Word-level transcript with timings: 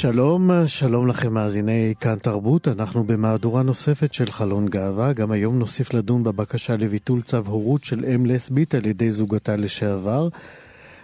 שלום, 0.00 0.50
שלום 0.66 1.06
לכם 1.06 1.34
מאזיני 1.34 1.94
כאן 2.00 2.16
תרבות, 2.18 2.68
אנחנו 2.68 3.04
במהדורה 3.04 3.62
נוספת 3.62 4.14
של 4.14 4.30
חלון 4.30 4.68
גאווה, 4.68 5.12
גם 5.12 5.32
היום 5.32 5.58
נוסיף 5.58 5.94
לדון 5.94 6.24
בבקשה 6.24 6.76
לביטול 6.76 7.22
צו 7.22 7.36
הורות 7.36 7.84
של 7.84 8.04
אם 8.14 8.26
לסבית 8.26 8.74
על 8.74 8.86
ידי 8.86 9.10
זוגתה 9.10 9.56
לשעבר. 9.56 10.28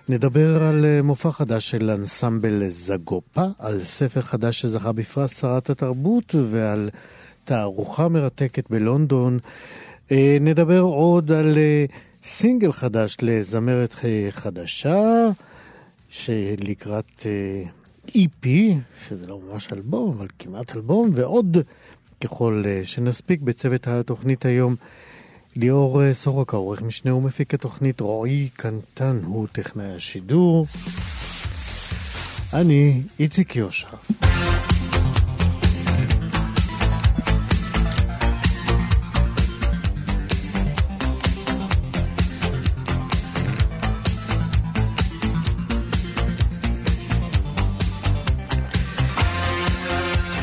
נדבר 0.09 0.63
על 0.63 0.85
אה, 0.85 1.03
מופע 1.03 1.31
חדש 1.31 1.71
של 1.71 1.91
אנסמבל 1.91 2.69
זגופה, 2.69 3.45
על 3.59 3.79
ספר 3.79 4.21
חדש 4.21 4.61
שזכה 4.61 4.93
בפרס 4.93 5.41
שרת 5.41 5.71
התרבות 5.71 6.35
ועל 6.51 6.91
תערוכה 7.45 8.09
מרתקת 8.09 8.71
בלונדון. 8.71 9.39
אה, 10.13 10.39
נדבר 10.41 10.81
עוד 10.81 11.33
על 11.33 11.59
אה, 11.59 11.85
סינגל 12.23 12.73
חדש 12.73 13.17
לזמרת 13.23 13.95
חדשה, 14.31 15.29
שלקראת 16.09 17.27
EP, 18.11 18.47
שזה 19.09 19.27
לא 19.27 19.41
ממש 19.41 19.73
אלבום, 19.73 20.17
אבל 20.19 20.27
כמעט 20.39 20.77
אלבום, 20.77 21.11
ועוד 21.15 21.57
ככל 22.25 22.63
אה, 22.67 22.81
שנספיק 22.85 23.41
בצוות 23.41 23.87
התוכנית 23.87 24.45
היום. 24.45 24.77
ליאור 25.57 26.03
אה, 26.03 26.15
סורק, 26.15 26.55
העורך 26.55 26.83
משנה 26.83 27.15
ומפיק 27.15 27.55
התוכנית, 27.55 28.01
רועי 28.01 28.49
קנטן 28.57 29.19
הוא 29.25 29.47
טכנאי 29.53 29.95
השידור. 29.95 30.67
אני 32.53 33.03
איציק 33.19 33.57
יושע. 33.57 33.89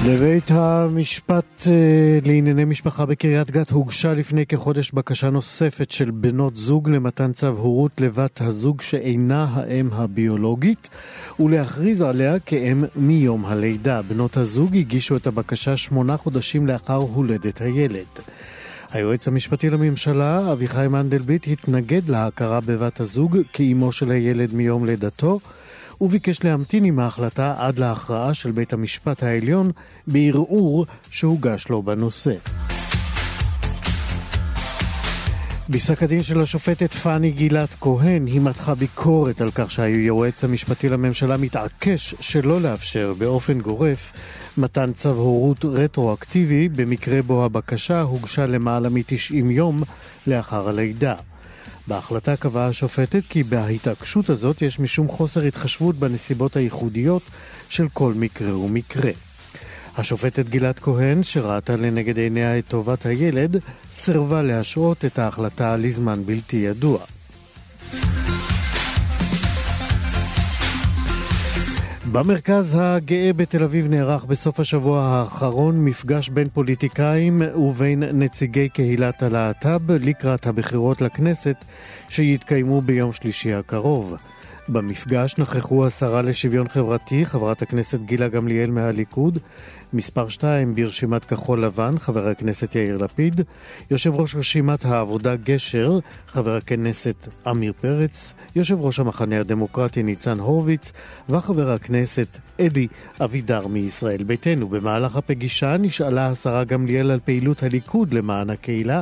לבית 0.06 0.52
המשפט 0.52 1.68
אה, 1.68 2.20
לענייני 2.26 2.66
משפחה 2.66 3.06
בקריית 3.06 3.52
גת 3.52 3.70
הוגשה 3.70 4.14
לפני 4.14 4.46
כחודש 4.46 4.92
בקשה 4.92 5.30
נוספת 5.30 5.92
של 5.92 6.12
בנות 6.12 6.56
זוג 6.56 6.90
למתן 6.90 7.32
צו 7.32 7.48
הורות 7.48 8.02
לבת 8.02 8.42
הזוג 8.42 8.81
שאינה 8.81 9.48
האם 9.54 9.90
הביולוגית 9.94 10.90
ולהכריז 11.40 12.02
עליה 12.02 12.40
כאם 12.40 12.84
מיום 12.96 13.46
הלידה. 13.46 14.02
בנות 14.02 14.38
הזוג 14.38 14.78
הגישו 14.78 15.16
את 15.16 15.28
הבקשה 15.28 15.78
שמונה 15.78 16.18
חודשים 16.18 16.68
לאחר 16.68 16.96
הולדת 16.96 17.62
הילד. 17.62 18.20
היועץ 18.92 19.28
המשפטי 19.28 19.70
לממשלה, 19.70 20.52
אביחי 20.52 20.88
מנדלבליט, 20.90 21.48
התנגד 21.48 22.09
להכרה 22.09 22.59
בבת 22.62 23.00
הזוג 23.00 23.38
כאימו 23.54 23.92
של 23.92 24.12
הילד 24.12 24.53
מיום 24.53 24.86
לידתו 24.86 25.40
וביקש 26.02 26.44
להמתין 26.44 26.84
עם 26.84 27.00
ההחלטה 27.00 27.56
עד 27.58 27.80
להכרעה 27.80 28.34
של 28.34 28.52
בית 28.52 28.74
המשפט 28.74 29.24
העליון 29.24 29.72
בערעור 30.08 30.86
שהוגש 31.09 31.70
לו 31.70 31.81
בנושא. 31.84 32.34
בפסק 35.70 36.04
הדין 36.04 36.24
של 36.24 36.42
השופטת 36.42 36.94
פאני 36.94 37.31
גילת 37.31 37.76
כהן 37.81 38.26
היא 38.26 38.42
מתחה 38.42 38.76
ביקורת 38.76 39.42
על 39.42 39.52
כך 39.56 39.72
שהיועץ 39.72 40.44
המשפטי 40.44 40.90
לממשלה 40.90 41.38
מתעקש 41.38 42.16
שלא 42.20 42.62
לאפשר 42.62 43.14
באופן 43.18 43.62
גורף 43.62 44.12
מתן 44.58 44.94
צו 44.94 45.10
הורות 45.10 45.66
רטרואקטיבי 45.66 46.70
במקרה 46.70 47.22
בו 47.22 47.46
הבקשה 47.46 48.02
הוגשה 48.02 48.46
למעלה 48.46 48.90
מ-90 48.90 49.52
יום 49.52 49.84
לאחר 50.28 50.70
הלידה. 50.70 51.16
בהחלטה 51.88 52.35
קבעה 52.35 52.67
השופטת 52.67 53.21
כי 53.29 53.44
בהתעקשות 53.44 54.29
הזאת 54.29 54.61
יש 54.61 54.79
משום 54.79 55.07
חוסר 55.07 55.41
התחשבות 55.41 55.95
בנסיבות 55.95 56.55
הייחודיות 56.55 57.21
של 57.69 57.88
כל 57.94 58.13
מקרה 58.13 58.57
ומקרה. 58.57 59.11
השופטת 59.97 60.49
גלעד 60.49 60.79
כהן, 60.79 61.23
שראתה 61.23 61.75
לנגד 61.75 62.17
עיניה 62.17 62.57
את 62.57 62.67
טובת 62.67 63.05
הילד, 63.05 63.59
סירבה 63.91 64.41
להשעות 64.41 65.05
את 65.05 65.19
ההחלטה 65.19 65.77
לזמן 65.77 66.25
בלתי 66.25 66.57
ידוע. 66.57 66.99
במרכז 72.13 72.78
הגאה 72.79 73.34
בתל 73.34 73.63
אביב 73.63 73.88
נערך 73.88 74.25
בסוף 74.25 74.59
השבוע 74.59 75.01
האחרון 75.01 75.85
מפגש 75.85 76.29
בין 76.29 76.50
פוליטיקאים 76.53 77.41
ובין 77.56 78.03
נציגי 78.03 78.69
קהילת 78.69 79.24
הלהט"ב 79.24 79.91
לקראת 79.91 80.47
הבחירות 80.47 81.01
לכנסת 81.01 81.66
שיתקיימו 82.09 82.81
ביום 82.81 83.12
שלישי 83.12 83.53
הקרוב. 83.53 84.16
במפגש 84.69 85.35
נכחו 85.38 85.85
השרה 85.85 86.22
לשוויון 86.22 86.68
חברתי, 86.68 87.25
חברת 87.25 87.62
הכנסת 87.62 88.00
גילה 88.00 88.28
גמליאל 88.28 88.72
מהליכוד, 88.72 89.40
מספר 89.94 90.30
2 90.30 90.76
ברשימת 90.76 91.26
כחול 91.26 91.66
לבן, 91.66 91.98
חבר 91.98 92.28
הכנסת 92.28 92.76
יאיר 92.76 92.98
לפיד, 92.98 93.42
יושב 93.92 94.16
ראש 94.16 94.36
רשימת 94.36 94.86
העבודה 94.86 95.36
גשר, 95.36 96.00
חבר 96.28 96.56
הכנסת 96.56 97.28
עמיר 97.46 97.74
פרץ, 97.81 98.34
יושב 98.56 98.81
ראש 98.81 99.00
המחנה 99.00 99.40
הדמוקרטי 99.40 100.04
ניצן 100.04 100.40
הורוביץ, 100.40 100.92
וחבר 101.30 101.70
הכנסת 101.70 102.38
אדי 102.62 102.88
אבידר 103.22 103.68
מישראל 103.68 104.24
ביתנו. 104.24 104.68
במהלך 104.68 105.16
הפגישה 105.16 105.78
נשאלה 105.78 106.28
השרה 106.28 106.64
גמליאל 106.64 107.12
על 107.12 107.20
פעילות 107.25 107.64
הליכוד 107.64 108.14
למען 108.14 108.50
הקהילה, 108.50 109.02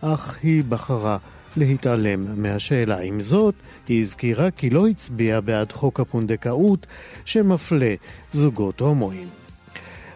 אך 0.00 0.38
היא 0.42 0.64
בחרה 0.68 1.16
להתעלם 1.56 2.42
מהשאלה. 2.42 3.00
עם 3.00 3.20
זאת, 3.20 3.54
היא 3.88 4.00
הזכירה 4.00 4.50
כי 4.50 4.70
לא 4.70 4.88
הצביעה 4.88 5.40
בעד 5.40 5.72
חוק 5.72 6.00
הפונדקאות 6.00 6.86
שמפלה 7.24 7.94
זוגות 8.32 8.80
הומואים. 8.80 9.43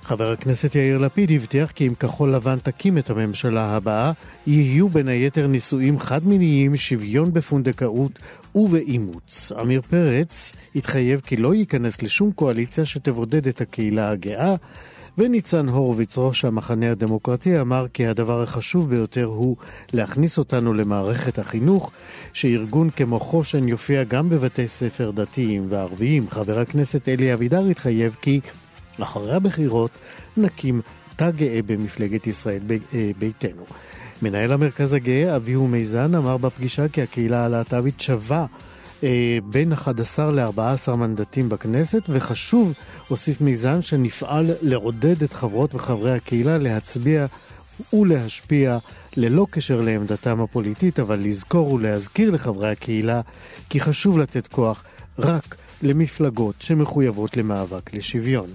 חבר 0.09 0.31
הכנסת 0.33 0.75
יאיר 0.75 0.99
לפיד 0.99 1.31
הבטיח 1.33 1.71
כי 1.71 1.87
אם 1.87 1.95
כחול 1.95 2.35
לבן 2.35 2.59
תקים 2.59 2.99
את 2.99 3.11
הממשלה 3.11 3.77
הבאה, 3.77 4.13
יהיו 4.47 4.89
בין 4.89 5.09
היתר 5.09 5.47
נישואים 5.47 5.99
חד-מיניים, 5.99 6.77
שוויון 6.77 7.33
בפונדקאות 7.33 8.19
ובאימוץ. 8.55 9.53
עמיר 9.59 9.81
פרץ 9.91 10.53
התחייב 10.77 11.21
כי 11.21 11.37
לא 11.37 11.55
ייכנס 11.55 12.03
לשום 12.03 12.33
קואליציה 12.33 12.85
שתבודד 12.85 13.49
את 13.49 13.61
הקהילה 13.61 14.11
הגאה, 14.11 14.55
וניצן 15.19 15.69
הורוביץ, 15.69 16.19
ראש 16.19 16.45
המחנה 16.45 16.91
הדמוקרטי, 16.91 17.61
אמר 17.61 17.87
כי 17.93 18.07
הדבר 18.07 18.43
החשוב 18.43 18.91
ביותר 18.91 19.25
הוא 19.25 19.57
להכניס 19.93 20.39
אותנו 20.39 20.75
למערכת 20.75 21.39
החינוך, 21.39 21.93
שארגון 22.33 22.91
כמו 22.91 23.21
חושן 23.21 23.69
יופיע 23.69 24.05
גם 24.05 24.29
בבתי 24.29 24.69
ספר 24.69 25.11
דתיים 25.11 25.67
וערביים. 25.69 26.31
חבר 26.31 26.59
הכנסת 26.59 27.09
אלי 27.09 27.35
אבידר 27.35 27.67
התחייב 27.67 28.17
כי 28.21 28.41
אחרי 29.03 29.35
הבחירות 29.35 29.91
נקים 30.37 30.81
תא 31.17 31.31
גאה 31.31 31.61
במפלגת 31.67 32.27
ישראל 32.27 32.63
אה, 32.95 33.11
ביתנו. 33.19 33.63
מנהל 34.23 34.53
המרכז 34.53 34.93
הגאה, 34.93 35.37
אביהו 35.37 35.69
מיזן, 35.69 36.15
אמר 36.15 36.37
בפגישה 36.37 36.89
כי 36.89 37.03
הקהילה 37.03 37.45
הלהט"בית 37.45 38.01
שווה 38.01 38.47
אה, 39.03 39.39
בין 39.45 39.73
11 39.73 40.33
ל-14 40.33 40.91
מנדטים 40.95 41.49
בכנסת, 41.49 42.03
וחשוב, 42.09 42.73
הוסיף 43.09 43.41
מיזן, 43.41 43.83
שנפעל 43.83 44.51
לעודד 44.63 45.23
את 45.23 45.33
חברות 45.33 45.75
וחברי 45.75 46.13
הקהילה 46.13 46.59
להצביע 46.59 47.27
ולהשפיע 47.93 48.79
ללא 49.17 49.47
קשר 49.51 49.81
לעמדתם 49.81 50.41
הפוליטית, 50.41 51.01
אבל 51.01 51.19
לזכור 51.19 51.73
ולהזכיר 51.73 52.31
לחברי 52.31 52.71
הקהילה 52.71 53.21
כי 53.69 53.81
חשוב 53.81 54.19
לתת 54.19 54.47
כוח 54.47 54.85
רק 55.19 55.57
למפלגות 55.83 56.55
שמחויבות 56.59 57.37
למאבק 57.37 57.95
לשוויון. 57.95 58.49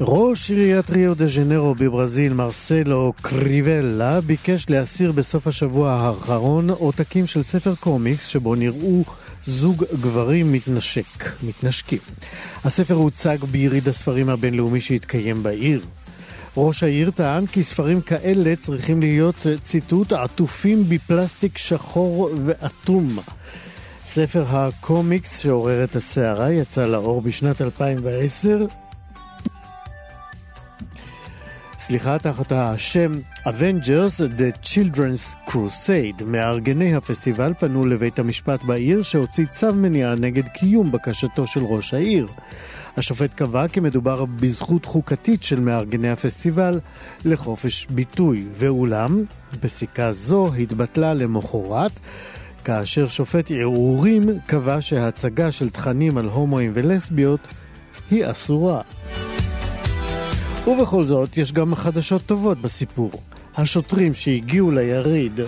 ראש 0.00 0.50
עיריית 0.50 0.90
ריו 0.90 1.14
דה 1.14 1.26
ז'נרו 1.26 1.74
בברזיל, 1.74 2.32
מרסלו 2.32 3.12
קריבלה, 3.22 4.20
ביקש 4.20 4.66
להסיר 4.70 5.12
בסוף 5.12 5.46
השבוע 5.46 5.92
האחרון 5.92 6.70
עותקים 6.70 7.26
של 7.26 7.42
ספר 7.42 7.74
קומיקס 7.74 8.26
שבו 8.26 8.54
נראו 8.54 9.04
זוג 9.44 9.84
גברים 10.00 10.52
מתנשק, 10.52 11.42
מתנשקים. 11.42 11.98
הספר 12.64 12.94
הוצג 12.94 13.38
ביריד 13.50 13.88
הספרים 13.88 14.28
הבינלאומי 14.28 14.80
שהתקיים 14.80 15.42
בעיר. 15.42 15.80
ראש 16.56 16.82
העיר 16.82 17.10
טען 17.10 17.46
כי 17.46 17.62
ספרים 17.62 18.00
כאלה 18.00 18.56
צריכים 18.56 19.00
להיות, 19.00 19.46
ציטוט, 19.62 20.12
עטופים 20.12 20.84
בפלסטיק 20.88 21.58
שחור 21.58 22.30
ואטום. 22.44 23.18
ספר 24.04 24.44
הקומיקס 24.48 25.38
שעורר 25.38 25.84
את 25.84 25.96
הסערה 25.96 26.52
יצא 26.52 26.86
לאור 26.86 27.20
בשנת 27.20 27.62
2010 27.62 28.66
סליחה, 31.78 32.18
תחת 32.18 32.52
השם 32.52 33.12
Avengers 33.46 34.20
The 34.38 34.66
Children's 34.66 35.50
Crusade. 35.50 36.24
מארגני 36.24 36.94
הפסטיבל 36.94 37.52
פנו 37.60 37.86
לבית 37.86 38.18
המשפט 38.18 38.62
בעיר 38.62 39.02
שהוציא 39.02 39.46
צו 39.46 39.74
מניעה 39.74 40.14
נגד 40.14 40.48
קיום 40.48 40.92
בקשתו 40.92 41.46
של 41.46 41.60
ראש 41.64 41.94
העיר. 41.94 42.26
השופט 42.96 43.34
קבע 43.34 43.68
כי 43.68 43.80
מדובר 43.80 44.24
בזכות 44.24 44.84
חוקתית 44.84 45.42
של 45.42 45.60
מארגני 45.60 46.10
הפסטיבל 46.10 46.80
לחופש 47.24 47.86
ביטוי, 47.90 48.46
ואולם, 48.54 49.24
פסיקה 49.60 50.12
זו 50.12 50.54
התבטלה 50.54 51.14
למחרת, 51.14 52.00
כאשר 52.64 53.08
שופט 53.08 53.50
ערעורים 53.50 54.22
קבע 54.46 54.80
שהצגה 54.80 55.52
של 55.52 55.70
תכנים 55.70 56.18
על 56.18 56.28
הומואים 56.28 56.72
ולסביות 56.74 57.40
היא 58.10 58.30
אסורה. 58.30 58.82
ובכל 60.66 61.04
זאת, 61.04 61.36
יש 61.36 61.52
גם 61.52 61.74
חדשות 61.74 62.22
טובות 62.26 62.60
בסיפור. 62.60 63.10
השוטרים 63.56 64.14
שהגיעו 64.14 64.70
ליריד 64.70 65.40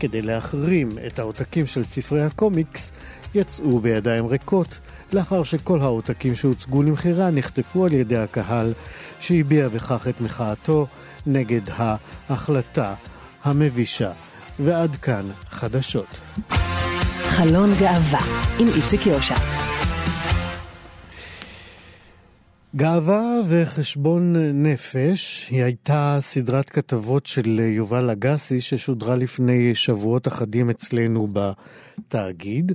כדי 0.00 0.22
להחרים 0.22 0.98
את 1.06 1.18
העותקים 1.18 1.66
של 1.66 1.84
ספרי 1.84 2.22
הקומיקס 2.22 2.92
יצאו 3.34 3.80
בידיים 3.80 4.26
ריקות, 4.26 4.80
לאחר 5.14 5.42
שכל 5.42 5.80
העותקים 5.80 6.34
שהוצגו 6.34 6.82
למכירה 6.82 7.30
נחטפו 7.30 7.84
על 7.84 7.92
ידי 7.92 8.16
הקהל, 8.16 8.72
שהביע 9.18 9.68
בכך 9.68 10.08
את 10.08 10.20
מחאתו 10.20 10.86
נגד 11.26 11.60
ההחלטה 12.28 12.94
המבישה. 13.44 14.12
ועד 14.58 14.96
כאן 14.96 15.28
חדשות. 15.48 16.20
חלון 17.26 17.72
גאווה 17.80 18.20
עם 18.58 18.68
איציק 18.68 19.06
יושע. 19.06 19.36
גאווה 22.76 23.40
וחשבון 23.48 24.36
נפש 24.54 25.48
היא 25.50 25.62
הייתה 25.62 26.18
סדרת 26.20 26.70
כתבות 26.70 27.26
של 27.26 27.60
יובל 27.60 28.10
אגסי 28.10 28.60
ששודרה 28.60 29.16
לפני 29.16 29.74
שבועות 29.74 30.28
אחדים 30.28 30.70
אצלנו 30.70 31.28
בתאגיד, 31.32 32.72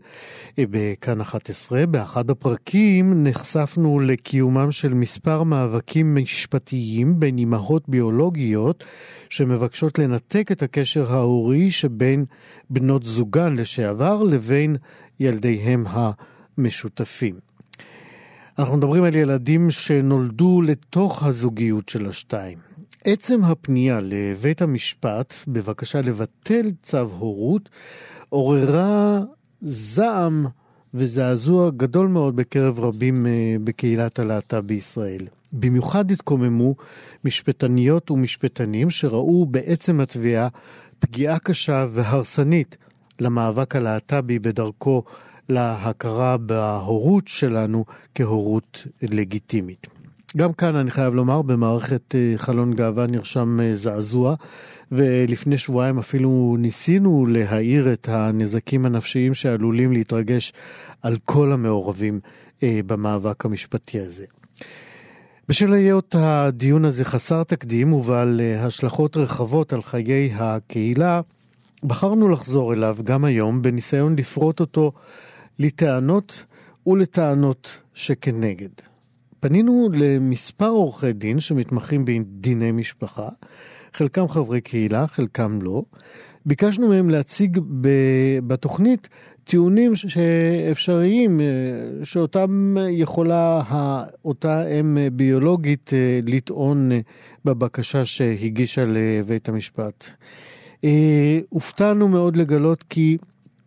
בכאן 0.60 1.22
11. 1.22 1.86
באחד 1.86 2.30
הפרקים 2.30 3.24
נחשפנו 3.24 4.00
לקיומם 4.00 4.72
של 4.72 4.94
מספר 4.94 5.44
מאבקים 5.44 6.16
משפטיים 6.16 7.20
בין 7.20 7.38
אימהות 7.38 7.90
ביולוגיות 7.90 8.84
שמבקשות 9.30 10.00
לנתק 10.00 10.52
את 10.52 10.64
הקשר 10.64 11.14
ההורי 11.14 11.72
שבין 11.72 12.26
בנות 12.70 13.04
זוגן 13.04 13.56
לשעבר 13.56 14.24
לבין 14.24 14.76
ילדיהם 15.20 15.84
המשותפים. 15.88 17.49
אנחנו 18.60 18.78
מדברים 18.78 19.04
על 19.04 19.16
ילדים 19.16 19.72
שנולדו 19.72 20.62
לתוך 20.62 21.24
הזוגיות 21.24 21.90
של 21.90 22.10
השתיים. 22.10 22.58
עצם 23.04 23.44
הפנייה 23.44 24.00
לבית 24.04 24.62
המשפט 24.62 25.34
בבקשה 25.48 26.02
לבטל 26.02 26.72
צו 26.84 26.98
הורות 26.98 27.70
עוררה 28.30 29.22
זעם 29.62 30.46
וזעזוע 30.94 31.70
גדול 31.78 32.08
מאוד 32.08 32.36
בקרב 32.36 32.80
רבים 32.80 33.26
אה, 33.26 33.56
בקהילת 33.64 34.20
הלהט"ב 34.20 34.60
בישראל. 34.60 35.28
במיוחד 35.54 36.12
התקוממו 36.12 36.76
משפטניות 37.24 38.12
ומשפטנים 38.12 38.90
שראו 38.90 39.46
בעצם 39.46 40.00
התביעה 40.00 40.48
פגיעה 41.00 41.40
קשה 41.40 41.86
והרסנית 41.92 42.78
למאבק 43.20 43.76
הלהט"בי 43.76 44.40
בדרכו 44.40 45.04
להכרה 45.50 46.38
בהורות 46.38 47.28
שלנו 47.28 47.86
כהורות 48.16 48.88
לגיטימית. 49.02 49.88
גם 50.38 50.54
כאן 50.54 50.76
אני 50.76 50.92
חייב 50.92 51.14
לומר, 51.14 51.42
במערכת 51.42 52.16
אה, 52.16 52.34
חלון 52.38 52.74
גאווה 52.74 53.08
נרשם 53.08 53.60
אה, 53.62 53.76
זעזוע, 53.76 54.36
ולפני 54.92 55.58
שבועיים 55.58 55.98
אפילו 55.98 56.56
ניסינו 56.60 57.26
להאיר 57.30 57.94
את 57.94 58.10
הנזקים 58.10 58.86
הנפשיים 58.86 59.34
שעלולים 59.34 59.92
להתרגש 59.92 60.54
על 61.02 61.18
כל 61.26 61.52
המעורבים 61.52 62.20
אה, 62.64 62.80
במאבק 62.86 63.46
המשפטי 63.46 64.00
הזה. 64.00 64.26
בשל 65.50 65.74
היות 65.74 66.16
הדיון 66.20 66.86
הזה 66.86 67.06
חסר 67.06 67.44
תקדים 67.44 67.94
ובעל 67.94 68.42
השלכות 68.60 69.18
רחבות 69.18 69.74
על 69.74 69.82
חיי 69.82 70.32
הקהילה, 70.36 71.22
בחרנו 71.84 72.30
לחזור 72.30 72.74
אליו 72.74 72.98
גם 73.04 73.26
היום 73.26 73.62
בניסיון 73.62 74.16
לפרוט 74.16 74.60
אותו 74.60 74.92
לטענות 75.60 76.46
ולטענות 76.88 77.82
שכנגד. 77.94 78.70
פנינו 79.40 79.90
למספר 79.94 80.68
עורכי 80.68 81.14
דין 81.14 81.40
שמתמחים 81.40 82.06
בדיני 82.06 82.72
משפחה, 82.72 83.30
חלקם 83.94 84.28
חברי 84.28 84.62
קהילה, 84.62 85.08
חלקם 85.08 85.60
לא. 85.62 85.84
ביקשנו 86.46 86.90
מהם 86.90 87.10
להציג 87.10 87.60
בתוכנית 88.48 89.10
טיעונים 89.44 89.96
שאפשריים, 89.96 91.40
שאותם 92.04 92.76
יכולה 92.90 93.62
אותה 94.26 94.68
אם 94.68 94.98
ביולוגית 95.14 95.92
לטעון 96.24 96.92
בבקשה 97.46 98.06
שהגישה 98.06 98.86
לבית 98.86 99.50
המשפט. 99.50 100.10
אה, 100.84 101.40
הופתענו 101.50 102.08
מאוד 102.08 102.36
לגלות 102.36 102.84
כי 102.90 103.18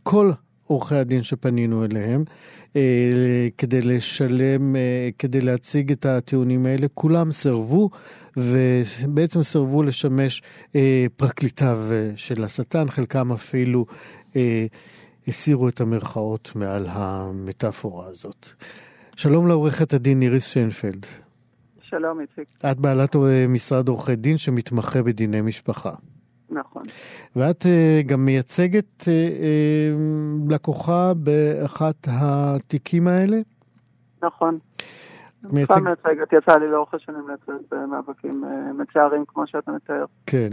כל 0.03 0.33
עורכי 0.73 0.95
הדין 0.95 1.23
שפנינו 1.23 1.85
אליהם, 1.85 2.25
אה, 2.77 3.49
כדי 3.59 3.83
לשלם, 3.83 4.77
אה, 4.77 5.09
כדי 5.19 5.41
להציג 5.41 5.93
את 5.93 6.07
הטיעונים 6.07 6.67
האלה, 6.67 6.87
כולם 6.95 7.31
סירבו, 7.31 7.91
ובעצם 8.37 9.43
סירבו 9.43 9.83
לשמש 9.83 10.43
אה, 10.77 11.07
פרקליטיו 11.17 11.79
של 12.17 12.45
השטן, 12.45 12.89
חלקם 12.89 13.33
אפילו 13.33 13.87
הסירו 15.29 15.69
את 15.69 15.81
המרכאות 15.81 16.53
מעל 16.55 16.87
המטאפורה 16.89 18.07
הזאת. 18.07 18.49
שלום 19.17 19.49
לעורכת 19.49 19.93
הדין 19.93 20.19
ניריס 20.19 20.47
שיינפלד. 20.47 21.07
שלום, 21.83 22.21
איציק. 22.21 22.49
את 22.71 22.79
בעלת 22.79 23.17
משרד 23.49 23.89
עורכי 23.89 24.17
דין 24.17 24.37
שמתמחה 24.37 25.03
בדיני 25.03 25.41
משפחה. 25.41 25.93
נכון. 26.53 26.83
ואת 27.37 27.63
uh, 27.63 28.07
גם 28.07 28.25
מייצגת 28.25 29.01
uh, 29.01 29.05
uh, 29.05 30.53
לקוחה 30.53 31.13
באחת 31.15 32.09
התיקים 32.11 33.09
האלה? 33.09 33.37
נכון. 34.23 34.59
מייצג... 35.53 35.75
כבר 35.75 35.83
מייצגת, 35.83 36.33
יצא 36.33 36.59
לי 36.59 36.71
לאורך 36.71 36.95
השנים 36.95 37.29
לייצג 37.29 37.65
במאבקים 37.71 38.45
מצערים 38.79 39.25
כמו 39.29 39.47
שאתה 39.47 39.73
מתאר. 39.73 40.05
כן, 40.27 40.49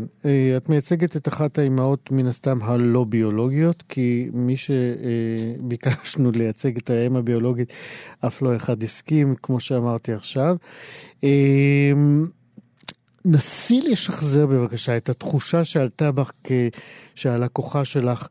את 0.58 0.70
מייצגת 0.70 1.16
את 1.16 1.28
אחת 1.28 1.58
האימהות 1.58 2.12
מן 2.12 2.26
הסתם 2.26 2.58
הלא 2.62 3.04
ביולוגיות, 3.04 3.84
כי 3.90 4.30
מי 4.34 4.56
שביקשנו 4.58 6.32
לייצג 6.32 6.78
את 6.78 6.90
האם 6.90 7.16
הביולוגית, 7.16 7.74
אף 8.28 8.42
לא 8.42 8.56
אחד 8.56 8.84
הסכים, 8.84 9.36
כמו 9.44 9.60
שאמרתי 9.60 10.14
עכשיו. 10.14 10.56
נסי 13.34 13.80
לשחזר 13.92 14.48
בבקשה 14.48 14.98
את 14.98 15.10
התחושה 15.10 15.64
שעלתה 15.64 16.12
בך 16.12 16.32
כשהלקוחה 17.16 17.86
שלך 17.86 18.28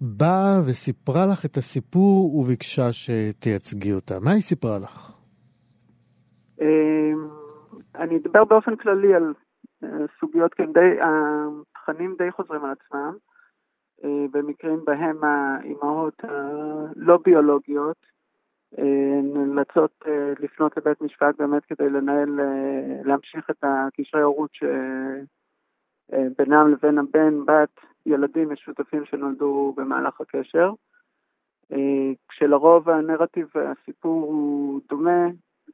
באה 0.00 0.60
וסיפרה 0.66 1.26
לך 1.32 1.44
את 1.44 1.56
הסיפור 1.56 2.36
וביקשה 2.36 2.92
שתייצגי 2.92 3.92
אותה. 3.92 4.14
מה 4.24 4.30
היא 4.30 4.40
סיפרה 4.40 4.78
לך? 4.78 5.12
אמ, 6.60 7.28
אני 7.94 8.16
אדבר 8.16 8.44
באופן 8.44 8.76
כללי 8.76 9.14
על 9.14 9.34
אה, 9.84 9.88
סוגיות, 10.20 10.54
כן, 10.54 10.72
די, 10.72 10.90
התכנים 11.00 12.14
די 12.18 12.32
חוזרים 12.32 12.64
על 12.64 12.70
עצמם, 12.70 13.14
אה, 14.04 14.26
במקרים 14.32 14.80
בהם 14.84 15.24
האימהות 15.24 16.14
הלא 16.22 17.18
ביולוגיות 17.24 18.15
נאלצות 19.22 19.90
אה, 20.06 20.32
לפנות 20.38 20.76
לבית 20.76 21.00
משפט 21.00 21.36
באמת 21.38 21.64
כדי 21.64 21.90
לנהל, 21.90 22.40
אה, 22.40 23.02
להמשיך 23.04 23.50
את 23.50 23.56
הקשרי 23.62 24.22
הורות 24.22 24.50
שבינם 24.54 26.66
אה, 26.66 26.68
לבין 26.68 26.98
הבן, 26.98 27.46
בת, 27.46 27.80
ילדים 28.06 28.52
משותפים 28.52 29.04
שנולדו 29.04 29.74
במהלך 29.76 30.20
הקשר. 30.20 30.72
כשלרוב 32.28 32.90
הנרטיב 32.90 33.48
והסיפור 33.54 34.24
הוא 34.24 34.80
דומה, 34.88 35.26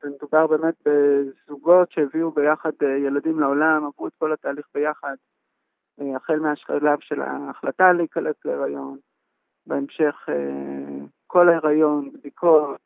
מדובר 0.05 0.47
באמת 0.47 0.75
בזוגות 0.87 1.93
שהביאו 1.93 2.31
ביחד 2.31 2.71
ילדים 3.07 3.41
לעולם, 3.41 3.85
עברו 3.85 4.07
את 4.07 4.13
כל 4.19 4.33
התהליך 4.33 4.67
ביחד, 4.75 5.15
החל 6.17 6.39
מהשלב 6.39 6.99
של 7.01 7.21
ההחלטה 7.21 7.93
להיקלט 7.93 8.45
להיריון, 8.45 8.99
בהמשך 9.67 10.29
כל 11.33 11.49
ההיריון, 11.49 12.11
בדיקות, 12.15 12.77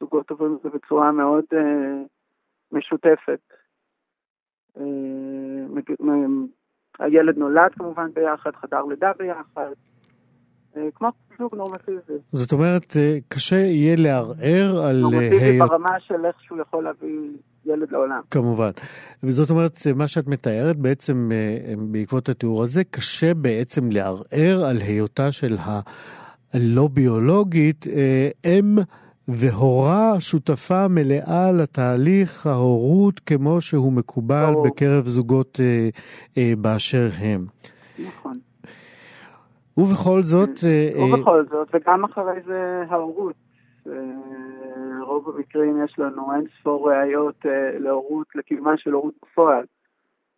זוגות 0.00 0.30
עוברים 0.30 0.56
את 0.56 0.62
זה 0.62 0.68
בצורה 0.78 1.12
מאוד 1.12 1.44
משותפת. 2.72 3.40
הילד 6.98 7.38
נולד 7.38 7.72
כמובן 7.74 8.10
ביחד, 8.14 8.50
חדר 8.60 8.82
לידה 8.82 9.12
ביחד, 9.18 9.70
כמו 10.94 11.08
זוג 11.38 11.54
נורמטיבי. 11.54 12.18
זאת 12.32 12.52
אומרת, 12.52 12.96
קשה 13.28 13.56
יהיה 13.56 13.96
לערער 13.98 14.86
על... 14.88 15.00
נורמטיבי 15.00 15.58
ברמה 15.58 16.00
של 16.00 16.26
איך 16.26 16.40
שהוא 16.40 16.58
יכול 16.60 16.84
להביא 16.84 17.30
ילד 17.64 17.92
לעולם. 17.92 18.20
כמובן. 18.30 18.70
וזאת 19.24 19.50
אומרת, 19.50 19.78
מה 19.96 20.08
שאת 20.08 20.26
מתארת 20.26 20.76
בעצם, 20.76 21.28
בעקבות 21.92 22.28
התיאור 22.28 22.62
הזה, 22.62 22.84
קשה 22.84 23.34
בעצם 23.34 23.82
לערער 23.92 24.66
על 24.70 24.76
היותה 24.88 25.32
של 25.32 25.54
הלא 26.56 26.88
ביולוגית 26.94 27.84
אם... 28.44 28.76
והורה 29.28 30.20
שותפה 30.20 30.88
מלאה 30.88 31.52
לתהליך 31.62 32.46
ההורות 32.46 33.20
כמו 33.20 33.60
שהוא 33.60 33.92
מקובל 33.92 34.52
או... 34.54 34.62
בקרב 34.62 35.04
זוגות 35.04 35.60
אה, 35.60 35.88
אה, 36.38 36.52
באשר 36.58 37.08
הם. 37.18 37.40
נכון. 38.06 38.38
ובכל 39.76 40.22
זאת... 40.22 40.50
אה, 40.64 41.04
ובכל 41.04 41.38
אה... 41.38 41.44
זאת, 41.44 41.68
וגם 41.74 42.04
אחרי 42.04 42.40
זה 42.46 42.82
ההורות. 42.88 43.34
אה, 43.86 43.92
רוב 45.02 45.36
המקרים 45.36 45.84
יש 45.84 45.98
לנו 45.98 46.34
אין 46.34 46.44
ספור 46.60 46.90
ראיות 46.90 47.46
אה, 47.46 47.78
להורות, 47.78 48.26
לקיומה 48.34 48.76
של 48.76 48.92
הורות 48.92 49.14
בפועל, 49.22 49.64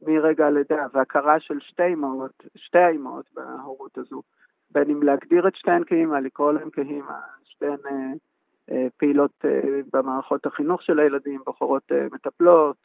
מרגע 0.07 0.47
הלידה, 0.47 0.87
והכרה 0.95 1.41
של 1.41 1.59
שתי 1.61 1.93
אמהות, 1.93 2.43
שתי 2.57 2.79
האמהות 2.79 3.25
בהורות 3.35 3.99
הזו, 3.99 4.23
בין 4.71 4.91
אם 4.91 5.03
להגדיר 5.03 5.49
את 5.49 5.57
שתיהן 5.57 5.85
כאימא, 5.85 6.17
לקרוא 6.17 6.53
להן 6.53 6.71
כאימא, 6.71 7.15
שתיהן... 7.45 7.79
אה, 7.87 8.13
אה, 8.71 8.87
פעילות 8.97 9.45
אה, 9.45 9.81
במערכות 9.93 10.47
החינוך 10.47 10.83
של 10.83 10.99
הילדים, 10.99 11.41
בחורות 11.47 11.93
אה, 11.93 12.07
מטפלות 12.13 12.77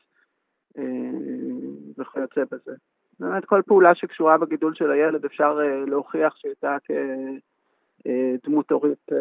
וכיוצא 1.97 2.43
בזה. 2.51 2.71
באמת 3.19 3.45
כל 3.45 3.61
פעולה 3.67 3.95
שקשורה 3.95 4.37
בגידול 4.37 4.75
של 4.75 4.91
הילד 4.91 5.25
אפשר 5.25 5.59
להוכיח 5.87 6.35
שהייתה 6.35 6.77
כדמות 8.43 8.71
הורית 8.71 9.11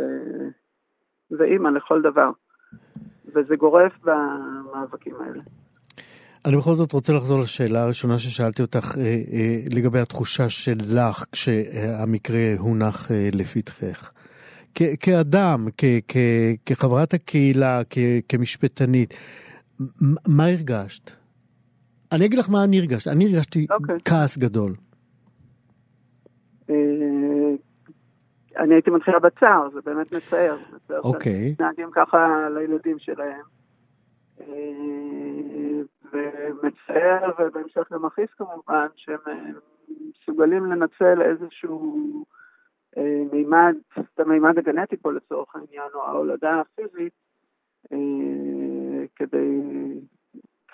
ואימא 1.30 1.68
לכל 1.68 2.02
דבר. 2.02 2.30
וזה 3.24 3.56
גורף 3.56 3.92
במאבקים 4.04 5.16
האלה. 5.20 5.42
אני 6.44 6.56
בכל 6.56 6.74
זאת 6.74 6.92
רוצה 6.92 7.12
לחזור 7.12 7.40
לשאלה 7.40 7.82
הראשונה 7.82 8.18
ששאלתי 8.18 8.62
אותך 8.62 8.94
לגבי 9.74 9.98
התחושה 9.98 10.48
שלך 10.48 11.24
כשהמקרה 11.32 12.54
הונח 12.58 13.10
לפתחך. 13.32 14.12
כאדם, 15.00 15.66
כחברת 16.66 17.14
הקהילה, 17.14 17.80
כמשפטנית, 18.28 19.14
מה 20.28 20.46
הרגשת? 20.46 21.10
אני 22.12 22.26
אגיד 22.26 22.38
לך 22.38 22.50
מה 22.50 22.64
אני 22.64 22.78
הרגשתי. 22.78 23.10
אני 23.10 23.24
הרגשתי 23.24 23.66
okay. 23.70 23.74
אוקיי. 23.74 23.96
כעס 24.04 24.38
גדול. 24.38 24.74
אה, 26.70 26.74
אני 28.58 28.74
הייתי 28.74 28.90
מתחילה 28.90 29.18
בצער, 29.18 29.68
זה 29.74 29.80
באמת 29.86 30.14
מצער. 30.14 30.56
אוקיי. 30.90 31.50
מתנהגים 31.52 31.90
ככה 31.94 32.48
לילדים 32.54 32.96
שלהם. 32.98 33.42
ומצער, 36.12 37.32
ובהמשך 37.38 37.92
גם 37.92 38.02
מכעיס 38.02 38.30
כמובן, 38.30 38.86
שהם 38.96 39.18
אה, 39.28 39.34
מסוגלים 39.88 40.66
לנצל 40.66 41.22
איזשהו 41.22 42.24
אה, 42.96 43.22
מימד, 43.32 43.74
את 43.98 44.20
המימד 44.20 44.58
הגנטי 44.58 44.96
פה 44.96 45.12
לצורך 45.12 45.56
העניין, 45.56 45.90
או 45.94 46.02
ההולדה 46.02 46.60
הפיזית, 46.60 47.12
אה, 47.92 49.06
כדי, 49.16 49.60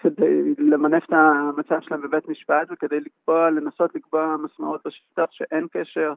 כדי 0.00 0.54
למנף 0.58 1.04
את 1.04 1.12
המצב 1.12 1.80
שלהם 1.80 2.02
בבית 2.02 2.28
משפט 2.28 2.68
וכדי 2.70 3.00
לקבוע, 3.00 3.50
לנסות 3.50 3.94
לקבוע 3.94 4.36
מסמרות 4.36 4.80
בשטח 4.86 5.26
שאין 5.30 5.66
קשר 5.72 6.12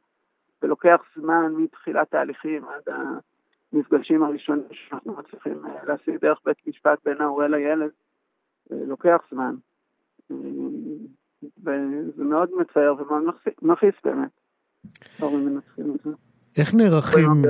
ולוקח 0.61 1.01
זמן 1.15 1.53
מתחילת 1.57 2.11
תהליכים 2.11 2.65
עד 2.65 2.95
המפגשים 3.73 4.23
הראשונים 4.23 4.63
שאנחנו 4.71 5.13
מצליחים 5.13 5.61
להשיג 5.87 6.15
דרך 6.15 6.39
בית 6.45 6.67
משפט 6.67 6.99
בין 7.05 7.21
ההורה 7.21 7.47
לילד, 7.47 7.91
לוקח 8.69 9.17
זמן. 9.31 9.55
וזה 11.63 12.23
מאוד 12.23 12.49
מצער 12.61 12.93
ומאוד 12.93 13.23
מכעיס 13.61 13.95
באמת. 14.03 14.31
איך 16.57 16.73
נערכים, 16.73 17.43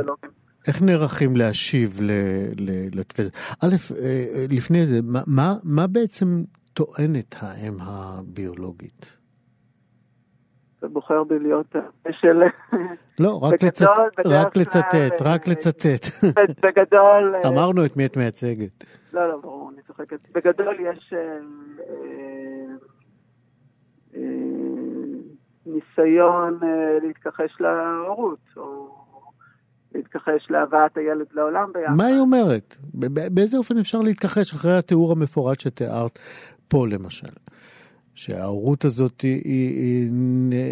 איך 0.67 0.81
נערכים 0.81 1.35
להשיב 1.35 1.99
לתפס? 2.95 3.55
א', 3.63 3.75
אה, 4.03 4.45
לפני 4.49 4.85
זה, 4.85 4.99
מה, 5.27 5.53
מה 5.63 5.87
בעצם 5.87 6.25
טוענת 6.73 7.35
האם 7.39 7.73
הביולוגית? 7.81 9.17
אתה 10.79 10.87
בוחר 10.87 11.23
בלהיות 11.23 11.75
של... 12.11 12.41
לא, 13.19 13.39
רק, 13.43 13.63
לצט... 13.63 13.87
רק 14.25 14.57
לצטט, 14.57 15.21
רק 15.21 15.47
לצטט. 15.47 16.05
בגדול... 16.63 17.35
אה, 17.43 17.49
אמרנו 17.49 17.85
את 17.85 17.97
מי 17.97 18.05
את 18.05 18.17
מייצגת. 18.17 18.85
לא, 19.13 19.29
לא, 19.29 19.37
ברור, 19.37 19.71
אני 19.73 19.81
צוחקת. 19.87 20.27
בגדול 20.31 20.77
יש... 20.79 21.13
אה, 21.13 21.39
ניסיון 25.65 26.59
אה, 26.63 27.07
להתכחש 27.07 27.51
להורות, 27.59 28.39
או 28.57 28.95
להתכחש 29.95 30.47
להבאת 30.49 30.97
הילד 30.97 31.25
לעולם 31.31 31.71
ביחד. 31.73 31.95
מה 31.97 32.05
היא 32.05 32.19
אומרת? 32.19 32.77
באיזה 33.31 33.57
אופן 33.57 33.77
אפשר 33.77 33.99
להתכחש 33.99 34.53
אחרי 34.53 34.77
התיאור 34.77 35.11
המפורט 35.11 35.59
שתיארת 35.59 36.19
פה 36.67 36.87
למשל? 36.87 37.29
שההורות 38.15 38.85
הזאת 38.85 39.21
היא, 39.21 39.41
היא, 39.45 40.09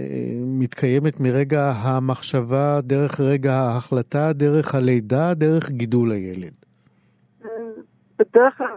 היא 0.09 0.39
מתקיימת 0.45 1.19
מרגע 1.19 1.71
המחשבה, 1.75 2.79
דרך 2.81 3.19
רגע 3.19 3.53
ההחלטה, 3.53 4.33
דרך 4.33 4.75
הלידה, 4.75 5.33
דרך 5.33 5.71
גידול 5.71 6.11
הילד. 6.11 6.58
בדרך 8.19 8.57
כלל 8.57 8.67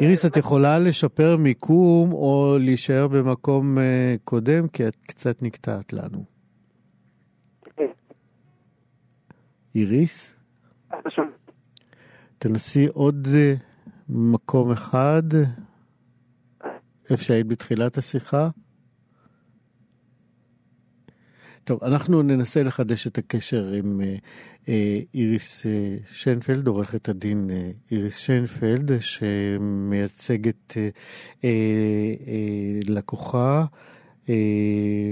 איריס, 0.00 0.26
את 0.26 0.36
יכולה 0.36 0.78
לשפר 0.78 1.36
מיקום 1.36 2.12
או 2.12 2.56
להישאר 2.60 3.08
במקום 3.08 3.78
אה, 3.78 4.14
קודם, 4.24 4.68
כי 4.68 4.88
את 4.88 4.96
קצת 5.06 5.42
נקטעת 5.42 5.92
לנו. 5.92 6.24
איריס? 9.74 10.34
תנסי 12.38 12.86
עוד 12.86 13.28
אה, 13.34 13.54
מקום 14.08 14.70
אחד, 14.70 15.22
איפה 17.10 17.22
שהיית 17.22 17.46
בתחילת 17.46 17.98
השיחה. 17.98 18.48
טוב, 21.68 21.84
אנחנו 21.84 22.22
ננסה 22.22 22.62
לחדש 22.62 23.06
את 23.06 23.18
הקשר 23.18 23.72
עם 23.72 24.00
אה, 24.00 24.16
אה, 24.68 25.00
איריס 25.14 25.66
אה, 25.66 25.96
שיינפלד, 26.12 26.66
עורכת 26.66 27.08
הדין 27.08 27.50
אה, 27.50 27.70
איריס 27.92 28.18
שיינפלד, 28.18 28.90
שמייצגת 29.00 30.74
אה, 30.76 30.88
אה, 31.44 31.48
אה, 32.26 32.80
לקוחה 32.88 33.64
אה, 34.28 34.34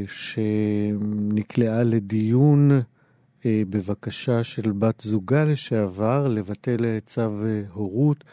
שנקלעה 0.07 1.83
לדיון 1.83 2.71
אה, 3.47 3.63
בבקשה 3.71 4.45
של 4.45 4.73
בת 4.73 5.01
זוגה 5.01 5.45
לשעבר 5.45 6.29
לבטל 6.29 6.99
צו 7.07 7.45
אה, 7.45 7.63
הורות. 7.73 8.25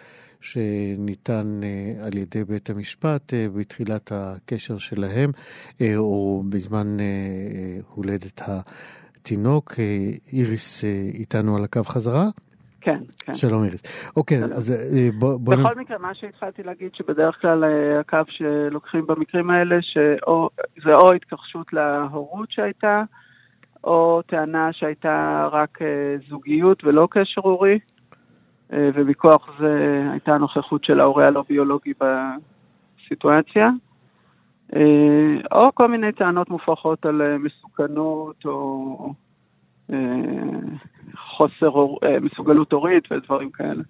שניתן 0.43 1.63
אה, 1.63 2.05
על 2.05 2.17
ידי 2.17 2.43
בית 2.43 2.69
המשפט 2.69 3.33
אה, 3.33 3.45
בתחילת 3.57 4.11
הקשר 4.11 4.77
שלהם, 4.77 5.29
אה, 5.81 5.97
או 5.97 6.41
בזמן 6.49 6.97
הולדת 7.95 8.41
התינוק. 8.47 9.73
איריס 10.33 10.83
איתנו 11.19 11.57
על 11.57 11.63
הקו 11.63 11.83
חזרה? 11.83 12.25
כן, 12.81 12.99
כן. 13.25 13.33
שלום 13.33 13.63
איריס. 13.63 13.81
אוקיי, 14.15 14.43
אז 14.43 14.73
בוא... 15.19 15.37
בוא 15.37 15.55
בכל. 15.55 15.75
מקרה, 15.75 15.97
מה 15.97 16.15
שהתחלתי 16.15 16.63
להגיד, 16.63 16.89
שבדרך 16.95 17.41
כלל 17.41 17.63
הקו 17.99 18.17
שלוקחים 18.27 19.07
במקרים 19.07 19.49
האלה, 19.49 19.75
שזה 19.81 20.93
או 20.95 21.13
התכחשות 21.13 21.73
להורות 21.73 22.51
שהייתה, 22.51 23.03
או 23.83 24.21
טענה 24.27 24.69
שהייתה 24.71 25.47
רק 25.51 25.79
זוגיות 26.29 26.83
ולא 26.83 27.07
קשר 27.11 27.41
הורי. 27.41 27.79
אה, 28.73 28.89
ומכוח 28.93 29.49
זה 29.59 30.03
הייתה 30.11 30.37
נוכחות 30.37 30.83
של 30.83 30.99
ההורה 30.99 31.27
הלא 31.27 31.43
ביולוגי 31.49 31.93
בסיטואציה, 31.99 33.69
אה, 34.75 34.81
או 35.51 35.69
כל 35.73 35.87
מיני 35.87 36.11
טענות 36.11 36.49
מופרכות 36.49 37.05
על 37.05 37.21
אה, 37.21 37.37
מסוכנות 37.37 38.45
או 38.45 39.13
חוסר 41.37 41.71
מסוגלות 42.21 42.71
הורית 42.71 43.11
ודברים 43.11 43.51
כאלה. 43.51 43.83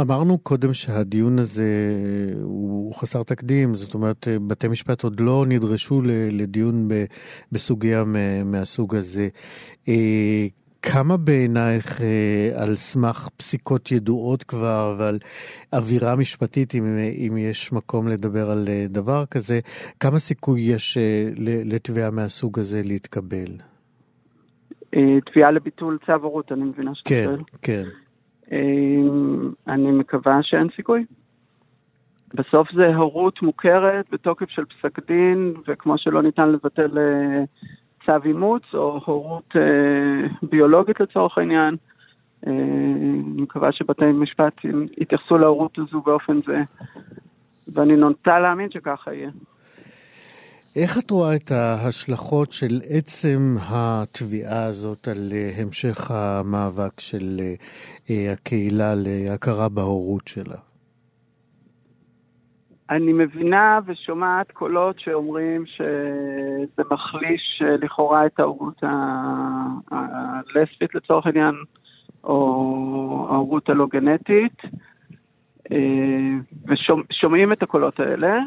אמרנו 0.00 0.38
קודם 0.38 0.74
שהדיון 0.74 1.38
הזה 1.38 1.94
הוא 2.42 2.94
חסר 2.94 3.22
תקדים, 3.22 3.74
זאת 3.74 3.94
אומרת, 3.94 4.28
בתי 4.48 4.68
משפט 4.68 5.04
עוד 5.04 5.20
לא 5.20 5.44
נדרשו 5.48 6.00
לדיון 6.32 6.88
בסוגיה 7.52 8.04
מהסוג 8.44 8.94
הזה. 8.94 9.28
אה, 10.84 10.92
כמה 10.92 11.16
בעינייך 11.16 12.02
אה, 12.02 12.62
על 12.62 12.76
סמך 12.76 13.28
פסיקות 13.36 13.92
ידועות 13.92 14.42
כבר 14.42 14.94
ועל 14.98 15.18
אווירה 15.72 16.16
משפטית, 16.16 16.74
אם, 16.74 16.84
אם 17.28 17.36
יש 17.38 17.72
מקום 17.72 18.08
לדבר 18.08 18.50
על 18.50 18.64
אה, 18.68 18.86
דבר 18.88 19.26
כזה, 19.26 19.60
כמה 20.00 20.18
סיכוי 20.18 20.60
יש 20.60 20.98
לתביעה 21.64 22.10
מהסוג 22.10 22.58
הזה 22.58 22.82
להתקבל? 22.84 23.52
תביעה 25.26 25.50
לביטול 25.50 25.98
צו 26.06 26.12
הורות, 26.12 26.52
אני 26.52 26.62
מבינה 26.62 26.90
שאתה 26.94 27.10
כן, 27.10 27.24
שואל. 27.24 27.40
כן. 27.62 27.84
אמ, 28.52 29.52
אני 29.68 29.90
מקווה 29.90 30.38
שאין 30.42 30.68
סיכוי. 30.76 31.04
בסוף 32.34 32.68
זה 32.74 32.86
הורות 32.86 33.42
מוכרת 33.42 34.04
בתוקף 34.12 34.48
של 34.48 34.64
פסק 34.64 35.06
דין, 35.08 35.54
וכמו 35.68 35.98
שלא 35.98 36.22
ניתן 36.22 36.48
לבטל 36.48 36.98
אה, 36.98 37.44
צו 38.08 38.24
אימוץ, 38.24 38.62
או 38.74 39.00
הורות 39.04 39.56
אה, 39.56 40.28
ביולוגית 40.42 41.00
לצורך 41.00 41.38
העניין, 41.38 41.76
אה, 42.46 42.52
אני 42.52 43.42
מקווה 43.42 43.72
שבתי 43.72 44.04
משפט 44.04 44.52
יתייחסו 45.00 45.38
להורות 45.38 45.78
הזו 45.78 46.00
באופן 46.00 46.40
זה, 46.46 46.56
ואני 47.74 47.96
נוטה 47.96 48.38
להאמין 48.38 48.70
שככה 48.70 49.14
יהיה. 49.14 49.30
איך 50.76 50.98
את 50.98 51.10
רואה 51.10 51.36
את 51.36 51.50
ההשלכות 51.50 52.52
של 52.52 52.80
עצם 52.88 53.56
התביעה 53.70 54.64
הזאת 54.64 55.08
על 55.08 55.28
אה, 55.32 55.50
המשך 55.56 56.10
המאבק 56.10 57.00
של 57.00 57.40
הקהילה 58.08 58.94
להכרה 58.96 59.68
בהורות 59.68 60.28
שלה? 60.28 60.67
אני 62.90 63.12
מבינה 63.12 63.78
ושומעת 63.86 64.52
קולות 64.52 65.00
שאומרים 65.00 65.66
שזה 65.66 66.82
מחליש 66.90 67.62
לכאורה 67.82 68.26
את 68.26 68.40
ההורות 68.40 68.82
הלסבית 69.90 70.94
לצורך 70.94 71.26
העניין, 71.26 71.54
או 72.24 73.28
ההורות 73.30 73.68
הלא 73.68 73.86
גנטית, 73.86 74.62
ושומעים 76.66 77.52
את 77.52 77.62
הקולות 77.62 78.00
האלה. 78.00 78.38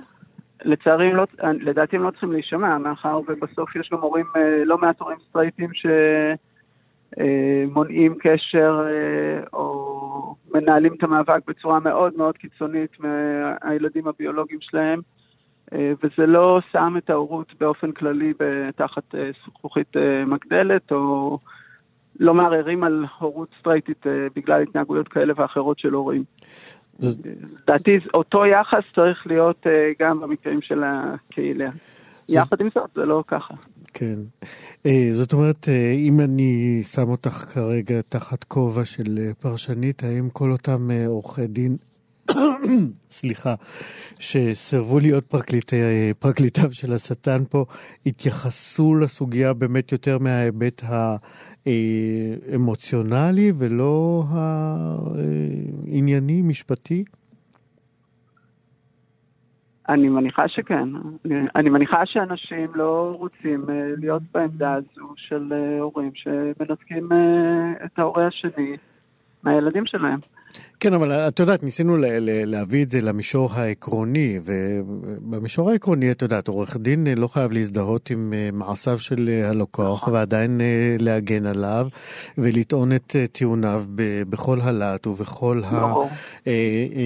לצערי, 0.66 1.14
לא, 1.14 1.26
לדעתי 1.44 1.96
הם 1.96 2.04
לא 2.04 2.12
צריכים 2.12 2.32
להישמע, 2.32 2.78
מאחר 2.78 3.20
ובסוף 3.28 3.76
יש 3.76 3.90
גם 3.92 4.00
הורים, 4.00 4.26
אה, 4.36 4.66
לא 4.66 4.78
מעט 4.78 5.00
הורים 5.00 5.18
סטרייטים 5.30 5.70
שמונעים 5.74 6.51
אה, 7.20 7.64
קשר 8.20 8.86
אה, 8.88 9.44
או 9.54 10.36
מנהלים 10.54 10.94
את 10.94 11.04
המאבק 11.04 11.40
בצורה 11.48 11.80
מאוד 11.80 12.14
מאוד 12.18 12.38
קיצונית 12.38 12.98
מהילדים 13.00 14.08
הביולוגיים 14.08 14.62
שלהם, 14.62 15.00
וזה 15.72 16.26
לא 16.26 16.60
שם 16.72 16.94
את 16.98 17.10
ההורות 17.10 17.54
באופן 17.60 17.92
כללי 17.92 18.34
תחת 18.76 19.16
זכוכית 19.46 19.94
מגדלת, 20.28 20.92
או 20.92 21.38
לא 22.20 22.34
מערערים 22.34 22.84
על 22.84 23.06
הורות 23.20 23.50
סטרייטית 23.60 24.06
בגלל 24.36 24.62
התנהגויות 24.62 25.08
כאלה 25.08 25.34
ואחרות 25.36 25.80
של 25.80 25.94
הורים. 25.94 26.24
לדעתי 27.02 28.00
אותו 28.14 28.46
יחס 28.46 28.84
צריך 28.96 29.28
להיות 29.28 29.68
אה, 29.68 29.92
גם 30.00 30.20
במקרים 30.20 30.62
של 30.62 30.84
הקהילה. 30.84 31.70
יחד 32.30 32.62
עם 32.62 32.70
זאת 32.70 32.90
זה 32.94 33.06
לא 33.06 33.24
ככה. 33.28 33.54
כן. 33.94 34.16
אה, 34.86 35.10
זאת 35.12 35.34
אומרת, 35.34 35.70
אה, 35.70 35.92
אם 35.92 36.20
אני 36.20 36.82
שם 36.84 37.10
אותך 37.10 37.32
כרגע 37.32 38.02
תחת 38.10 38.44
כובע 38.44 38.86
של 38.86 39.32
פרשנית, 39.40 40.04
האם 40.04 40.30
כל 40.30 40.52
אותם 40.52 40.90
עורכי 41.08 41.48
דין, 41.48 41.78
סליחה, 43.10 43.56
שסירבו 44.20 45.00
להיות 45.00 45.26
פרקליטי, 45.26 45.76
פרקליטיו 46.20 46.74
של 46.74 46.94
השטן 46.94 47.44
פה, 47.50 47.66
התייחסו 48.06 48.96
לסוגיה 48.96 49.54
באמת 49.54 49.92
יותר 49.92 50.18
מההיבט 50.18 50.82
האמוציונלי 52.46 53.52
ולא 53.58 54.26
הענייני, 55.88 56.42
משפטי? 56.42 57.04
אני 59.92 60.10
מניחה 60.10 60.48
שכן. 60.48 60.90
אני, 61.26 61.36
אני 61.56 61.70
מניחה 61.70 62.06
שאנשים 62.06 62.72
לא 62.76 63.16
רוצים 63.18 63.64
uh, 63.64 63.72
להיות 63.98 64.24
בעמדה 64.34 64.74
הזו 64.74 65.14
של 65.16 65.54
uh, 65.54 65.82
הורים 65.82 66.12
שמנתקים 66.14 67.10
uh, 67.12 67.86
את 67.86 68.00
ההורה 68.00 68.28
השני 68.28 68.78
מהילדים 69.44 69.86
שלהם. 69.86 70.20
כן, 70.80 70.94
אבל 70.94 71.12
את 71.12 71.40
יודעת, 71.40 71.64
ניסינו 71.64 71.98
להביא 72.46 72.84
את 72.84 72.90
זה 72.90 73.02
למישור 73.02 73.50
העקרוני, 73.54 74.40
ובמישור 74.44 75.70
העקרוני, 75.70 76.12
את 76.12 76.22
יודעת, 76.22 76.48
עורך 76.48 76.78
דין 76.78 77.08
לא 77.18 77.28
חייב 77.28 77.52
להזדהות 77.52 78.10
עם 78.10 78.34
אה, 78.36 78.50
מעשיו 78.54 79.00
של 79.00 79.30
אה, 79.30 79.50
הלקוח, 79.50 80.02
נכון. 80.02 80.14
ועדיין 80.14 80.62
אה, 80.62 80.96
להגן 81.00 81.46
עליו, 81.46 81.88
ולטעון 82.38 82.96
את 82.96 83.16
טיעוניו 83.32 83.84
בכל 84.30 84.62
הלהט 84.62 85.08
ובכל 85.08 85.62
נכון. 85.62 86.08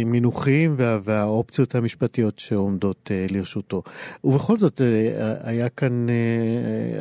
המינוחים 0.01 0.75
והאופציות 0.77 1.75
המשפטיות 1.75 2.39
שעומדות 2.39 3.11
לרשותו. 3.31 3.83
ובכל 4.23 4.57
זאת, 4.57 4.81
היה 5.43 5.69
כאן, 5.69 6.05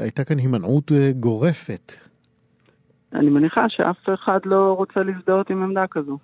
הייתה 0.02 0.24
כאן 0.24 0.38
הימנעות 0.38 0.92
גורפת. 1.20 1.92
אני 3.14 3.30
מניחה 3.30 3.68
שאף 3.68 3.96
אחד 4.14 4.38
לא 4.44 4.74
רוצה 4.78 5.00
להזדהות 5.02 5.50
עם 5.50 5.62
עמדה 5.62 5.86
כזו. 5.90 6.18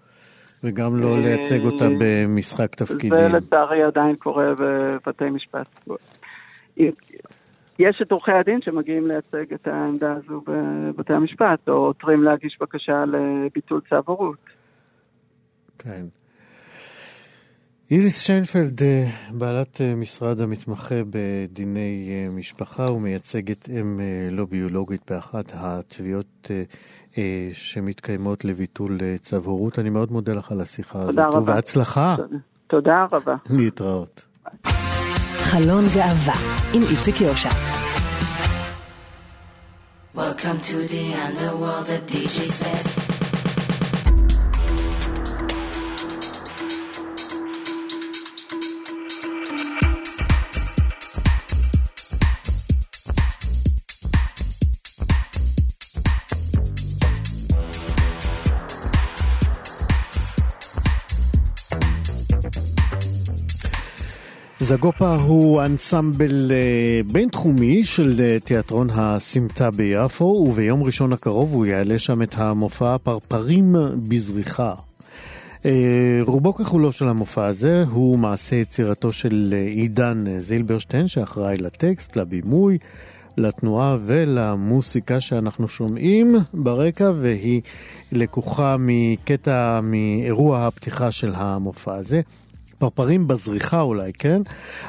וגם 0.64 1.00
לא 1.00 1.18
לייצג 1.20 1.64
אותה 1.64 1.84
אה, 1.84 1.90
במשחק 2.00 2.74
תפקידים. 2.74 3.16
זה 3.16 3.28
לצערי 3.28 3.82
עדיין 3.82 4.16
קורה 4.16 4.52
בבתי 4.58 5.30
משפט. 5.30 5.86
יש 7.78 8.02
את 8.02 8.12
עורכי 8.12 8.32
הדין 8.32 8.62
שמגיעים 8.62 9.06
לייצג 9.06 9.54
את 9.54 9.68
העמדה 9.68 10.12
הזו 10.12 10.42
בבתי 10.46 11.12
המשפט, 11.12 11.68
או 11.68 11.72
עותרים 11.72 12.22
להגיש 12.22 12.58
בקשה 12.60 13.04
לביטול 13.04 13.80
צו 13.88 13.96
הורות. 14.06 14.38
כן. 15.78 16.04
איריס 17.90 18.20
שיינפלד, 18.20 18.82
אה, 18.82 19.10
בעלת 19.30 19.80
אה, 19.80 19.94
משרד 19.94 20.40
המתמחה 20.40 20.94
בדיני 21.10 22.10
משפחה 22.36 22.92
ומייצגת 22.92 23.68
אם 23.68 24.00
לא 24.30 24.44
ביולוגית 24.44 25.10
באחת 25.10 25.52
התביעות 25.54 26.50
אה, 27.18 27.48
שמתקיימות 27.52 28.44
לביטול 28.44 28.98
אה, 29.02 29.16
צו 29.18 29.36
הורות. 29.36 29.78
אני 29.78 29.90
מאוד 29.90 30.12
מודה 30.12 30.32
לך 30.32 30.52
על 30.52 30.60
השיחה 30.60 30.98
הזאת. 30.98 31.14
תודה 31.14 31.26
רבה. 31.26 31.38
ובהצלחה. 31.38 32.16
תודה 32.66 33.06
רבה. 33.12 33.34
להתראות. 33.50 34.26
חלון 35.38 35.84
גאווה 35.94 36.34
עם 36.74 36.82
איציק 36.82 37.20
יושע. 37.20 37.50
Welcome 40.16 40.60
to 40.70 40.76
the 40.92 41.04
underworld, 41.26 41.86
the 41.86 42.00
DJ 42.12 42.36
says. 42.60 42.89
זגופה 64.70 65.14
הוא 65.14 65.62
אנסמבל 65.62 66.52
אה, 66.52 67.00
בינתחומי 67.12 67.84
של 67.84 68.20
אה, 68.20 68.36
תיאטרון 68.44 68.88
הסמטה 68.92 69.70
ביפו, 69.70 70.24
וביום 70.24 70.82
ראשון 70.82 71.12
הקרוב 71.12 71.54
הוא 71.54 71.66
יעלה 71.66 71.98
שם 71.98 72.22
את 72.22 72.34
המופע 72.34 72.98
פרפרים 72.98 73.76
בזריחה. 74.08 74.74
אה, 75.64 76.20
רובו 76.26 76.54
ככולו 76.54 76.92
של 76.92 77.08
המופע 77.08 77.46
הזה 77.46 77.84
הוא 77.90 78.18
מעשה 78.18 78.56
יצירתו 78.56 79.12
של 79.12 79.54
עידן 79.66 80.24
זילברשטיין, 80.38 81.08
שאחראי 81.08 81.56
לטקסט, 81.56 82.16
לבימוי, 82.16 82.78
לתנועה 83.36 83.96
ולמוסיקה 84.04 85.20
שאנחנו 85.20 85.68
שומעים 85.68 86.36
ברקע, 86.54 87.10
והיא 87.20 87.60
לקוחה 88.12 88.76
מקטע 88.78 89.80
מאירוע 89.82 90.66
הפתיחה 90.66 91.12
של 91.12 91.32
המופע 91.34 91.94
הזה. 91.94 92.20
פרפרים 92.80 93.28
בזריחה 93.28 93.80
אולי, 93.80 94.12
כן? 94.12 94.42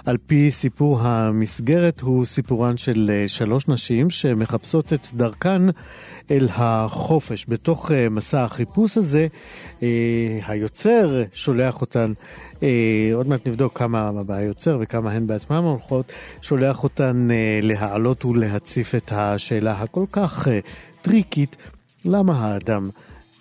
על 0.06 0.18
פי 0.18 0.52
סיפור 0.52 1.00
המסגרת 1.02 2.02
הוא 2.02 2.26
סיפורן 2.26 2.78
של 2.78 3.12
אה, 3.14 3.28
שלוש 3.28 3.68
נשים 3.68 4.10
שמחפשות 4.10 4.94
את 4.94 5.08
דרכן 5.14 5.62
אל 6.32 6.48
החופש. 6.52 7.46
בתוך 7.48 7.92
אה, 7.92 8.10
מסע 8.10 8.44
החיפוש 8.44 8.98
הזה, 8.98 9.28
אה, 9.84 9.88
היוצר 10.48 11.24
שולח 11.34 11.82
אותן, 11.82 12.14
עוד 13.14 13.28
מעט 13.28 13.48
נבדוק 13.48 13.78
כמה 13.78 14.12
היוצר 14.30 14.78
וכמה 14.82 15.12
הן 15.12 15.28
בעצמן 15.28 15.58
הולכות, 15.58 16.12
שולח 16.42 16.84
אותן 16.84 17.28
להעלות 17.62 18.26
ולהציף 18.26 18.96
את 18.96 19.12
השאלה 19.12 19.72
הכל 19.72 20.06
כך 20.12 20.48
טריקית, 21.02 21.56
למה 22.06 22.34
האדם 22.34 22.90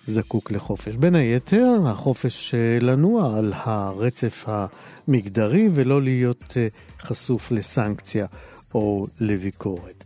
זקוק 0.07 0.51
לחופש. 0.51 0.95
בין 0.95 1.15
היתר, 1.15 1.77
החופש 1.85 2.55
לנוע 2.81 3.37
על 3.37 3.53
הרצף 3.55 4.45
המגדרי 4.47 5.69
ולא 5.71 6.01
להיות 6.01 6.57
חשוף 7.01 7.51
לסנקציה 7.51 8.25
או 8.73 9.05
לביקורת. 9.19 10.03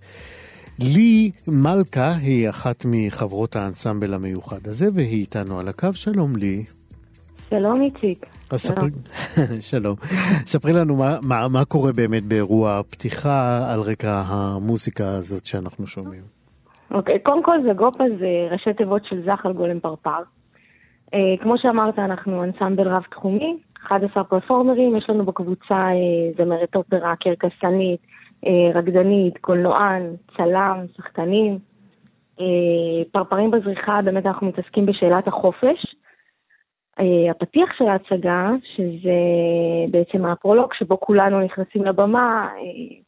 לי 0.79 1.31
מלכה 1.47 2.15
היא 2.15 2.49
אחת 2.49 2.86
מחברות 2.86 3.55
האנסמבל 3.55 4.13
המיוחד 4.13 4.67
הזה, 4.67 4.88
והיא 4.93 5.21
איתנו 5.21 5.60
על 5.60 5.67
הקו. 5.67 5.93
שלום 5.93 6.36
לי. 6.36 6.63
שלום 7.49 7.81
איציק. 7.81 8.25
ספרי, 8.55 8.89
שלום. 9.71 9.95
ספרי 10.45 10.73
לנו 10.73 10.95
מה, 10.95 11.17
מה, 11.21 11.47
מה 11.47 11.65
קורה 11.65 11.91
באמת 11.91 12.23
באירוע 12.23 12.81
פתיחה 12.89 13.67
על 13.73 13.81
רקע 13.81 14.23
המוזיקה 14.25 15.08
הזאת 15.08 15.45
שאנחנו 15.45 15.88
שומעים. 15.88 16.35
אוקיי, 16.95 17.19
קודם 17.19 17.43
כל 17.43 17.58
זגופה 17.69 18.03
זה 18.19 18.47
ראשי 18.51 18.73
תיבות 18.73 19.05
של 19.05 19.21
זחל 19.25 19.53
גולם 19.53 19.79
פרפר. 19.79 20.21
Uh, 21.05 21.43
כמו 21.43 21.58
שאמרת, 21.58 21.99
אנחנו 21.99 22.43
אנסמבל 22.43 22.88
רב-תחומי, 22.88 23.58
11 23.88 24.23
פרפורמרים, 24.23 24.95
יש 24.95 25.10
לנו 25.10 25.25
בקבוצה 25.25 25.89
uh, 25.89 26.38
זמרת 26.38 26.75
אופרה, 26.75 27.15
קרקסנית, 27.15 27.99
uh, 28.45 28.47
רקדנית, 28.77 29.38
קולנוען, 29.38 30.15
צלם, 30.38 30.86
שחקנים. 30.97 31.60
Uh, 32.39 32.41
פרפרים 33.12 33.51
בזריחה, 33.51 34.01
באמת 34.01 34.25
אנחנו 34.25 34.47
מתעסקים 34.47 34.86
בשאלת 34.86 35.27
החופש. 35.27 35.95
Uh, 36.99 37.31
הפתיח 37.31 37.69
של 37.77 37.86
ההצגה, 37.86 38.49
שזה 38.75 39.19
בעצם 39.91 40.25
הפרולוג 40.25 40.73
שבו 40.73 40.99
כולנו 40.99 41.41
נכנסים 41.41 41.86
לבמה, 41.86 42.47
אה, 42.58 43.05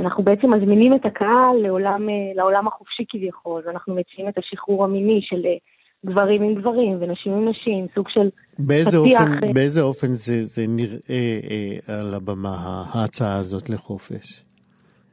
אנחנו 0.00 0.24
בעצם 0.24 0.54
מזמינים 0.54 0.94
את 0.94 1.06
הקהל 1.06 1.56
לעולם, 1.62 2.08
אה, 2.08 2.14
לעולם 2.34 2.68
החופשי 2.68 3.04
כביכול, 3.08 3.62
ואנחנו 3.66 3.94
מציעים 3.94 4.28
את 4.28 4.38
השחרור 4.38 4.84
המיני 4.84 5.20
של 5.22 5.46
אה, 5.46 5.56
גברים 6.06 6.42
עם 6.42 6.54
גברים 6.54 6.96
ונשים 7.00 7.32
עם 7.32 7.48
נשים, 7.48 7.86
סוג 7.94 8.08
של 8.08 8.28
באיזה 8.58 8.98
פתיח... 8.98 9.20
אופן, 9.20 9.52
באיזה 9.52 9.82
אופן 9.82 10.06
זה, 10.06 10.44
זה 10.44 10.62
נראה 10.68 11.40
אה, 11.50 11.98
על 12.00 12.14
הבמה, 12.14 12.84
ההצעה 12.94 13.36
הזאת 13.36 13.70
לחופש? 13.70 14.42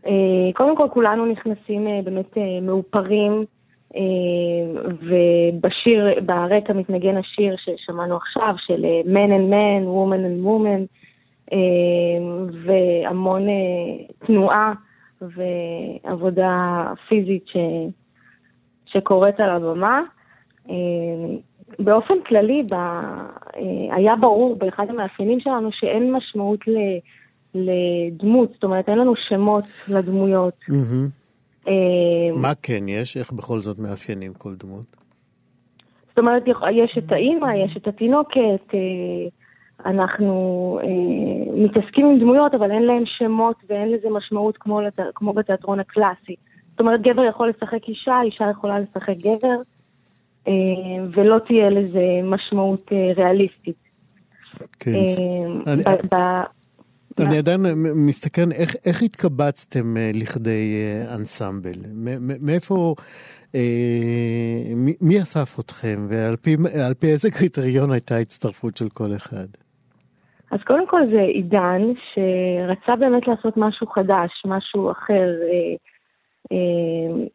אה, 0.07 0.53
קודם 0.53 0.77
כל 0.77 0.87
כולנו 0.93 1.25
נכנסים 1.25 1.87
אה, 1.87 1.99
באמת 2.03 2.37
אה, 2.37 2.61
מאופרים, 2.61 3.45
אה, 3.95 4.01
ובשיר, 4.91 6.23
ברקע 6.25 6.73
מתנגן 6.73 7.17
השיר 7.17 7.55
ששמענו 7.57 8.15
עכשיו, 8.15 8.55
של 8.57 8.85
Man 9.05 9.29
and 9.29 9.53
Man, 9.53 9.85
Woman 9.85 10.23
and 10.25 10.45
Woman, 10.45 11.02
והמון 12.65 13.49
אה, 13.49 14.15
תנועה 14.27 14.73
ועבודה 15.21 16.83
פיזית 17.07 17.47
ש, 17.47 17.57
שקורית 18.85 19.39
על 19.39 19.49
הבמה. 19.49 20.01
אמ, 20.69 21.37
באופן 21.79 22.13
כללי, 22.27 22.63
ב, 22.69 22.73
אה, 22.73 23.95
היה 23.95 24.15
ברור 24.15 24.55
באחד 24.55 24.89
המאפיינים 24.89 25.39
שלנו 25.39 25.69
שאין 25.71 26.11
משמעות 26.11 26.59
ל, 26.67 26.77
לדמות, 27.55 28.51
זאת 28.53 28.63
אומרת, 28.63 28.89
אין 28.89 28.97
לנו 28.97 29.13
שמות 29.29 29.63
לדמויות. 29.87 30.59
Mm-hmm. 30.69 31.69
מה 32.41 32.55
כן 32.61 32.83
יש? 32.87 33.17
איך 33.17 33.31
בכל 33.31 33.59
זאת 33.59 33.79
מאפיינים 33.79 34.33
כל 34.33 34.55
דמות? 34.55 35.03
זאת 36.09 36.19
אומרת, 36.19 36.43
יש 36.71 36.97
את 36.97 37.11
האימא, 37.11 37.47
יש 37.65 37.77
את 37.77 37.87
התינוקת, 37.87 38.73
אה, 38.73 38.79
אנחנו 39.85 40.79
אה, 40.83 41.53
מתעסקים 41.63 42.05
עם 42.05 42.19
דמויות, 42.19 42.53
אבל 42.53 42.71
אין 42.71 42.83
להם 42.83 43.03
שמות 43.05 43.55
ואין 43.69 43.91
לזה 43.91 44.09
משמעות 44.09 44.57
כמו, 44.57 44.81
לת... 44.81 44.99
כמו 45.15 45.33
בתיאטרון 45.33 45.79
הקלאסי. 45.79 46.35
זאת 46.71 46.79
אומרת, 46.79 47.01
גבר 47.01 47.23
יכול 47.23 47.49
לשחק 47.49 47.87
אישה, 47.87 48.21
אישה 48.23 48.45
יכולה 48.51 48.79
לשחק 48.79 49.15
גבר, 49.17 49.57
אה, 50.47 50.53
ולא 51.11 51.39
תהיה 51.47 51.69
לזה 51.69 52.03
משמעות 52.23 52.91
אה, 52.91 53.11
ריאליסטית. 53.15 53.83
כן. 54.79 54.91
אה, 54.95 55.73
אני... 55.73 55.83
ב... 55.83 56.15
ב... 56.15 56.17
אני 57.19 57.37
עדיין 57.37 57.61
מסתכל, 57.95 58.51
איך, 58.51 58.75
איך 58.85 59.01
התקבצתם 59.01 59.97
אה, 59.97 60.11
לכדי 60.13 60.75
אה, 60.75 61.15
אנסמבל? 61.15 61.73
מאיפה, 62.41 62.95
אה, 63.55 63.61
מי, 64.75 64.93
מי 65.01 65.21
אסף 65.21 65.59
אתכם 65.59 66.05
ועל 66.09 66.35
פי, 66.35 66.57
פי 66.99 67.07
איזה 67.07 67.31
קריטריון 67.31 67.91
הייתה 67.91 68.15
ההצטרפות 68.15 68.77
של 68.77 68.89
כל 68.89 69.15
אחד? 69.15 69.47
אז 70.53 70.59
קודם 70.67 70.87
כל 70.87 71.01
זה 71.11 71.21
עידן 71.21 71.81
שרצה 72.13 72.95
באמת 72.95 73.27
לעשות 73.27 73.57
משהו 73.57 73.87
חדש, 73.87 74.43
משהו 74.45 74.91
אחר. 74.91 75.29
אה, 75.51 75.75
אה, 76.51 77.25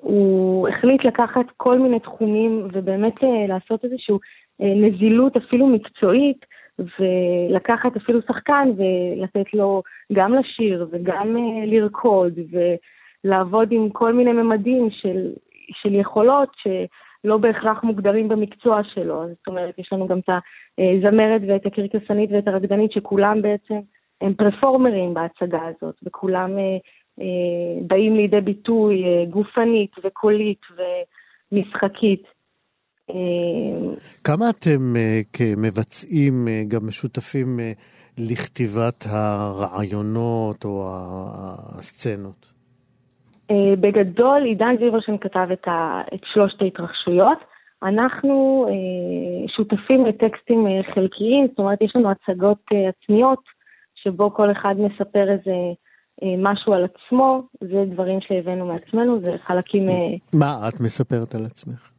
הוא 0.00 0.68
החליט 0.68 1.04
לקחת 1.04 1.46
כל 1.56 1.78
מיני 1.78 2.00
תחומים 2.00 2.68
ובאמת 2.72 3.24
אה, 3.24 3.46
לעשות 3.48 3.84
איזושהי 3.84 4.14
נזילות 4.60 5.36
אפילו 5.36 5.66
מקצועית, 5.66 6.44
ולקחת 6.78 7.96
אפילו 7.96 8.20
שחקן 8.22 8.68
ולתת 8.76 9.54
לו 9.54 9.82
גם 10.12 10.34
לשיר 10.34 10.88
וגם 10.90 11.36
לרקוד 11.66 12.32
ולעבוד 13.24 13.68
עם 13.72 13.90
כל 13.90 14.12
מיני 14.12 14.32
ממדים 14.32 14.88
של, 14.90 15.32
של 15.72 15.94
יכולות 15.94 16.56
שלא 17.26 17.36
בהכרח 17.36 17.84
מוגדרים 17.84 18.28
במקצוע 18.28 18.80
שלו. 18.94 19.26
זאת 19.28 19.46
אומרת, 19.46 19.78
יש 19.78 19.88
לנו 19.92 20.06
גם 20.06 20.18
את 20.18 20.28
הזמרת 20.78 21.42
ואת 21.48 21.66
הקרקסנית 21.66 22.30
ואת 22.32 22.48
הרקדנית, 22.48 22.92
שכולם 22.92 23.42
בעצם 23.42 23.74
הם 24.20 24.34
פרפורמרים 24.34 25.14
בהצגה 25.14 25.60
הזאת, 25.66 25.94
וכולם 26.02 26.58
אה, 26.58 26.76
אה, 27.20 27.86
באים 27.86 28.16
לידי 28.16 28.40
ביטוי 28.40 29.04
אה, 29.04 29.24
גופנית 29.30 29.90
וקולית 30.04 30.60
ומשחקית. 31.52 32.22
אה, 33.10 33.94
כמה 34.24 34.50
אתם 34.50 34.96
אה, 34.96 35.20
כמבצעים 35.32 36.48
אה, 36.48 36.62
גם 36.68 36.86
משותפים 36.86 37.60
אה, 37.60 37.72
לכתיבת 38.18 39.04
הרעיונות 39.08 40.64
או 40.64 40.88
הסצנות? 41.78 42.55
אה, 43.50 43.76
בגדול, 43.80 44.42
עידן 44.44 44.76
זיברשן 44.78 45.18
כתב 45.18 45.48
את, 45.52 45.68
ה, 45.68 46.00
את 46.14 46.20
שלושת 46.32 46.62
ההתרחשויות. 46.62 47.38
אנחנו 47.82 48.66
אה, 48.68 49.48
שותפים 49.48 50.06
לטקסטים 50.06 50.66
אה, 50.66 50.94
חלקיים, 50.94 51.46
זאת 51.48 51.58
אומרת, 51.58 51.82
יש 51.82 51.96
לנו 51.96 52.10
הצגות 52.10 52.64
עצמיות, 52.88 53.42
שבו 53.94 54.34
כל 54.34 54.52
אחד 54.52 54.74
מספר 54.78 55.30
איזה 55.30 55.52
משהו 56.38 56.72
על 56.72 56.84
עצמו, 56.84 57.42
זה 57.60 57.84
דברים 57.92 58.20
שהבאנו 58.20 58.66
מעצמנו, 58.66 59.20
זה 59.20 59.30
חלקים... 59.46 59.88
מה 60.32 60.68
את 60.68 60.80
מספרת 60.80 61.34
על 61.34 61.44
עצמך? 61.44 61.92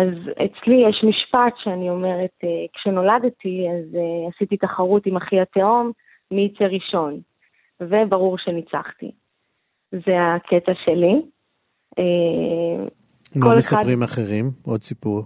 אז 0.00 0.14
אצלי 0.32 0.74
יש 0.88 1.04
משפט 1.08 1.54
שאני 1.62 1.90
אומרת, 1.90 2.44
כשנולדתי, 2.72 3.66
אז 3.70 3.96
עשיתי 4.34 4.56
תחרות 4.56 5.06
עם 5.06 5.16
אחי 5.16 5.40
התהום, 5.40 5.92
מי 6.30 6.50
יצא 6.54 6.64
ראשון, 6.64 7.20
וברור 7.80 8.38
שניצחתי. 8.38 9.10
זה 9.92 10.34
הקטע 10.36 10.72
שלי. 10.84 11.22
אה, 11.98 12.84
מה 13.36 13.56
מספרים 13.56 14.02
אחד... 14.02 14.12
אחרים? 14.12 14.50
עוד 14.62 14.80
סיפור. 14.80 15.24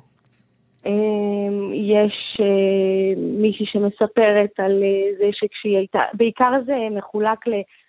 אמ, 0.87 1.73
יש 1.75 2.41
אה, 2.41 3.21
מישהי 3.41 3.67
שמספרת 3.67 4.51
על 4.59 4.83
אה, 4.83 5.17
זה 5.19 5.31
שכשהיא 5.33 5.77
הייתה, 5.77 5.99
בעיקר 6.15 6.53
זה 6.67 6.75
מחולק 6.91 7.39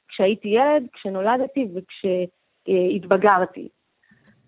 כשהייתי 0.08 0.48
ילד, 0.48 0.84
כשנולדתי 0.94 1.68
וכשהתבגרתי. 1.76 3.68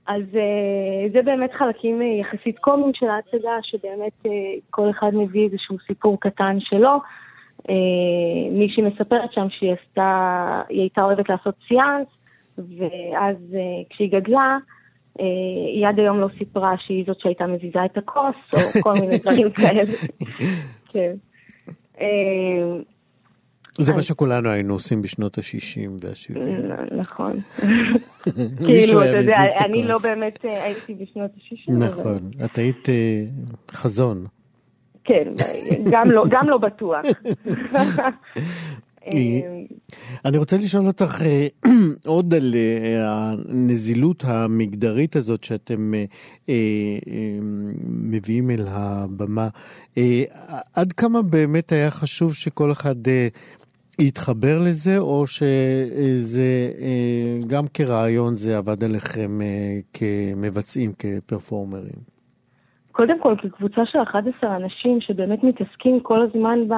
אז 0.08 0.22
אה, 0.36 1.10
זה 1.14 1.22
באמת 1.22 1.54
חלקים 1.54 2.02
יחסית 2.02 2.60
קומיים 2.60 2.94
של 2.94 3.10
ההצגה, 3.10 3.56
שבאמת 3.62 4.26
כל 4.70 4.90
אחד 4.90 5.12
מביא 5.14 5.46
איזשהו 5.46 5.78
סיפור 5.88 6.20
קטן 6.20 6.58
שלו. 6.60 7.00
מישהי 8.52 8.84
מספרת 8.84 9.34
שם 9.34 9.48
שהיא 9.50 9.74
עשתה, 9.74 10.62
היא 10.70 10.82
הייתה 10.82 11.04
אוהבת 11.04 11.30
לעשות 11.30 11.56
סיאנס, 11.68 12.08
ואז 12.58 13.38
כשהיא 13.90 14.12
גדלה, 14.12 14.58
אה, 15.20 15.26
היא 15.76 15.88
עד 15.88 16.00
היום 16.00 16.20
לא 16.20 16.28
סיפרה 16.38 16.76
שהיא 16.86 17.04
זאת 17.08 17.20
שהייתה 17.20 17.48
מזיזה 17.48 17.86
את 17.86 17.98
הכוס, 17.98 18.36
או 18.54 18.60
כל 18.84 18.94
מיני 18.94 19.18
דברים 19.18 19.52
כאלה. 19.52 19.84
כן. 20.90 21.16
אה, 22.02 22.08
זה 23.80 23.94
מה 23.94 24.02
שכולנו 24.02 24.50
היינו 24.50 24.74
עושים 24.74 25.02
בשנות 25.02 25.38
ה-60 25.38 25.90
וה-70. 26.04 26.96
נכון. 26.96 27.36
כאילו, 28.68 29.04
אתה 29.04 29.18
יודע, 29.18 29.38
אני 29.66 29.84
לא 29.84 29.98
באמת 29.98 30.40
הייתי 30.44 30.94
בשנות 30.94 31.32
ה-60. 31.36 31.72
נכון, 31.72 32.32
את 32.46 32.58
היית 32.58 32.88
חזון. 33.72 34.26
כן, 35.04 35.24
גם 35.92 36.12
לא, 36.12 36.24
גם 36.30 36.50
לא 36.50 36.58
בטוח. 36.58 37.02
אני 40.26 40.38
רוצה 40.38 40.58
לשאול 40.58 40.88
אותך 40.88 41.22
אה, 41.22 41.48
עוד 42.06 42.34
על 42.34 42.56
אה, 42.56 43.32
הנזילות 43.50 44.24
המגדרית 44.28 45.16
הזאת 45.16 45.44
שאתם 45.44 45.94
אה, 46.50 46.56
מביאים 47.88 48.52
אל 48.52 48.64
הבמה. 48.68 49.50
עד 50.74 50.94
כמה 50.94 51.22
באמת 51.22 51.72
היה 51.72 51.92
חשוב 51.92 52.34
שכל 52.36 52.72
אחד 52.72 52.96
יתחבר 54.00 54.60
לזה, 54.64 54.98
או 54.98 55.28
שזה 55.28 56.72
גם 57.48 57.66
כרעיון 57.74 58.36
זה 58.36 58.58
עבד 58.58 58.84
עליכם 58.84 59.40
כמבצעים, 59.94 60.94
כפרפורמרים? 61.00 62.17
קודם 62.98 63.20
כל, 63.20 63.36
כקבוצה 63.38 63.86
של 63.86 64.00
11 64.00 64.56
אנשים 64.56 65.02
שבאמת 65.02 65.44
מתעסקים 65.44 66.00
כל 66.00 66.22
הזמן 66.22 66.68
ב, 66.68 66.74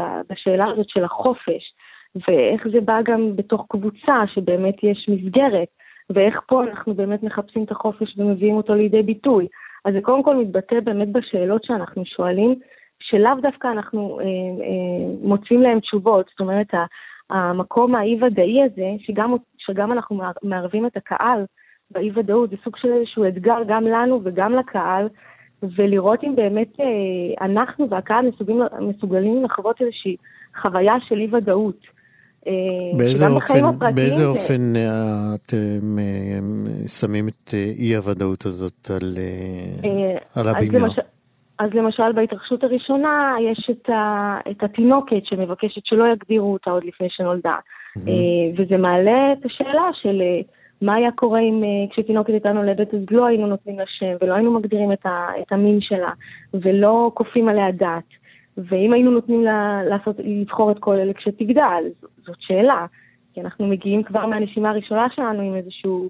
ב, 0.00 0.02
בשאלה 0.30 0.64
הזאת 0.70 0.88
של 0.88 1.04
החופש, 1.04 1.74
ואיך 2.14 2.68
זה 2.72 2.80
בא 2.80 3.02
גם 3.02 3.36
בתוך 3.36 3.66
קבוצה 3.68 4.22
שבאמת 4.34 4.74
יש 4.84 5.08
מסגרת, 5.08 5.68
ואיך 6.10 6.40
פה 6.46 6.64
אנחנו 6.64 6.94
באמת 6.94 7.22
מחפשים 7.22 7.64
את 7.64 7.70
החופש 7.70 8.18
ומביאים 8.18 8.56
אותו 8.56 8.74
לידי 8.74 9.02
ביטוי. 9.02 9.46
אז 9.84 9.94
זה 9.94 10.00
קודם 10.02 10.22
כל 10.22 10.36
מתבטא 10.36 10.80
באמת 10.80 11.08
בשאלות 11.12 11.64
שאנחנו 11.64 12.04
שואלים, 12.04 12.54
שלאו 13.00 13.40
דווקא 13.42 13.68
אנחנו 13.68 14.20
אה, 14.20 14.24
אה, 14.24 15.28
מוצאים 15.28 15.62
להם 15.62 15.80
תשובות. 15.80 16.26
זאת 16.30 16.40
אומרת, 16.40 16.74
המקום 17.30 17.94
האי-ודאי 17.94 18.62
הזה, 18.62 18.88
שגם, 18.98 19.34
שגם 19.58 19.92
אנחנו 19.92 20.22
מערבים 20.42 20.86
את 20.86 20.96
הקהל 20.96 21.44
באי-ודאות, 21.90 22.50
זה 22.50 22.56
סוג 22.64 22.76
של 22.76 22.92
איזשהו 22.92 23.28
אתגר 23.28 23.58
גם 23.66 23.84
לנו 23.84 24.20
וגם 24.24 24.54
לקהל, 24.54 25.08
ולראות 25.62 26.24
אם 26.24 26.36
באמת 26.36 26.80
אה, 26.80 27.46
אנחנו 27.46 27.90
והקהל 27.90 28.28
מסוגלים, 28.28 28.62
מסוגלים 28.80 29.44
לחוות 29.44 29.80
איזושהי 29.80 30.16
חוויה 30.62 30.94
של 31.08 31.18
אי-ודאות. 31.18 31.80
אה, 32.46 32.52
באיזה 32.96 33.28
אופן, 33.28 33.94
באיזה 33.94 34.26
אופן 34.26 34.72
אה, 34.76 35.34
אתם 35.34 35.96
שמים 37.00 37.28
את 37.28 37.54
אי-הוודאות 37.78 38.46
הזאת 38.46 38.90
על, 38.90 39.14
על 40.34 40.48
הבימה? 40.48 40.76
אז 40.76 40.82
למשל, 40.82 41.02
אז 41.58 41.70
למשל 41.74 42.12
בהתרחשות 42.14 42.64
הראשונה 42.64 43.34
יש 43.52 43.70
את, 43.70 43.88
ה, 43.88 44.38
את 44.50 44.62
התינוקת 44.62 45.24
שמבקשת 45.24 45.84
שלא 45.84 46.04
יגדירו 46.12 46.52
אותה 46.52 46.70
עוד 46.70 46.84
לפני 46.84 47.06
שנולדה. 47.10 47.56
Mm-hmm. 47.98 48.10
וזה 48.56 48.76
מעלה 48.76 49.32
את 49.32 49.44
השאלה 49.44 49.88
של 50.02 50.22
מה 50.82 50.94
היה 50.94 51.10
קורה 51.12 51.40
אם 51.40 51.62
uh, 51.62 51.92
כשתינוקת 51.92 52.30
הייתה 52.30 52.52
נולדת 52.52 52.94
אז 52.94 53.00
לא 53.10 53.26
היינו 53.26 53.46
נותנים 53.46 53.78
לה 53.78 53.84
שם 53.86 54.16
ולא 54.20 54.34
היינו 54.34 54.52
מגדירים 54.52 54.92
את, 54.92 55.06
ה, 55.06 55.26
את 55.42 55.52
המין 55.52 55.80
שלה 55.80 56.12
ולא 56.54 57.10
כופים 57.14 57.48
עליה 57.48 57.70
דת. 57.72 58.20
ואם 58.58 58.92
היינו 58.92 59.10
נותנים 59.10 59.44
לה 59.44 59.80
לעשות, 59.88 60.16
לבחור 60.18 60.70
את 60.70 60.78
כל 60.78 60.96
אלה 60.96 61.12
כשתגדל, 61.14 61.84
זאת 62.26 62.36
שאלה. 62.40 62.86
כי 63.34 63.40
אנחנו 63.40 63.66
מגיעים 63.66 64.02
כבר 64.02 64.26
מהנשימה 64.26 64.70
הראשונה 64.70 65.06
שלנו 65.14 65.42
עם 65.42 65.54
איזשהו 65.54 66.08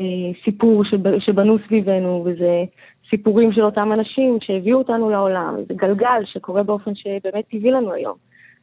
אה, 0.00 0.06
סיפור 0.44 0.84
שב, 0.84 1.18
שבנו 1.18 1.56
סביבנו, 1.66 2.22
וזה 2.26 2.64
סיפורים 3.10 3.52
של 3.52 3.62
אותם 3.62 3.92
אנשים 3.92 4.38
שהביאו 4.40 4.78
אותנו 4.78 5.10
לעולם, 5.10 5.56
זה 5.68 5.74
גלגל 5.74 6.22
שקורה 6.24 6.62
באופן 6.62 6.94
שבאמת 6.94 7.44
טבעי 7.50 7.70
לנו 7.70 7.92
היום. 7.92 8.16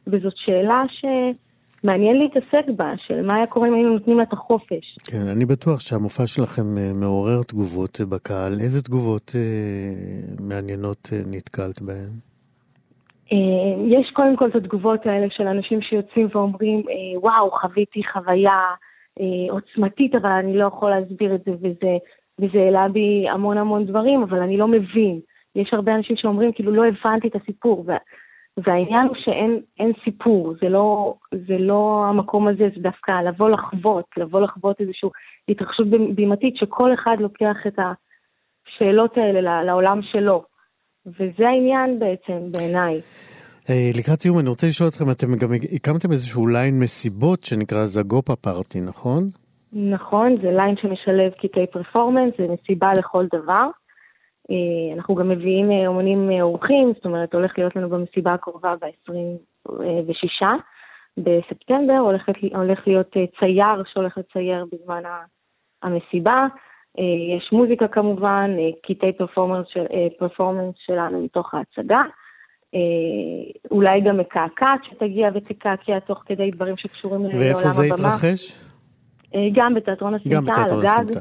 וזאת 0.06 0.32
שאלה 0.36 0.82
ש... 0.88 1.04
מעניין 1.84 2.18
להתעסק 2.18 2.66
בה, 2.76 2.92
של 2.96 3.26
מה 3.26 3.36
היה 3.36 3.46
קורה 3.46 3.68
אם 3.68 3.74
היינו 3.74 3.92
נותנים 3.92 4.16
לה 4.18 4.22
את 4.22 4.32
החופש. 4.32 4.98
כן, 5.10 5.28
אני 5.36 5.44
בטוח 5.44 5.80
שהמופע 5.80 6.26
שלכם 6.26 6.78
אה, 6.78 6.92
מעורר 6.94 7.42
תגובות 7.48 8.00
אה, 8.00 8.06
בקהל. 8.06 8.52
איזה 8.52 8.82
תגובות 8.82 9.32
אה, 9.34 10.44
מעניינות 10.48 11.08
אה, 11.12 11.18
נתקלת 11.26 11.82
בהן? 11.82 12.12
אה, 13.32 13.98
יש 13.98 14.10
קודם 14.12 14.36
כל 14.36 14.48
את 14.48 14.54
התגובות 14.54 15.06
האלה 15.06 15.26
של 15.30 15.46
אנשים 15.46 15.82
שיוצאים 15.82 16.28
ואומרים, 16.34 16.78
אה, 16.78 17.20
וואו, 17.20 17.50
חוויתי 17.50 18.00
חוויה 18.12 18.58
אה, 19.20 19.52
עוצמתית, 19.52 20.14
אבל 20.14 20.30
אני 20.30 20.56
לא 20.56 20.66
יכול 20.66 20.90
להסביר 20.90 21.34
את 21.34 21.44
זה, 21.44 21.52
וזה, 21.52 21.96
וזה 22.38 22.58
העלה 22.58 22.88
בי 22.88 23.28
המון 23.28 23.58
המון 23.58 23.86
דברים, 23.86 24.22
אבל 24.22 24.38
אני 24.38 24.56
לא 24.56 24.68
מבין. 24.68 25.20
יש 25.56 25.68
הרבה 25.72 25.94
אנשים 25.94 26.16
שאומרים, 26.16 26.52
כאילו, 26.52 26.72
לא 26.72 26.84
הבנתי 26.86 27.28
את 27.28 27.36
הסיפור. 27.36 27.84
והעניין 28.56 29.06
הוא 29.06 29.16
שאין 29.24 29.92
סיפור, 30.04 30.54
זה 30.62 30.68
לא, 30.68 31.14
זה 31.48 31.58
לא 31.58 32.04
המקום 32.08 32.48
הזה, 32.48 32.68
זה 32.74 32.82
דווקא 32.82 33.12
לבוא 33.12 33.50
לחוות, 33.50 34.04
לבוא 34.16 34.40
לחוות 34.40 34.80
איזושהי 34.80 35.08
התרחשות 35.48 35.86
בימתית, 36.14 36.56
שכל 36.56 36.94
אחד 36.94 37.16
לוקח 37.20 37.56
את 37.66 37.78
השאלות 37.78 39.16
האלה 39.16 39.62
לעולם 39.62 40.00
שלו. 40.02 40.44
וזה 41.06 41.48
העניין 41.48 41.98
בעצם, 41.98 42.52
בעיניי. 42.52 43.00
אה, 43.70 43.90
לקראת 43.98 44.20
סיום, 44.20 44.38
אני 44.38 44.48
רוצה 44.48 44.66
לשאול 44.66 44.88
אתכם, 44.88 45.10
אתם 45.10 45.26
גם 45.26 45.48
הקמתם 45.72 46.12
איזשהו 46.12 46.46
ליין 46.46 46.78
מסיבות 46.78 47.42
שנקרא 47.42 47.86
זגופה 47.86 48.36
party, 48.36 48.80
נכון? 48.80 49.30
נכון, 49.72 50.36
זה 50.42 50.50
ליין 50.50 50.74
שמשלב 50.76 51.32
קטעי 51.32 51.66
פרפורמנס, 51.66 52.34
זה 52.38 52.46
מסיבה 52.48 52.92
לכל 52.98 53.26
דבר. 53.34 53.66
אה, 54.52 54.94
אנחנו 54.96 55.14
גם 55.14 55.28
מביאים 55.28 55.70
אה, 55.70 55.86
אומנים 55.86 56.30
אה, 56.30 56.42
אורחים, 56.42 56.92
זאת 56.94 57.04
אומרת, 57.04 57.34
הולך 57.34 57.52
להיות 57.58 57.76
לנו 57.76 57.88
במסיבה 57.90 58.34
הקרובה 58.34 58.74
ב-26 58.80 60.46
בספטמבר, 61.16 61.98
הולך, 61.98 62.28
הולך 62.54 62.78
להיות 62.86 63.10
צייר 63.40 63.82
שהולך 63.92 64.18
לצייר 64.18 64.66
בזמן 64.72 65.02
המסיבה. 65.82 66.46
יש 67.38 67.52
מוזיקה 67.52 67.88
כמובן, 67.88 68.50
קטעי 68.82 69.12
פרפורמנס, 69.12 69.66
של, 69.68 69.84
פרפורמנס 70.18 70.74
שלנו 70.78 71.20
מתוך 71.24 71.54
ההצגה. 71.54 72.02
אולי 73.70 74.00
גם 74.00 74.16
מקעקעת 74.16 74.84
שתגיע 74.84 75.28
ותקעקע 75.34 75.98
תוך 75.98 76.22
כדי 76.26 76.50
דברים 76.50 76.76
שקשורים 76.76 77.20
לעולם 77.20 77.36
הבמה. 77.36 77.54
ואיפה 77.54 77.68
זה 77.68 77.86
יתרחש? 77.86 78.71
אה, 79.34 79.40
גם 79.54 79.74
בתיאטרון 79.74 80.14
הסמטה, 80.14 80.52
על 80.54 80.86
הגג. 80.86 81.18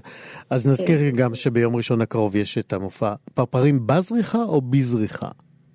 אז 0.49 0.67
נזכיר 0.67 0.99
כן. 0.99 1.17
גם 1.17 1.35
שביום 1.35 1.75
ראשון 1.75 2.01
הקרוב 2.01 2.35
יש 2.35 2.57
את 2.57 2.73
המופע 2.73 3.13
פרפרים 3.33 3.87
בזריחה 3.87 4.43
או 4.43 4.61
בזריחה? 4.61 5.27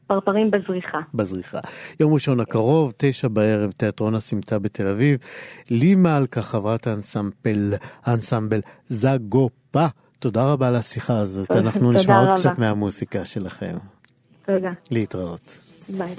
פרפרים 0.07 0.51
בזריחה. 0.51 0.99
בזריחה. 1.15 1.59
יום 2.01 2.15
ראשון 2.15 2.41
הקרוב, 2.41 2.93
תשע 2.97 3.29
בערב, 3.29 3.71
תיאטרון 3.71 4.15
הסמטה 4.15 4.59
בתל 4.59 4.87
אביב. 4.87 5.19
לי 5.71 5.95
מלכה, 5.95 6.43
חברת 6.43 6.87
האנסמבל, 6.87 7.75
האנסמבל 8.05 8.61
זגופה. 8.87 9.87
תודה 10.19 10.53
רבה 10.53 10.69
על 10.69 10.77
השיחה 10.77 11.19
הזאת. 11.19 11.51
אנחנו 11.51 11.93
נשמע 11.93 12.21
עוד 12.21 12.33
קצת 12.33 12.59
מהמוסיקה 12.59 13.25
שלכם. 13.25 13.77
תודה. 14.47 14.71
להתראות. 14.91 15.59
ביי. 15.89 16.15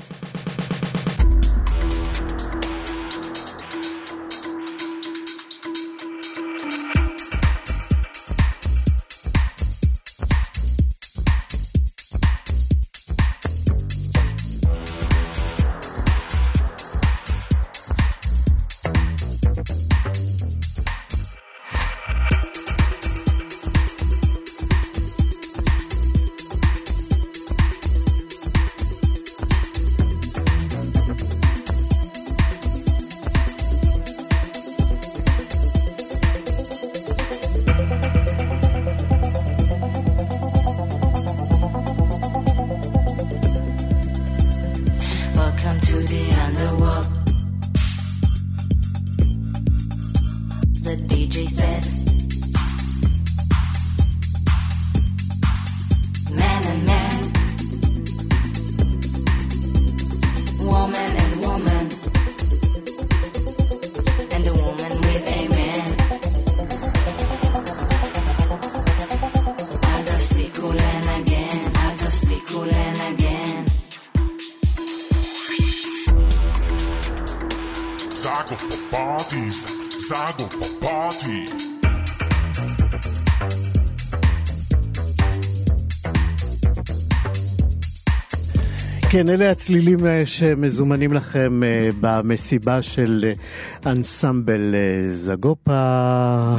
כן, 89.18 89.30
אלה 89.30 89.52
הצלילים 89.52 90.06
אה, 90.06 90.26
שמזומנים 90.26 91.14
לכם 91.14 91.64
אה, 91.64 91.90
במסיבה 92.02 92.82
של 92.82 93.26
אה, 93.28 93.92
אנסמבל 93.92 94.76
זגופה. 95.10 96.56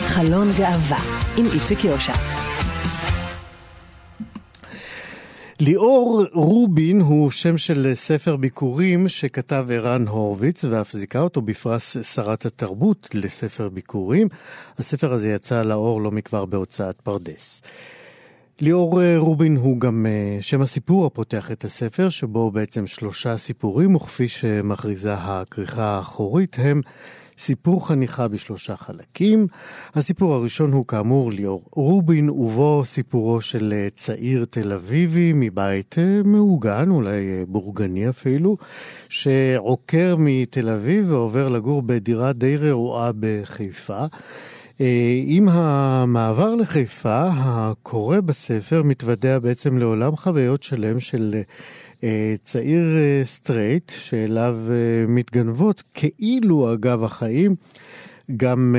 חלון 0.00 0.50
גאווה 0.58 0.98
עם 1.36 1.46
איציק 1.46 1.84
יושע. 1.84 2.12
ליאור 5.60 6.24
רובין 6.32 7.00
הוא 7.00 7.30
שם 7.30 7.58
של 7.58 7.90
ספר 7.94 8.36
ביקורים 8.36 9.08
שכתב 9.08 9.66
ערן 9.70 10.08
הורוביץ 10.08 10.64
ואף 10.64 10.92
זיכה 10.92 11.20
אותו 11.20 11.42
בפרס 11.42 11.96
שרת 12.14 12.46
התרבות 12.46 13.08
לספר 13.14 13.68
ביקורים. 13.68 14.28
הספר 14.78 15.12
הזה 15.12 15.28
יצא 15.28 15.62
לאור 15.62 16.02
לא 16.02 16.10
מכבר 16.10 16.44
בהוצאת 16.44 17.00
פרדס. 17.00 17.62
ליאור 18.60 19.02
אה, 19.02 19.18
רובין 19.18 19.56
הוא 19.56 19.80
גם 19.80 20.06
אה, 20.06 20.38
שם 20.40 20.62
הסיפור 20.62 21.06
הפותח 21.06 21.52
את 21.52 21.64
הספר, 21.64 22.08
שבו 22.08 22.50
בעצם 22.50 22.86
שלושה 22.86 23.36
סיפורים, 23.36 23.94
וכפי 23.94 24.28
שמכריזה 24.28 25.14
הכריכה 25.14 25.84
האחורית, 25.84 26.56
הם 26.58 26.80
סיפור 27.38 27.88
חניכה 27.88 28.28
בשלושה 28.28 28.76
חלקים. 28.76 29.46
הסיפור 29.94 30.34
הראשון 30.34 30.72
הוא 30.72 30.86
כאמור 30.86 31.32
ליאור 31.32 31.62
רובין, 31.72 32.30
ובו 32.30 32.82
סיפורו 32.84 33.40
של 33.40 33.72
אה, 33.76 33.88
צעיר 33.96 34.44
תל 34.50 34.72
אביבי 34.72 35.32
מבית 35.34 35.94
מעוגן, 36.24 36.90
אולי 36.90 37.44
בורגני 37.48 38.08
אפילו, 38.08 38.56
שעוקר 39.08 40.16
מתל 40.18 40.68
אביב 40.68 41.12
ועובר 41.12 41.48
לגור 41.48 41.82
בדירה 41.82 42.32
די 42.32 42.56
רעועה 42.56 43.10
בחיפה. 43.20 44.06
אה, 44.80 45.20
עם 45.24 45.48
המעבר 45.48 46.54
לחיפה, 46.54 47.28
הקורא 47.32 48.20
בספר 48.20 48.82
מתוודע 48.82 49.38
בעצם 49.38 49.78
לעולם 49.78 50.16
חוויות 50.16 50.62
שלם 50.62 51.00
של 51.00 51.34
אה, 52.04 52.34
צעיר 52.42 52.96
אה, 52.96 53.20
סטרייט, 53.24 53.92
שאליו 53.96 54.58
מתגנבות 55.08 55.82
כאילו 55.94 56.72
אגב 56.74 57.04
החיים. 57.04 57.56
גם 58.36 58.76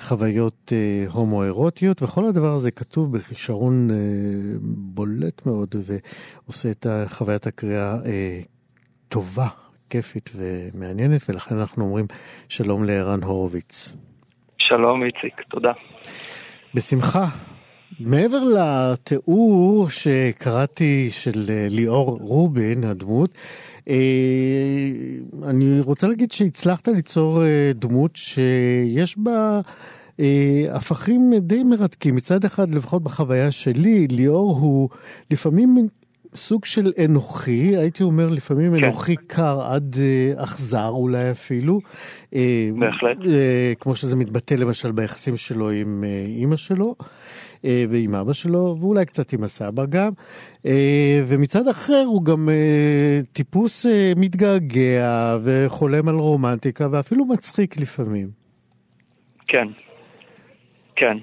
חוויות 0.00 0.72
הומו-ארוטיות, 1.12 2.02
וכל 2.02 2.26
הדבר 2.26 2.54
הזה 2.54 2.70
כתוב 2.70 3.12
בכישרון 3.12 3.90
בולט 4.62 5.46
מאוד, 5.46 5.74
ועושה 5.74 6.70
את 6.70 6.86
חוויית 7.06 7.46
הקריאה 7.46 7.96
טובה, 9.08 9.48
כיפית 9.90 10.30
ומעניינת, 10.36 11.30
ולכן 11.30 11.58
אנחנו 11.58 11.84
אומרים 11.84 12.06
שלום 12.48 12.84
לערן 12.84 13.22
הורוביץ. 13.22 13.94
שלום 14.76 15.02
איציק, 15.02 15.40
תודה. 15.50 15.72
בשמחה. 16.74 17.26
מעבר 18.00 18.40
לתיאור 18.56 19.88
שקראתי 19.90 21.08
של 21.10 21.44
אה, 21.50 21.66
ליאור 21.70 22.18
רובין, 22.20 22.84
הדמות, 22.84 23.30
אה, 23.88 23.94
אני 25.48 25.80
רוצה 25.80 26.06
להגיד 26.06 26.32
שהצלחת 26.32 26.88
ליצור 26.88 27.42
אה, 27.42 27.72
דמות 27.74 28.16
שיש 28.16 29.18
בה 29.18 29.60
הפכים 30.70 31.32
די 31.40 31.64
מרתקים. 31.64 32.14
מצד 32.16 32.44
אחד, 32.44 32.68
לפחות 32.68 33.02
בחוויה 33.02 33.50
שלי, 33.50 34.06
ליאור 34.08 34.56
הוא 34.56 34.88
לפעמים 35.30 35.88
סוג 36.34 36.64
של 36.64 36.92
אנוכי, 37.04 37.76
הייתי 37.76 38.02
אומר 38.02 38.28
לפעמים 38.28 38.76
כן. 38.76 38.84
אנוכי 38.84 39.16
קר 39.16 39.60
עד 39.62 39.96
אה, 39.98 40.44
אכזר 40.44 40.88
אולי 40.88 41.30
אפילו. 41.30 41.80
אה, 42.34 42.70
בהחלט. 42.78 43.26
אה, 43.26 43.72
כמו 43.80 43.96
שזה 43.96 44.16
מתבטא 44.16 44.54
למשל 44.54 44.92
ביחסים 44.92 45.36
שלו 45.36 45.70
עם 45.70 46.04
אה, 46.06 46.24
אימא 46.26 46.56
שלו. 46.56 46.94
אה, 47.64 47.84
ועם 47.90 48.14
אבא 48.14 48.32
שלו, 48.32 48.76
ואולי 48.80 49.06
קצת 49.06 49.32
עם 49.32 49.44
הסבא 49.44 49.84
גם. 49.84 50.12
אה, 50.66 51.22
ומצד 51.26 51.68
אחר 51.68 52.04
הוא 52.06 52.24
גם 52.24 52.48
אה, 52.48 53.20
טיפוס 53.32 53.86
אה, 53.86 54.12
מתגעגע 54.16 55.38
וחולם 55.44 56.08
על 56.08 56.14
רומנטיקה 56.14 56.88
ואפילו 56.92 57.24
מצחיק 57.24 57.76
לפעמים. 57.76 58.28
כן, 59.46 59.68
כן. 60.96 61.16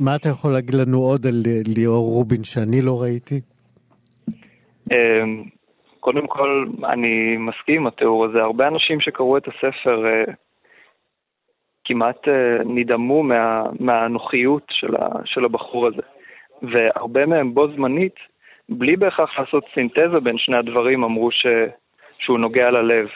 מה 0.00 0.16
אתה 0.16 0.28
יכול 0.28 0.52
להגיד 0.52 0.74
לנו 0.74 0.98
עוד 0.98 1.26
על 1.26 1.42
אה, 1.46 1.60
ליאור 1.66 2.06
רובין 2.06 2.44
שאני 2.44 2.82
לא 2.82 3.02
ראיתי? 3.02 3.40
אמ, 4.92 5.44
קודם 6.00 6.26
כל, 6.26 6.66
אני 6.84 7.36
מסכים 7.36 7.80
עם 7.80 7.86
התיאור 7.86 8.24
הזה. 8.24 8.42
הרבה 8.42 8.68
אנשים 8.68 9.00
שקראו 9.00 9.36
את 9.36 9.48
הספר 9.48 10.06
אה, 10.06 10.24
כמעט 11.84 12.28
אה, 12.28 12.58
נדהמו 12.64 13.22
מה, 13.22 13.62
מהנוחיות 13.80 14.62
של, 14.70 14.96
ה, 14.96 15.08
של 15.24 15.44
הבחור 15.44 15.86
הזה. 15.86 16.02
והרבה 16.62 17.26
מהם 17.26 17.54
בו 17.54 17.68
זמנית, 17.68 18.14
בלי 18.68 18.96
בהכרח 18.96 19.38
לעשות 19.38 19.64
סינתזה 19.74 20.20
בין 20.22 20.38
שני 20.38 20.56
הדברים, 20.56 21.04
אמרו 21.04 21.30
ש, 21.30 21.46
שהוא 22.18 22.38
נוגע 22.38 22.70
ללב 22.70 23.08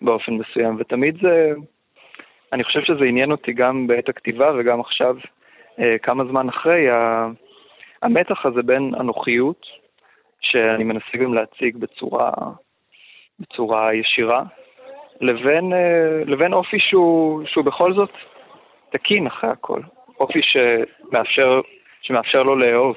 באופן 0.00 0.32
מסוים. 0.32 0.76
ותמיד 0.78 1.18
זה, 1.22 1.52
אני 2.52 2.64
חושב 2.64 2.80
שזה 2.82 3.04
עניין 3.04 3.30
אותי 3.30 3.52
גם 3.52 3.86
בעת 3.86 4.08
הכתיבה 4.08 4.52
וגם 4.58 4.80
עכשיו, 4.80 5.16
אה, 5.78 5.98
כמה 5.98 6.24
זמן 6.24 6.48
אחרי, 6.48 6.86
המתח 8.02 8.46
הזה 8.46 8.62
בין 8.62 8.92
הנוחיות, 8.98 9.66
שאני 10.40 10.84
מנסה 10.84 11.18
גם 11.22 11.34
להציג 11.34 11.76
בצורה, 11.76 12.30
בצורה 13.38 13.94
ישירה, 13.94 14.42
לבין, 15.20 15.72
אה, 15.72 16.24
לבין 16.26 16.52
אופי 16.52 16.78
שהוא, 16.78 17.42
שהוא 17.46 17.64
בכל 17.64 17.94
זאת 17.94 18.10
תקין 18.90 19.26
אחרי 19.26 19.50
הכל. 19.50 19.80
אופי 20.20 20.40
שמאפשר, 20.42 21.60
שמאפשר 22.02 22.42
לו 22.42 22.56
לאהוב. 22.56 22.96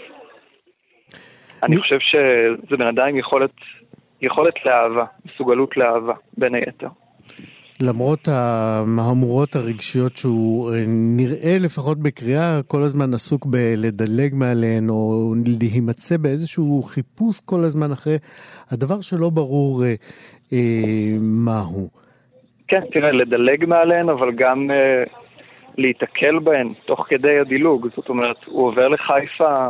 אני 1.63 1.78
חושב 1.78 1.99
שזה 1.99 2.78
בן 2.78 2.88
אדם 2.88 3.08
עם 3.08 3.17
יכולת, 3.17 3.52
יכולת 4.21 4.65
לאהבה, 4.65 5.06
מסוגלות 5.25 5.78
לאהבה, 5.78 6.13
בין 6.38 6.56
היתר. 6.56 6.88
למרות 7.81 8.27
המהמורות 8.27 9.55
הרגשיות 9.55 10.17
שהוא 10.17 10.71
אה, 10.71 10.83
נראה 10.87 11.57
לפחות 11.59 11.97
בקריאה 11.97 12.59
כל 12.67 12.81
הזמן 12.81 13.13
עסוק 13.13 13.45
בלדלג 13.45 14.35
מעליהן 14.35 14.89
או 14.89 15.33
להימצא 15.61 16.17
באיזשהו 16.17 16.83
חיפוש 16.83 17.39
כל 17.45 17.63
הזמן 17.63 17.91
אחרי 17.91 18.17
הדבר 18.71 19.01
שלא 19.01 19.29
ברור 19.29 19.83
אה, 19.83 19.93
אה, 20.53 21.17
מהו. 21.19 21.89
כן, 22.67 22.81
תראה, 22.93 23.11
לדלג 23.11 23.65
מעליהן 23.65 24.09
אבל 24.09 24.31
גם 24.31 24.71
אה, 24.71 25.03
להיתקל 25.77 26.39
בהן 26.39 26.73
תוך 26.85 27.05
כדי 27.09 27.39
הדילוג. 27.39 27.87
זאת 27.95 28.09
אומרת, 28.09 28.37
הוא 28.45 28.67
עובר 28.67 28.87
לחיפה 28.87 29.69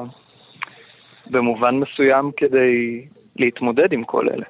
במובן 1.27 1.75
מסוים 1.75 2.31
כדי 2.37 3.05
להתמודד 3.35 3.93
עם 3.93 4.03
כל 4.03 4.29
אלה. 4.29 4.45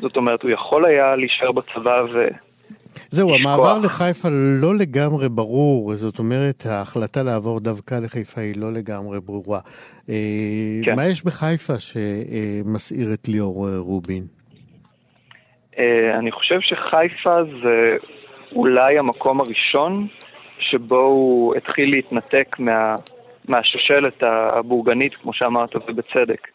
זאת 0.00 0.16
אומרת, 0.16 0.42
הוא 0.42 0.50
יכול 0.50 0.84
היה 0.84 1.16
להישאר 1.16 1.52
בצבא 1.52 2.00
ו... 2.14 2.28
זהו, 3.10 3.34
המעבר 3.34 3.78
לחיפה 3.84 4.28
לא 4.60 4.74
לגמרי 4.76 5.28
ברור, 5.28 5.94
זאת 5.94 6.18
אומרת, 6.18 6.66
ההחלטה 6.66 7.22
לעבור 7.22 7.60
דווקא 7.60 7.94
לחיפה 8.04 8.40
היא 8.40 8.54
לא 8.56 8.72
לגמרי 8.72 9.20
ברורה. 9.20 9.60
אה, 10.08 10.14
כן. 10.84 10.96
מה 10.96 11.06
יש 11.06 11.24
בחיפה 11.24 11.78
שמסעיר 11.78 13.12
את 13.14 13.28
ליאור 13.28 13.68
אה, 13.68 13.78
רובין? 13.78 14.22
אה, 15.78 16.18
אני 16.18 16.32
חושב 16.32 16.60
שחיפה 16.60 17.36
זה 17.64 17.96
אולי 18.52 18.98
המקום 18.98 19.40
הראשון 19.40 20.06
שבו 20.58 21.00
הוא 21.00 21.54
התחיל 21.54 21.90
להתנתק 21.90 22.56
מה, 22.58 22.96
מהשושלת 23.48 24.22
הבורגנית, 24.22 25.14
כמו 25.14 25.32
שאמרת, 25.32 25.76
ובצדק. 25.76 26.48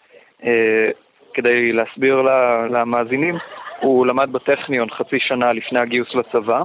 כדי 1.34 1.72
להסביר 1.72 2.22
למאזינים, 2.70 3.36
הוא 3.82 4.06
למד 4.06 4.32
בטכניון 4.32 4.88
חצי 4.90 5.18
שנה 5.20 5.54
לפני 5.54 5.80
הגיוס 5.80 6.08
לצבא, 6.16 6.62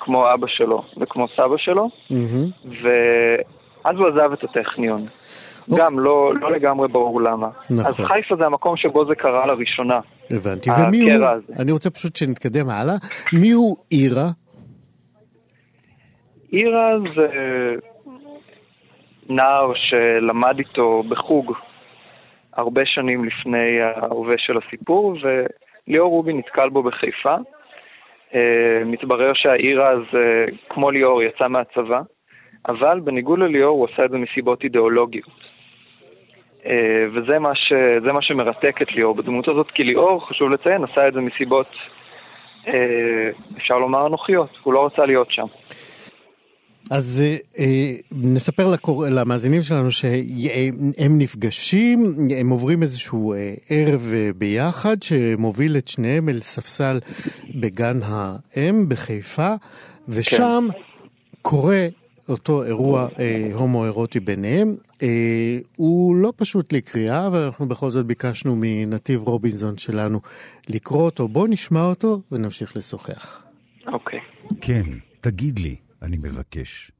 כמו 0.00 0.34
אבא 0.34 0.46
שלו 0.46 0.84
וכמו 1.00 1.26
סבא 1.36 1.56
שלו, 1.56 1.88
mm-hmm. 2.10 2.66
ואז 2.82 3.96
הוא 3.96 4.08
עזב 4.08 4.32
את 4.32 4.44
הטכניון. 4.44 5.06
Okay. 5.06 5.70
אוקיי. 5.70 5.84
גם 5.84 5.98
לא, 5.98 6.32
לא 6.40 6.52
לגמרי 6.52 6.88
ברור 6.88 7.22
למה. 7.22 7.48
נכון. 7.70 7.86
אז 7.86 7.94
חיפה 7.94 8.36
זה 8.36 8.46
המקום 8.46 8.76
שבו 8.76 9.06
זה 9.06 9.14
קרה 9.14 9.46
לראשונה. 9.46 10.00
הבנתי. 10.30 10.70
ומי 10.70 11.12
הוא, 11.12 11.26
הזה. 11.26 11.62
אני 11.62 11.72
רוצה 11.72 11.90
פשוט 11.90 12.16
שנתקדם 12.16 12.68
הלאה, 12.68 12.94
מי 13.32 13.50
הוא 13.50 13.76
אירה? 13.92 14.28
אירה 16.52 16.90
זה 17.16 17.28
נער 19.28 19.72
שלמד 19.74 20.58
איתו 20.58 21.02
בחוג 21.08 21.52
הרבה 22.52 22.82
שנים 22.84 23.24
לפני 23.24 23.80
ההווה 23.80 24.34
של 24.38 24.52
הסיפור, 24.66 25.16
ו... 25.24 25.46
ליאור 25.88 26.10
רובין 26.10 26.38
נתקל 26.38 26.68
בו 26.68 26.82
בחיפה. 26.82 27.34
Uh, 28.32 28.36
מתברר 28.86 29.32
שהעיר 29.34 29.82
אז, 29.82 30.00
uh, 30.12 30.16
כמו 30.68 30.90
ליאור, 30.90 31.22
יצא 31.22 31.48
מהצבא, 31.48 32.00
אבל 32.68 33.00
בניגוד 33.00 33.38
לליאור 33.38 33.78
הוא 33.78 33.88
עשה 33.92 34.04
את 34.04 34.10
זה 34.10 34.18
מסיבות 34.18 34.64
אידיאולוגיות. 34.64 35.28
Uh, 36.62 36.66
וזה 37.14 37.38
מה, 37.38 37.54
ש, 37.54 37.72
מה 38.12 38.22
שמרתק 38.22 38.82
את 38.82 38.92
ליאור 38.92 39.14
בדמות 39.14 39.48
הזאת, 39.48 39.70
כי 39.70 39.82
ליאור, 39.82 40.28
חשוב 40.28 40.50
לציין, 40.50 40.84
עשה 40.84 41.08
את 41.08 41.14
זה 41.14 41.20
מסיבות, 41.20 41.70
uh, 42.64 42.68
אפשר 43.56 43.78
לומר, 43.78 44.06
אנוכיות. 44.06 44.50
הוא 44.62 44.74
לא 44.74 44.86
רצה 44.86 45.06
להיות 45.06 45.30
שם. 45.30 45.46
אז 46.90 47.22
אה, 47.24 47.36
אה, 47.58 47.94
נספר 48.12 48.70
לקור... 48.70 49.06
למאזינים 49.06 49.62
שלנו 49.62 49.90
שהם 49.90 51.18
נפגשים, 51.18 52.16
הם 52.38 52.48
עוברים 52.48 52.82
איזשהו 52.82 53.32
אה, 53.32 53.54
ערב 53.68 54.12
אה, 54.14 54.30
ביחד 54.38 55.02
שמוביל 55.02 55.76
את 55.76 55.88
שניהם 55.88 56.28
אל 56.28 56.40
ספסל 56.40 56.98
בגן 57.54 57.98
האם 58.02 58.88
בחיפה, 58.88 59.54
ושם 60.08 60.68
כן. 60.72 60.78
קורה 61.42 61.86
אותו 62.28 62.64
אירוע 62.64 63.08
אה, 63.18 63.50
הומואירוטי 63.54 64.20
ביניהם. 64.20 64.76
אה, 65.02 65.58
הוא 65.76 66.16
לא 66.16 66.32
פשוט 66.36 66.72
לקריאה, 66.72 67.26
אבל 67.26 67.38
אנחנו 67.38 67.68
בכל 67.68 67.90
זאת 67.90 68.06
ביקשנו 68.06 68.56
מנתיב 68.60 69.22
רובינזון 69.22 69.78
שלנו 69.78 70.20
לקרוא 70.68 71.02
אותו. 71.02 71.28
בואו 71.28 71.46
נשמע 71.46 71.82
אותו 71.82 72.20
ונמשיך 72.32 72.76
לשוחח. 72.76 73.42
אוקיי. 73.86 74.18
כן, 74.60 74.84
תגיד 75.20 75.58
לי, 75.58 75.76
אני 76.06 76.16
מבקש. 76.16 76.92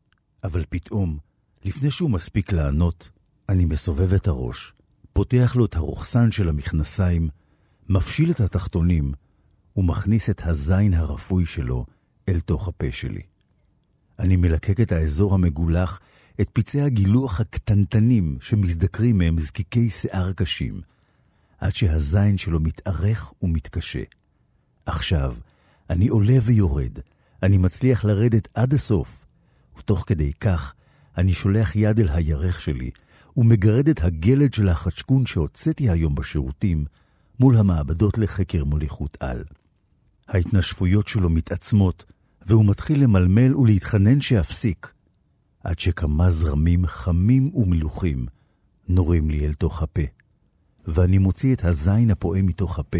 אבל 0.44 0.64
פתאום, 0.68 1.18
לפני 1.64 1.90
שהוא 1.90 2.10
מספיק 2.10 2.52
לענות, 2.52 3.10
אני 3.48 3.64
מסובב 3.64 4.12
את 4.12 4.28
הראש, 4.28 4.72
פותח 5.12 5.56
לו 5.56 5.64
את 5.64 5.76
הרוכסן 5.76 6.30
של 6.30 6.48
המכנסיים, 6.48 7.28
מפשיל 7.88 8.30
את 8.30 8.40
התחתונים, 8.40 9.12
ומכניס 9.76 10.30
את 10.30 10.42
הזין 10.44 10.94
הרפוי 10.94 11.46
שלו 11.46 11.86
אל 12.28 12.40
תוך 12.40 12.68
הפה 12.68 12.92
שלי. 12.92 13.20
אני 14.18 14.36
מלקק 14.36 14.80
את 14.80 14.92
האזור 14.92 15.34
המגולח, 15.34 16.00
את 16.40 16.50
פצעי 16.52 16.82
הגילוח 16.82 17.40
הקטנטנים 17.40 18.38
שמזדקרים 18.40 19.18
מהם 19.18 19.38
זקיקי 19.38 19.90
שיער 19.90 20.32
קשים, 20.32 20.80
עד 21.58 21.74
שהזין 21.74 22.38
שלו 22.38 22.60
מתארך 22.60 23.32
ומתקשה. 23.42 24.02
עכשיו, 24.86 25.36
אני 25.90 26.08
עולה 26.08 26.36
ויורד, 26.42 26.98
אני 27.42 27.56
מצליח 27.56 28.04
לרדת 28.04 28.48
עד 28.54 28.74
הסוף, 28.74 29.26
ותוך 29.78 30.04
כדי 30.06 30.32
כך 30.32 30.74
אני 31.18 31.32
שולח 31.32 31.76
יד 31.76 32.00
אל 32.00 32.08
הירך 32.08 32.60
שלי, 32.60 32.90
ומגרד 33.36 33.88
את 33.88 34.04
הגלד 34.04 34.54
של 34.54 34.68
החשקון 34.68 35.26
שהוצאתי 35.26 35.90
היום 35.90 36.14
בשירותים 36.14 36.84
מול 37.40 37.56
המעבדות 37.56 38.18
לחקר 38.18 38.64
מוליכות 38.64 39.16
על. 39.20 39.44
ההתנשפויות 40.28 41.08
שלו 41.08 41.30
מתעצמות, 41.30 42.04
והוא 42.46 42.64
מתחיל 42.64 43.02
למלמל 43.02 43.56
ולהתחנן 43.56 44.20
שיפסיק, 44.20 44.92
עד 45.64 45.78
שכמה 45.78 46.30
זרמים 46.30 46.86
חמים 46.86 47.50
ומלוכים 47.54 48.26
נורים 48.88 49.30
לי 49.30 49.46
אל 49.46 49.52
תוך 49.52 49.82
הפה, 49.82 50.02
ואני 50.86 51.18
מוציא 51.18 51.54
את 51.54 51.64
הזין 51.64 52.10
הפועם 52.10 52.46
מתוך 52.46 52.78
הפה, 52.78 52.98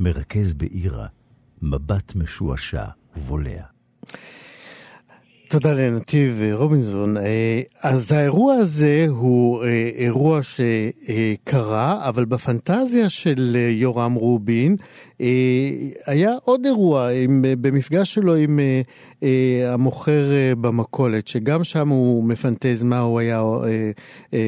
מרכז 0.00 0.54
בעירה, 0.54 1.06
מבט 1.62 2.14
משועשע 2.14 2.84
ובולע. 3.16 3.74
תודה 5.48 5.72
לנתיב 5.72 6.42
רובינזון. 6.52 7.16
אה, 7.16 7.60
אז 7.82 8.12
האירוע 8.12 8.54
הזה 8.54 9.06
הוא 9.08 9.64
אה, 9.64 9.90
אירוע 9.96 10.40
שקרה, 10.42 12.08
אבל 12.08 12.24
בפנטזיה 12.24 13.08
של 13.08 13.56
יורם 13.70 14.14
רובין 14.14 14.76
אה, 15.20 15.26
היה 16.06 16.32
עוד 16.44 16.66
אירוע 16.66 17.08
במפגש 17.60 18.14
שלו 18.14 18.34
עם 18.34 18.60
המוכר 19.66 20.22
במכולת, 20.60 21.28
שגם 21.28 21.64
שם 21.64 21.88
הוא 21.88 22.24
מפנטז 22.24 22.82
מה 22.82 23.00
הוא 23.00 23.18
היה 23.18 23.42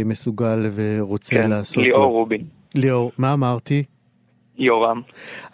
מסוגל 0.05 0.71
ורוצה 0.75 1.37
כן, 1.37 1.51
לעשות. 1.51 1.77
כן, 1.77 1.91
ליאור 1.91 2.13
רובין. 2.13 2.45
ליאור, 2.75 3.13
מה 3.19 3.33
אמרתי? 3.33 3.83
יורם. 4.59 5.01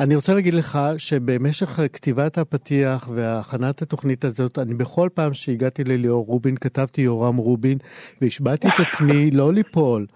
אני 0.00 0.16
רוצה 0.16 0.34
להגיד 0.34 0.54
לך 0.54 0.78
שבמשך 0.98 1.80
כתיבת 1.92 2.38
הפתיח 2.38 3.08
והכנת 3.14 3.82
התוכנית 3.82 4.24
הזאת, 4.24 4.58
אני 4.58 4.74
בכל 4.74 5.08
פעם 5.14 5.34
שהגעתי 5.34 5.84
לליאור 5.84 6.26
רובין, 6.26 6.56
כתבתי 6.56 7.02
יורם 7.02 7.36
רובין, 7.36 7.78
והשבעתי 8.20 8.68
את 8.68 8.80
עצמי 8.86 9.30
לא 9.30 9.52
ליפול. 9.52 10.06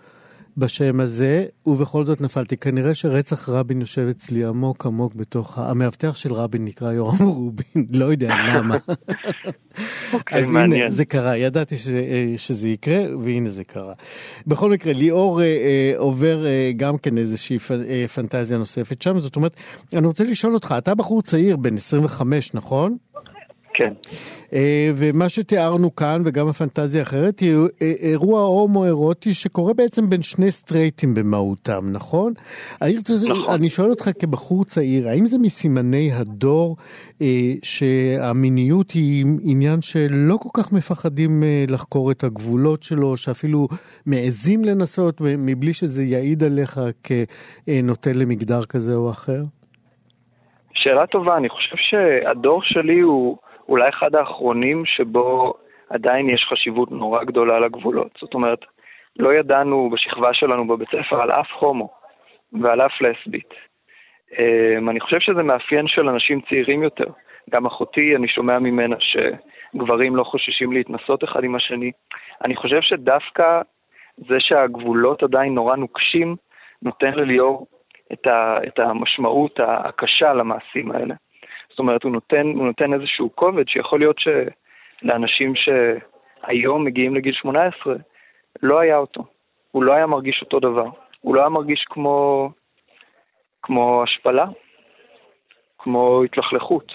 בשם 0.56 1.00
הזה, 1.00 1.46
ובכל 1.66 2.04
זאת 2.04 2.20
נפלתי. 2.20 2.56
כנראה 2.56 2.94
שרצח 2.94 3.48
רבין 3.48 3.80
יושב 3.80 4.06
אצלי 4.10 4.44
עמוק 4.44 4.86
עמוק 4.86 5.14
בתוך, 5.14 5.58
המאבטח 5.58 6.16
של 6.16 6.32
רבין 6.32 6.64
נקרא 6.64 6.92
יורם 6.92 7.28
רובין, 7.36 7.86
לא 7.92 8.04
יודע 8.04 8.34
למה. 8.48 8.76
אוקיי, 10.12 10.38
אז 10.38 10.48
הנה, 10.48 10.90
זה 10.90 11.04
קרה, 11.04 11.36
ידעתי 11.36 11.76
ש, 11.76 11.88
אה, 11.88 12.34
שזה 12.36 12.68
יקרה, 12.68 13.16
והנה 13.20 13.50
זה 13.50 13.64
קרה. 13.64 13.94
בכל 14.46 14.70
מקרה, 14.70 14.92
ליאור 14.92 15.40
אה, 15.40 15.46
אה, 15.46 15.92
עובר 15.96 16.46
אה, 16.46 16.72
גם 16.76 16.98
כן 16.98 17.18
איזושהי 17.18 17.58
פ, 17.58 17.70
אה, 17.72 18.08
פנטזיה 18.14 18.58
נוספת 18.58 19.02
שם, 19.02 19.18
זאת 19.18 19.36
אומרת, 19.36 19.54
אני 19.92 20.06
רוצה 20.06 20.24
לשאול 20.24 20.54
אותך, 20.54 20.74
אתה 20.78 20.94
בחור 20.94 21.22
צעיר, 21.22 21.56
בן 21.56 21.74
25, 21.74 22.54
נכון? 22.54 22.96
כן. 23.76 23.92
אה, 24.52 24.90
ומה 24.96 25.28
שתיארנו 25.28 25.96
כאן, 25.96 26.22
וגם 26.24 26.48
הפנטזיה 26.48 27.00
האחרת, 27.00 27.40
היא 27.40 27.56
אה, 27.82 27.92
אירוע 28.02 28.40
הומואירוטי 28.40 29.34
שקורה 29.34 29.74
בעצם 29.74 30.06
בין 30.06 30.22
שני 30.22 30.50
סטרייטים 30.50 31.14
במהותם, 31.14 31.80
נכון? 31.92 32.32
נכון. 32.82 33.54
אני 33.54 33.70
שואל 33.70 33.90
אותך 33.90 34.10
כבחור 34.18 34.64
צעיר, 34.64 35.08
האם 35.08 35.26
זה 35.26 35.38
מסימני 35.38 36.10
הדור 36.12 36.76
אה, 37.22 37.26
שהמיניות 37.62 38.90
היא 38.90 39.24
עניין 39.44 39.82
שלא 39.82 40.36
כל 40.36 40.62
כך 40.62 40.72
מפחדים 40.72 41.42
לחקור 41.68 42.10
את 42.10 42.24
הגבולות 42.24 42.82
שלו, 42.82 43.16
שאפילו 43.16 43.68
מעזים 44.06 44.64
לנסות 44.64 45.20
מבלי 45.20 45.72
שזה 45.72 46.02
יעיד 46.02 46.42
עליך 46.42 46.80
כנוטה 47.02 48.10
למגדר 48.14 48.64
כזה 48.64 48.94
או 48.94 49.10
אחר? 49.10 49.42
שאלה 50.74 51.06
טובה, 51.06 51.36
אני 51.36 51.48
חושב 51.48 51.76
שהדור 51.76 52.60
שלי 52.62 53.00
הוא... 53.00 53.36
אולי 53.68 53.88
אחד 53.88 54.14
האחרונים 54.14 54.86
שבו 54.86 55.54
עדיין 55.90 56.30
יש 56.30 56.46
חשיבות 56.50 56.90
נורא 56.90 57.24
גדולה 57.24 57.58
לגבולות. 57.58 58.18
זאת 58.20 58.34
אומרת, 58.34 58.58
לא 59.18 59.34
ידענו 59.34 59.90
בשכבה 59.90 60.34
שלנו 60.34 60.66
בבית 60.68 60.88
ספר 60.88 61.22
על 61.22 61.30
אף 61.30 61.50
הומו 61.58 61.88
ועל 62.52 62.80
אף 62.80 62.92
לסבית. 63.00 63.54
אמ, 64.40 64.90
אני 64.90 65.00
חושב 65.00 65.20
שזה 65.20 65.42
מאפיין 65.42 65.88
של 65.88 66.08
אנשים 66.08 66.40
צעירים 66.40 66.82
יותר. 66.82 67.10
גם 67.50 67.66
אחותי, 67.66 68.16
אני 68.16 68.28
שומע 68.28 68.58
ממנה 68.58 68.96
שגברים 69.00 70.16
לא 70.16 70.24
חוששים 70.24 70.72
להתנסות 70.72 71.24
אחד 71.24 71.44
עם 71.44 71.54
השני. 71.54 71.92
אני 72.44 72.56
חושב 72.56 72.80
שדווקא 72.80 73.60
זה 74.18 74.36
שהגבולות 74.40 75.22
עדיין 75.22 75.54
נורא 75.54 75.76
נוקשים, 75.76 76.36
נותן 76.82 77.12
לליאור 77.12 77.66
את, 78.12 78.26
ה, 78.26 78.54
את 78.66 78.78
המשמעות 78.78 79.60
הקשה 79.60 80.32
למעשים 80.32 80.92
האלה. 80.92 81.14
זאת 81.76 81.78
אומרת, 81.78 82.02
הוא 82.02 82.12
נותן, 82.12 82.46
הוא 82.46 82.66
נותן 82.66 82.94
איזשהו 82.94 83.30
כובד 83.34 83.68
שיכול 83.68 83.98
להיות 83.98 84.16
שלאנשים 84.18 85.52
שהיום 85.56 86.84
מגיעים 86.84 87.14
לגיל 87.14 87.34
18, 87.34 87.94
לא 88.62 88.80
היה 88.80 88.96
אותו. 88.96 89.24
הוא 89.70 89.82
לא 89.84 89.92
היה 89.92 90.06
מרגיש 90.06 90.42
אותו 90.44 90.60
דבר. 90.60 90.88
הוא 91.20 91.34
לא 91.34 91.40
היה 91.40 91.48
מרגיש 91.48 91.84
כמו, 91.88 92.50
כמו 93.62 94.02
השפלה, 94.02 94.46
כמו 95.78 96.22
התלכלכות. 96.24 96.92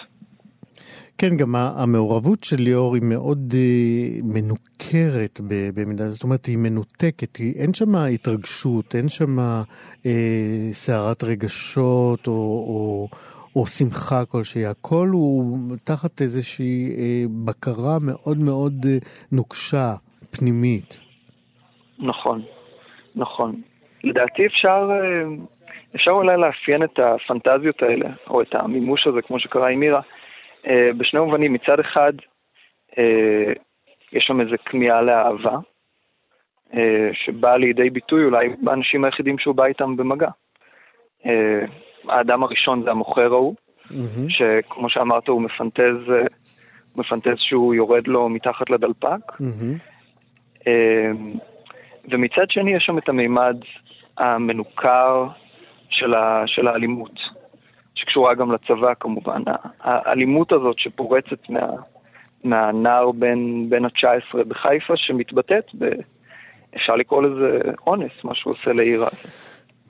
כן, 1.17 1.37
גם 1.37 1.55
המעורבות 1.55 2.43
של 2.43 2.61
ליאור 2.61 2.95
היא 2.95 3.03
מאוד 3.03 3.53
אה, 3.57 4.19
מנוכרת 4.23 5.39
במידה, 5.75 6.09
זאת 6.09 6.23
אומרת, 6.23 6.45
היא 6.45 6.57
מנותקת, 6.57 7.35
היא, 7.35 7.53
אין 7.55 7.73
שם 7.73 7.95
התרגשות, 7.95 8.95
אין 8.95 9.09
שם 9.09 9.39
אה, 10.05 10.69
סערת 10.71 11.23
רגשות 11.23 12.27
או, 12.27 12.33
או, 12.33 13.07
או 13.55 13.67
שמחה 13.67 14.25
כלשהי, 14.25 14.65
הכל 14.65 15.07
הוא 15.11 15.57
תחת 15.83 16.21
איזושהי 16.21 16.89
אה, 16.97 17.23
בקרה 17.45 17.97
מאוד 18.01 18.37
מאוד 18.37 18.73
אה, 18.85 18.97
נוקשה, 19.31 19.93
פנימית. 20.31 20.99
נכון, 21.99 22.41
נכון. 23.15 23.61
לדעתי 24.03 24.45
אפשר, 24.45 24.89
אה, 24.91 25.23
אפשר 25.95 26.11
אולי 26.11 26.37
לאפיין 26.37 26.83
את 26.83 26.99
הפנטזיות 26.99 27.83
האלה, 27.83 28.09
או 28.27 28.41
את 28.41 28.55
המימוש 28.55 29.07
הזה, 29.07 29.21
כמו 29.21 29.39
שקרה 29.39 29.69
עם 29.69 29.79
מירה, 29.79 30.01
בשני 30.97 31.19
מובנים. 31.19 31.53
מצד 31.53 31.79
אחד, 31.79 32.13
יש 34.13 34.25
שם 34.25 34.41
איזו 34.41 34.55
כמיהה 34.65 35.01
לאהבה, 35.01 35.57
אה, 36.73 37.09
שבאה 37.13 37.57
לידי 37.57 37.89
ביטוי 37.89 38.23
אולי 38.23 38.49
באנשים 38.61 39.05
היחידים 39.05 39.39
שהוא 39.39 39.55
בא 39.55 39.65
איתם 39.65 39.97
במגע. 39.97 40.29
אה, 42.09 42.15
האדם 42.15 42.43
הראשון 42.43 42.83
זה 42.83 42.91
המוכר 42.91 43.33
ההוא, 43.33 43.55
mm-hmm. 43.87 43.93
שכמו 44.29 44.89
שאמרת 44.89 45.27
הוא 45.27 45.41
מפנטז, 45.41 46.13
מפנטז 46.95 47.35
שהוא 47.37 47.75
יורד 47.75 48.07
לו 48.07 48.29
מתחת 48.29 48.69
לדלפק. 48.69 49.31
Mm-hmm. 49.41 50.69
ומצד 52.09 52.49
שני 52.49 52.71
יש 52.75 52.83
שם 52.85 52.97
את 52.97 53.09
המימד 53.09 53.57
המנוכר 54.17 55.27
של, 55.89 56.13
ה, 56.13 56.43
של 56.45 56.67
האלימות, 56.67 57.19
שקשורה 57.95 58.33
גם 58.33 58.51
לצבא 58.51 58.93
כמובן. 58.99 59.41
האלימות 59.81 60.51
הזאת 60.51 60.79
שפורצת 60.79 61.49
מה, 61.49 61.67
מהנער 62.43 63.11
בן, 63.11 63.69
בן 63.69 63.85
ה-19 63.85 64.43
בחיפה, 64.47 64.93
שמתבטאת 64.97 65.65
ב... 65.79 65.89
אפשר 66.75 66.95
לקרוא 66.95 67.23
לזה 67.23 67.59
אונס, 67.87 68.11
מה 68.23 68.35
שהוא 68.35 68.53
עושה 68.53 68.73
לעיר 68.73 69.01
הזה. 69.03 69.29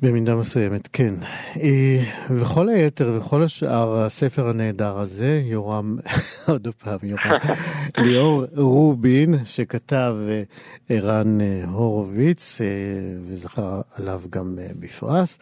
במידה 0.02 0.36
מסוימת, 0.36 0.88
כן. 0.94 1.14
אה, 1.62 1.98
וכל 2.30 2.70
היתר 2.70 3.12
וכל 3.18 3.44
השאר, 3.44 4.04
הספר 4.04 4.50
הנהדר 4.50 5.00
הזה, 5.00 5.42
יורם, 5.46 5.98
עוד 6.50 6.68
פעם 6.84 6.98
יורם, 7.04 7.38
ליאור 8.06 8.44
רובין, 8.56 9.36
שכתב 9.46 10.16
אה, 10.30 10.44
ערן 10.90 11.42
אה, 11.42 11.64
הורוביץ, 11.72 12.62
וזכה 13.22 13.82
עליו 14.00 14.22
גם 14.30 14.58
בפרס. 14.80 15.40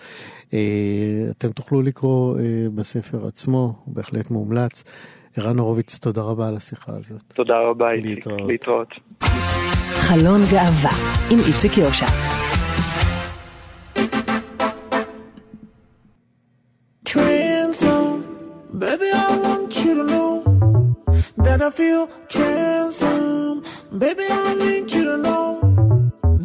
אתם 1.30 1.52
תוכלו 1.52 1.82
לקרוא 1.82 2.38
בספר 2.76 3.28
עצמו, 3.28 3.74
הוא 3.86 3.96
בהחלט 3.96 4.32
מומלץ. 4.32 4.84
ערן 5.38 5.60
הורוביץ, 5.60 5.98
תודה 5.98 6.22
רבה 6.22 6.48
על 6.48 6.58
השיחה 6.58 6.92
הזאת. 6.92 7.24
תודה 7.34 7.60
רבה, 7.70 7.92
איציק. 7.92 8.28
להתראות. 8.48 8.88
חלון 9.90 10.42
גאווה, 10.52 10.92
עם 11.32 11.40
איציק 11.48 11.78
יושע. 11.78 12.08
Baby, 18.80 19.10
I 19.14 19.38
want 19.44 19.76
you 19.84 19.94
to 20.00 20.04
know 20.12 20.32
that 21.46 21.62
I 21.62 21.70
feel 21.70 22.08
transformed. 22.30 23.66
Baby, 24.04 24.26
I 24.30 24.54
need 24.54 24.90
you 24.96 25.04
to 25.12 25.18
know 25.18 25.46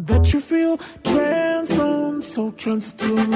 that 0.09 0.33
you 0.33 0.41
feel 0.41 0.75
transformed, 1.11 2.23
so 2.23 2.51
transform 2.51 3.31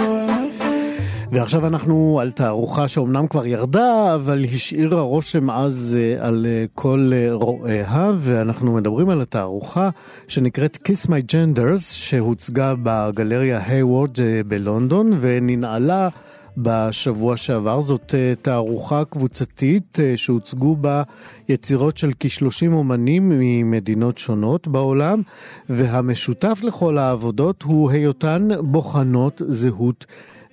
ועכשיו 1.32 1.68
אנחנו 1.68 2.20
על 2.22 2.32
תערוכה 2.32 2.88
שאומנם 2.88 3.28
כבר 3.28 3.46
ירדה, 3.46 4.16
אבל 4.16 4.46
השאירה 4.56 5.02
רושם 5.02 5.50
אז 5.50 5.98
אה, 6.00 6.28
על 6.28 6.46
אה, 6.50 6.66
כל 6.74 7.12
אה, 7.14 7.34
רואיה, 7.34 8.12
ואנחנו 8.18 8.74
מדברים 8.76 9.10
על 9.10 9.22
התערוכה 9.22 9.90
שנקראת 10.28 10.78
Kiss 10.88 11.08
My 11.08 11.32
Genders, 11.32 11.82
שהוצגה 11.82 12.74
בגלריה 12.84 13.62
היוורד 13.68 14.18
בלונדון, 14.48 15.18
וננעלה 15.22 16.10
בשבוע 16.58 17.38
שעבר. 17.38 17.82
זאת 17.82 18.16
אה, 18.18 18.34
תערוכה 18.42 19.06
קבוצתית 19.06 20.00
אה, 20.00 20.14
שהוצגו 20.18 20.76
בה 20.76 21.04
יצירות 21.50 21.98
של 21.98 22.12
כ-30 22.20 22.72
אומנים 22.72 23.30
ממדינות 23.30 24.18
שונות 24.18 24.68
בעולם, 24.68 25.22
והמשותף 25.70 26.60
לכל 26.64 26.98
העבודות 26.98 27.64
הוא 27.64 27.92
היותן 27.92 28.48
בוחנות 28.62 29.42
זהות. 29.46 30.06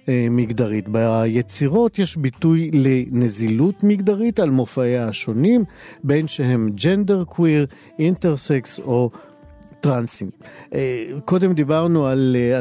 אה, 0.08 0.26
מגדרית. 0.30 0.88
ביצירות 0.88 1.98
יש 1.98 2.16
ביטוי 2.16 2.70
לנזילות 2.72 3.84
מגדרית 3.84 4.40
על 4.40 4.50
מופעיה 4.50 5.08
השונים, 5.08 5.64
בין 6.04 6.28
שהם 6.28 6.70
ג'נדר 6.74 7.24
קוויר, 7.24 7.66
אינטרסקס 7.98 8.80
או 8.80 9.10
טרנסים. 9.80 10.30
אה, 10.74 11.06
קודם 11.24 11.52
דיברנו 11.52 12.06
על 12.06 12.36
אה, 12.38 12.60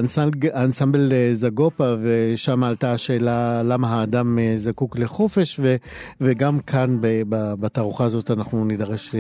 אנסמבל 0.64 1.14
אה, 1.14 1.30
זגופה, 1.34 1.96
ושם 2.02 2.64
עלתה 2.64 2.94
השאלה 2.94 3.64
למה 3.64 3.88
האדם 3.88 4.38
זקוק 4.56 5.00
לחופש, 5.00 5.60
וגם 6.22 6.60
כאן 6.60 6.98
בתערוכה 7.60 8.04
הזאת 8.04 8.32
אנחנו 8.32 8.66
נידרש 8.66 9.16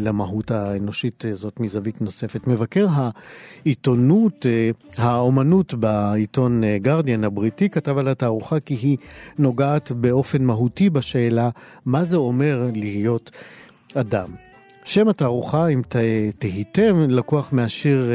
למהות 0.00 0.50
האנושית 0.50 1.24
הזאת 1.32 1.60
מזווית 1.60 2.00
נוספת. 2.00 2.46
מבקר 2.46 2.86
העיתונות, 2.90 4.46
האומנות 4.96 5.74
בעיתון 5.74 6.62
גרדיאן 6.76 7.24
הבריטי, 7.24 7.68
כתב 7.68 7.98
על 7.98 8.08
התערוכה 8.08 8.60
כי 8.60 8.74
היא 8.74 8.96
נוגעת 9.38 9.92
באופן 9.92 10.44
מהותי 10.44 10.90
בשאלה 10.90 11.50
מה 11.86 12.04
זה 12.04 12.16
אומר 12.16 12.70
להיות 12.74 13.30
אדם. 13.94 14.53
שם 14.86 15.08
התערוכה, 15.08 15.66
אם 15.68 15.82
תהיתם, 16.38 16.96
לקוח 17.08 17.52
מהשיר 17.52 18.10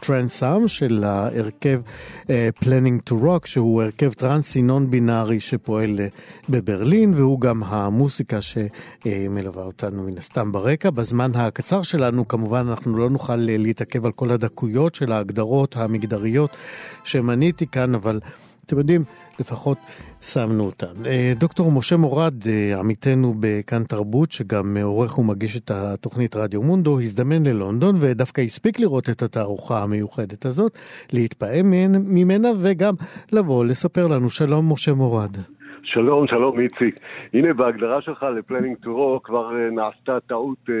טרנסאם 0.00 0.64
uh, 0.64 0.68
של 0.68 1.04
ההרכב 1.04 1.80
uh, 2.22 2.28
Planning 2.64 3.10
to 3.10 3.12
Rock, 3.12 3.46
שהוא 3.46 3.82
הרכב 3.82 4.12
טרנסי 4.12 4.62
נון 4.62 4.90
בינארי 4.90 5.40
שפועל 5.40 5.98
uh, 5.98 6.44
בברלין, 6.48 7.14
והוא 7.14 7.40
גם 7.40 7.62
המוסיקה 7.62 8.38
שמלווה 8.40 9.62
אותנו 9.62 10.02
מן 10.02 10.18
הסתם 10.18 10.52
ברקע. 10.52 10.90
בזמן 10.90 11.30
הקצר 11.34 11.82
שלנו, 11.82 12.28
כמובן, 12.28 12.66
אנחנו 12.68 12.98
לא 12.98 13.10
נוכל 13.10 13.36
להתעכב 13.36 14.06
על 14.06 14.12
כל 14.12 14.30
הדקויות 14.30 14.94
של 14.94 15.12
ההגדרות 15.12 15.76
המגדריות 15.76 16.50
שמניתי 17.04 17.66
כאן, 17.66 17.94
אבל 17.94 18.20
אתם 18.66 18.78
יודעים, 18.78 19.04
לפחות 19.40 19.78
שמנו 20.22 20.64
אותן. 20.64 21.06
אה, 21.06 21.32
דוקטור 21.38 21.72
משה 21.72 21.96
מורד, 21.96 22.34
אה, 22.46 22.78
עמיתנו 22.80 23.34
בכאן 23.40 23.84
תרבות, 23.84 24.32
שגם 24.32 24.76
עורך 24.82 25.18
ומגיש 25.18 25.56
את 25.56 25.70
התוכנית 25.70 26.36
רדיו 26.36 26.62
מונדו, 26.62 27.00
הזדמן 27.00 27.46
ללונדון 27.46 27.96
ודווקא 28.00 28.40
הספיק 28.40 28.80
לראות 28.80 29.10
את 29.10 29.22
התערוכה 29.22 29.82
המיוחדת 29.82 30.44
הזאת, 30.44 30.78
להתפעם 31.12 31.70
ממנה 32.14 32.48
וגם 32.62 32.94
לבוא 33.32 33.64
לספר 33.64 34.06
לנו. 34.06 34.30
שלום 34.30 34.72
משה 34.72 34.94
מורד. 34.94 35.36
שלום, 35.82 36.26
שלום 36.26 36.60
איציק. 36.60 37.00
הנה 37.34 37.54
בהגדרה 37.54 38.02
שלך 38.02 38.22
לפלנינג 38.22 38.76
טורו 38.76 39.20
כבר 39.22 39.46
uh, 39.46 39.52
נעשתה 39.72 40.20
טעות 40.26 40.58
uh, 40.66 40.72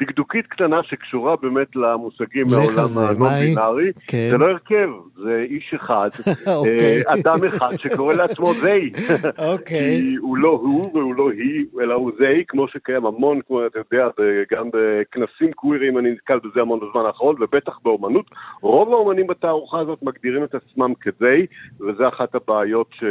דקדוקית 0.00 0.46
קטנה 0.46 0.80
שקשורה 0.82 1.36
באמת 1.36 1.76
למושגים 1.76 2.46
מהעולם 2.50 2.88
הנון-בינארי. 2.98 3.92
כן. 4.06 4.28
זה 4.30 4.38
לא 4.38 4.46
הרכב, 4.46 4.88
זה 5.22 5.44
איש 5.50 5.74
אחד, 5.74 6.08
אוקיי. 6.56 7.02
אדם 7.06 7.44
אחד 7.48 7.70
שקורא 7.78 8.14
לעצמו 8.14 8.52
זי. 8.52 8.92
אוקיי. 9.52 10.00
כי 10.00 10.14
הוא 10.20 10.36
לא 10.36 10.48
הוא 10.48 10.90
והוא 10.94 11.14
לא 11.14 11.30
היא, 11.30 11.64
אלא 11.80 11.94
הוא 11.94 12.10
זי, 12.18 12.44
כמו 12.48 12.68
שקיים 12.68 13.06
המון, 13.06 13.40
כמו 13.46 13.66
אתה 13.66 13.78
יודע, 13.78 14.08
גם 14.52 14.68
בכנסים 14.72 15.52
קווירים 15.52 15.98
אני 15.98 16.10
נתקל 16.10 16.38
בזה 16.38 16.60
המון 16.60 16.80
בזמן 16.80 17.06
האחרון, 17.06 17.36
ובטח 17.40 17.78
באומנות. 17.82 18.26
רוב 18.60 18.92
האומנים 18.92 19.26
בתערוכה 19.26 19.78
הזאת 19.80 20.02
מגדירים 20.02 20.44
את 20.44 20.54
עצמם 20.54 20.92
כזי, 21.00 21.46
וזה 21.80 22.08
אחת 22.08 22.34
הבעיות 22.34 22.86
ש... 22.92 23.04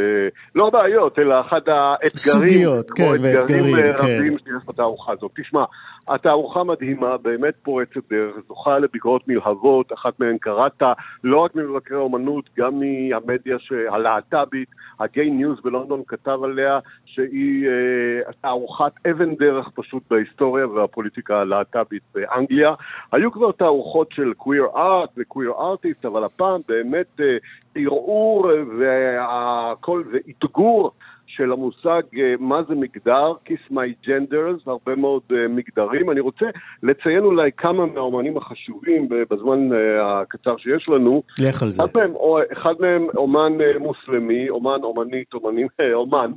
לא 0.55 0.67
הבעיות, 0.67 1.19
אלא 1.19 1.41
אחד 1.41 1.61
האתגרים, 1.67 2.49
סוגיות, 2.49 2.91
כן, 2.91 3.11
ואתגרים 3.21 3.75
אה, 3.75 3.97
כן. 3.97 4.03
רבים 4.03 4.37
שיש 4.37 4.67
בתערוכה 4.67 5.11
הזאת. 5.11 5.31
תשמע, 5.41 5.63
התערוכה 6.07 6.63
מדהימה, 6.63 7.17
באמת 7.17 7.53
פורצת 7.63 8.09
דרך, 8.09 8.35
זוכה 8.47 8.79
לביקורות 8.79 9.27
נלהבות, 9.27 9.93
אחת 9.93 10.19
מהן 10.19 10.37
קראת, 10.37 10.83
לא 11.23 11.37
רק 11.37 11.55
ממבקרי 11.55 11.97
האומנות, 11.97 12.49
גם 12.57 12.79
מהמדיה 12.79 13.57
הלהט"בית, 13.89 14.69
ה 14.99 15.07
Gay 15.07 15.29
News 15.29 15.61
בלונדון 15.63 16.01
כתב 16.07 16.39
עליה 16.43 16.79
שהיא 17.05 17.67
אה, 17.67 18.33
תערוכת 18.41 18.91
אבן 19.11 19.35
דרך 19.35 19.69
פשוט 19.75 20.03
בהיסטוריה 20.09 20.67
והפוליטיקה 20.67 21.41
הלהט"בית 21.41 22.03
באנגליה. 22.15 22.73
היו 23.11 23.31
כבר 23.31 23.51
תערוכות 23.51 24.11
של 24.11 24.33
queer 24.33 24.65
art 24.75 25.09
ו 25.17 25.23
queer 25.23 25.51
artist, 25.59 26.05
אבל 26.05 26.23
הפעם 26.23 26.61
באמת 26.67 27.19
אה, 27.19 27.37
ערעור 27.75 28.47
והכל, 28.79 30.03
ואתגור 30.11 30.91
של 31.35 31.51
המושג 31.51 32.01
אה, 32.17 32.33
מה 32.39 32.61
זה 32.67 32.75
מגדר, 32.75 33.33
Kiss 33.45 33.73
My 33.73 34.07
Genders, 34.07 34.63
הרבה 34.65 34.95
מאוד 34.95 35.21
אה, 35.31 35.47
מגדרים. 35.47 36.11
אני 36.11 36.19
רוצה 36.19 36.45
לציין 36.83 37.19
אולי 37.23 37.51
כמה 37.57 37.85
מהאומנים 37.85 38.37
החשובים 38.37 39.09
בזמן 39.09 39.73
אה, 39.73 40.21
הקצר 40.21 40.57
שיש 40.57 40.89
לנו. 40.89 41.23
לך 41.39 41.63
על 41.63 41.69
זה. 41.69 41.83
אחד 41.83 41.97
מהם, 41.97 42.13
אחד 42.51 42.73
מהם 42.79 43.07
אומן 43.17 43.53
מוסלמי, 43.79 44.49
אומן, 44.49 44.83
אומנית, 44.83 45.33
אומנים, 45.33 45.67
אומן, 45.93 46.31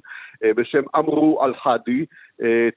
בשם 0.56 0.82
אמרו 0.96 1.44
אל-חדי, 1.44 2.04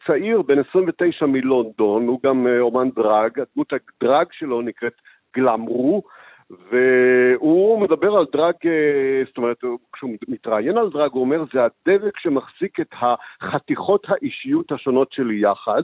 צעיר 0.08 0.42
בן 0.42 0.60
29 0.70 1.26
מלונדון, 1.26 2.08
הוא 2.08 2.20
גם 2.24 2.48
אומן 2.60 2.90
דרג, 2.96 3.40
הדמות 3.40 3.74
הדרג 3.74 4.28
שלו 4.32 4.62
נקראת 4.62 4.94
גלמרו. 5.38 6.02
והוא 6.50 7.82
מדבר 7.82 8.18
על 8.18 8.26
דרג, 8.34 8.54
אה, 8.66 9.24
זאת 9.28 9.38
אומרת, 9.38 9.58
כשהוא 9.94 10.12
מתראיין 10.28 10.78
על 10.78 10.90
דרג, 10.90 11.12
הוא 11.14 11.22
אומר, 11.22 11.44
זה 11.54 11.60
הדבק 11.64 12.20
שמחזיק 12.20 12.80
את 12.80 12.94
החתיכות 13.02 14.06
האישיות 14.08 14.72
השונות 14.72 15.12
שלי 15.12 15.40
יחד, 15.42 15.82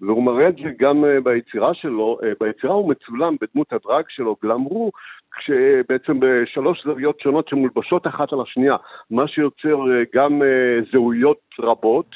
והוא 0.00 0.22
מראה 0.22 0.48
את 0.48 0.56
זה 0.56 0.70
גם 0.78 1.04
אה, 1.04 1.20
ביצירה 1.20 1.74
שלו. 1.74 2.18
אה, 2.22 2.32
ביצירה 2.40 2.74
הוא 2.74 2.90
מצולם 2.90 3.36
בדמות 3.40 3.72
הדרג 3.72 4.04
שלו, 4.08 4.36
גלמרו, 4.42 4.90
כשבעצם 5.36 6.20
בשלוש 6.20 6.84
זוויות 6.84 7.20
שונות 7.20 7.48
שמולבשות 7.48 8.06
אחת 8.06 8.32
על 8.32 8.40
השנייה, 8.40 8.76
מה 9.10 9.28
שיוצר 9.28 9.78
גם 10.14 10.42
זהויות 10.92 11.40
רבות. 11.60 12.06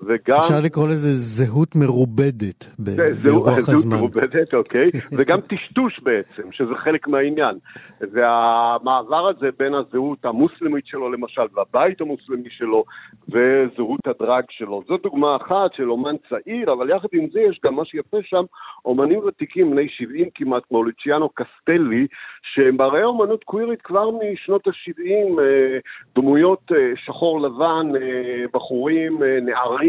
וגם... 0.00 0.36
אפשר 0.38 0.60
לקרוא 0.64 0.88
לזה 0.88 1.12
זהות 1.12 1.76
מרובדת 1.76 2.66
ברוח 2.78 3.48
הזמן. 3.48 3.62
זהות 3.64 3.84
מרובדת, 3.84 4.54
אוקיי. 4.54 4.90
וגם 5.18 5.40
טשטוש 5.40 6.00
בעצם, 6.02 6.42
שזה 6.52 6.74
חלק 6.74 7.08
מהעניין. 7.08 7.58
והמעבר 8.00 9.28
הזה 9.28 9.48
בין 9.58 9.74
הזהות 9.74 10.24
המוסלמית 10.24 10.86
שלו 10.86 11.12
למשל, 11.12 11.42
והבית 11.54 12.00
המוסלמי 12.00 12.50
שלו, 12.50 12.84
וזהות 13.28 14.06
הדרג 14.06 14.44
שלו. 14.50 14.82
זו 14.88 14.96
דוגמה 14.96 15.36
אחת 15.36 15.74
של 15.76 15.90
אומן 15.90 16.14
צעיר, 16.28 16.72
אבל 16.72 16.90
יחד 16.90 17.08
עם 17.12 17.26
זה 17.32 17.40
יש 17.40 17.60
גם 17.64 17.74
מה 17.74 17.84
שיפה 17.84 18.16
שם, 18.22 18.44
אומנים 18.84 19.18
ותיקים 19.18 19.70
בני 19.70 19.88
70 19.88 20.28
כמעט, 20.34 20.62
כמו 20.68 20.84
לוציאנו 20.84 21.28
קסטלי, 21.28 22.06
שהם 22.42 22.76
ברי 22.76 23.04
אומנות 23.04 23.44
קווירית 23.44 23.82
כבר 23.82 24.10
משנות 24.10 24.66
ה-70, 24.66 25.40
אה, 25.40 25.78
דמויות 26.14 26.72
אה, 26.72 26.92
שחור 26.96 27.40
לבן, 27.40 27.92
אה, 27.96 28.44
בחורים, 28.52 29.22
נערים. 29.42 29.83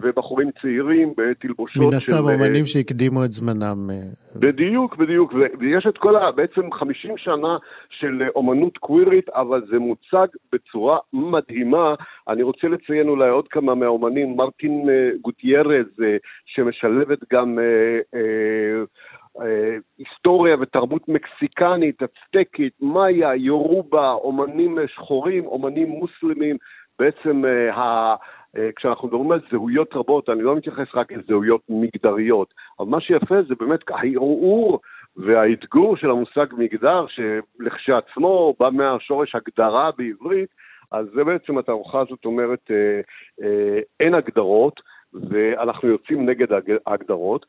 ובחורים 0.00 0.50
צעירים 0.62 1.12
בתלבושות 1.16 1.82
מן 1.82 1.96
הסתם 1.96 2.24
אומנים 2.24 2.66
שהקדימו 2.66 3.24
את 3.24 3.32
זמנם. 3.32 3.90
בדיוק, 4.36 4.96
בדיוק, 4.96 5.32
ויש 5.58 5.86
את 5.88 5.98
כל 5.98 6.16
ה... 6.16 6.32
בעצם 6.32 6.72
50 6.72 7.14
שנה 7.16 7.56
של 7.90 8.22
אומנות 8.36 8.78
קווירית, 8.78 9.28
אבל 9.28 9.62
זה 9.70 9.78
מוצג 9.78 10.26
בצורה 10.52 10.98
מדהימה. 11.12 11.94
אני 12.28 12.42
רוצה 12.42 12.68
לציין 12.68 13.08
אולי 13.08 13.28
עוד 13.28 13.48
כמה 13.48 13.74
מהאומנים, 13.74 14.36
מרטין 14.36 14.88
גוטיירז, 15.22 15.86
שמשלבת 16.46 17.18
גם... 17.32 17.58
היסטוריה 19.98 20.56
ותרבות 20.60 21.08
מקסיקנית, 21.08 22.02
אצטקית, 22.02 22.72
מאיה, 22.80 23.34
יורובה, 23.34 24.12
אומנים 24.12 24.78
שחורים, 24.94 25.46
אומנים 25.46 25.88
מוסלמים, 25.88 26.56
בעצם 26.98 27.44
ה... 27.72 28.14
כשאנחנו 28.76 29.08
מדברים 29.08 29.32
על 29.32 29.40
זהויות 29.50 29.94
רבות, 29.94 30.28
אני 30.28 30.42
לא 30.42 30.56
מתייחס 30.56 30.86
רק 30.94 31.12
לזהויות 31.12 31.60
מגדריות, 31.68 32.54
אבל 32.80 32.88
מה 32.88 33.00
שיפה 33.00 33.42
זה 33.48 33.54
באמת 33.60 33.80
הערעור 33.88 34.80
והאתגור 35.16 35.96
של 35.96 36.10
המושג 36.10 36.46
מגדר, 36.58 37.06
שלכשעצמו 37.08 38.54
בא 38.60 38.70
מהשורש 38.70 39.34
הגדרה 39.34 39.90
בעברית, 39.98 40.48
אז 40.92 41.06
זה 41.14 41.24
בעצם 41.24 41.58
התערוכה 41.58 42.00
הזאת 42.00 42.24
אומרת, 42.24 42.70
אה, 42.70 43.00
אה, 43.42 43.80
אין 44.00 44.14
הגדרות, 44.14 44.80
ואנחנו 45.12 45.88
יוצאים 45.88 46.28
נגד 46.28 46.46
ההגדרות. 46.86 47.46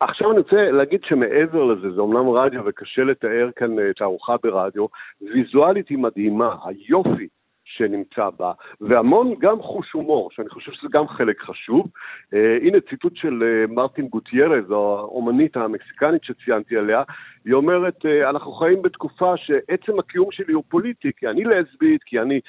עכשיו 0.00 0.30
אני 0.30 0.38
רוצה 0.38 0.70
להגיד 0.70 1.00
שמעבר 1.04 1.64
לזה, 1.64 1.90
זה 1.94 2.00
אומנם 2.00 2.28
רדיו 2.28 2.62
וקשה 2.66 3.04
לתאר 3.04 3.50
כאן 3.56 3.92
תערוכה 3.92 4.36
ברדיו, 4.42 4.86
ויזואלית 5.20 5.88
היא 5.88 5.98
מדהימה, 5.98 6.56
היופי 6.64 7.28
שנמצא 7.76 8.28
בה, 8.38 8.52
והמון 8.80 9.34
גם 9.38 9.62
חוש 9.62 9.92
הומור, 9.92 10.28
שאני 10.32 10.48
חושב 10.48 10.72
שזה 10.72 10.88
גם 10.92 11.08
חלק 11.08 11.40
חשוב. 11.40 11.86
Uh, 11.86 12.36
הנה 12.66 12.78
ציטוט 12.90 13.16
של 13.16 13.42
uh, 13.42 13.72
מרטין 13.72 14.08
גוטיירז, 14.08 14.70
האומנית 14.70 15.56
המקסיקנית 15.56 16.24
שציינתי 16.24 16.76
עליה, 16.76 17.02
היא 17.44 17.54
אומרת, 17.54 17.96
uh, 17.96 18.30
אנחנו 18.30 18.52
חיים 18.52 18.82
בתקופה 18.82 19.36
שעצם 19.36 19.98
הקיום 19.98 20.28
שלי 20.30 20.52
הוא 20.52 20.64
פוליטי, 20.68 21.10
כי 21.16 21.26
אני 21.28 21.44
לסבית, 21.44 22.02
כי 22.02 22.20
אני 22.20 22.40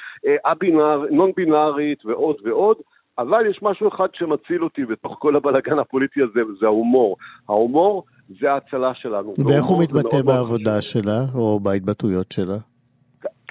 א-בינאר, 0.43 1.05
נון 1.11 1.31
בינארית 1.35 2.05
ועוד 2.05 2.35
ועוד. 2.43 2.77
אבל 3.17 3.49
יש 3.49 3.59
משהו 3.61 3.87
אחד 3.87 4.07
שמציל 4.13 4.63
אותי 4.63 4.85
בתוך 4.85 5.15
כל 5.19 5.35
הבלאגן 5.35 5.79
הפוליטי 5.79 6.21
הזה, 6.21 6.45
וזה 6.45 6.65
ההומור. 6.65 7.17
ההומור 7.49 8.03
זה 8.39 8.51
ההצלה 8.51 8.91
שלנו. 8.93 9.33
ואיך 9.47 9.65
הוא 9.65 9.83
מתבטא 9.83 10.21
בעבודה 10.21 10.81
שלה, 10.81 11.19
או 11.35 11.59
בהתבטאויות 11.59 12.31
שלה? 12.31 12.57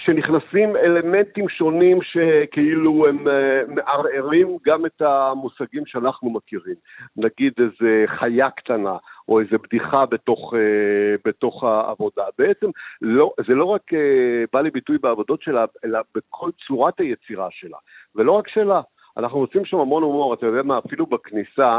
כשנכנסים 0.05 0.77
אלמנטים 0.77 1.49
שונים 1.49 1.99
שכאילו 2.03 3.07
הם 3.07 3.27
מערערים 3.69 4.57
גם 4.67 4.87
את 4.87 5.03
המושגים 5.03 5.87
שאנחנו 5.87 6.31
מכירים. 6.31 6.75
נגיד 7.17 7.53
איזה 7.59 8.05
חיה 8.07 8.51
קטנה, 8.51 8.97
או 9.29 9.41
איזה 9.41 9.59
בדיחה 9.59 10.07
בתוך, 10.07 10.55
בתוך 11.25 11.65
העבודה. 11.65 12.25
בעצם 12.39 12.67
לא, 13.03 13.33
זה 13.49 13.55
לא 13.55 13.65
רק 13.65 13.83
בא 14.53 14.61
ליביטוי 14.61 14.99
בעבודות 14.99 15.43
שלה, 15.43 15.65
אלא 15.85 16.01
בכל 16.15 16.51
צורת 16.67 17.01
היצירה 17.01 17.49
שלה. 17.51 17.79
ולא 18.15 18.33
רק 18.33 18.49
שלה, 18.49 18.81
אנחנו 19.17 19.39
עושים 19.39 19.65
שם 19.65 19.77
המון 19.77 20.03
הומור, 20.03 20.35
אתה 20.35 20.47
יודע 20.47 20.63
מה, 20.63 20.79
אפילו 20.79 21.07
בכניסה, 21.07 21.71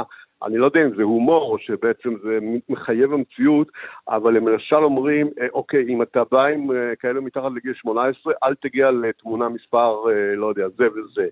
אני 0.46 0.58
לא 0.58 0.66
יודע 0.66 0.82
אם 0.82 0.96
זה 0.96 1.04
הומור 1.04 1.52
או 1.52 1.60
שבעצם 1.60 2.10
זה 2.24 2.40
מחייב 2.70 3.14
המציאות, 3.14 3.68
אבל 4.10 4.38
הם 4.38 4.48
למשל 4.48 4.76
אומרים, 4.76 5.30
אוקיי, 5.54 5.86
אם 5.90 6.02
אתה 6.02 6.24
בא 6.32 6.46
עם 6.46 6.68
כאלה 7.00 7.22
מתחת 7.22 7.52
לגיל 7.56 7.74
18, 7.74 8.34
אל 8.44 8.56
תגיע 8.56 8.92
לתמונה 8.92 9.50
מספר, 9.50 9.96
לא 10.38 10.48
יודע, 10.48 10.68
זה 10.78 10.88
וזה. 10.88 11.28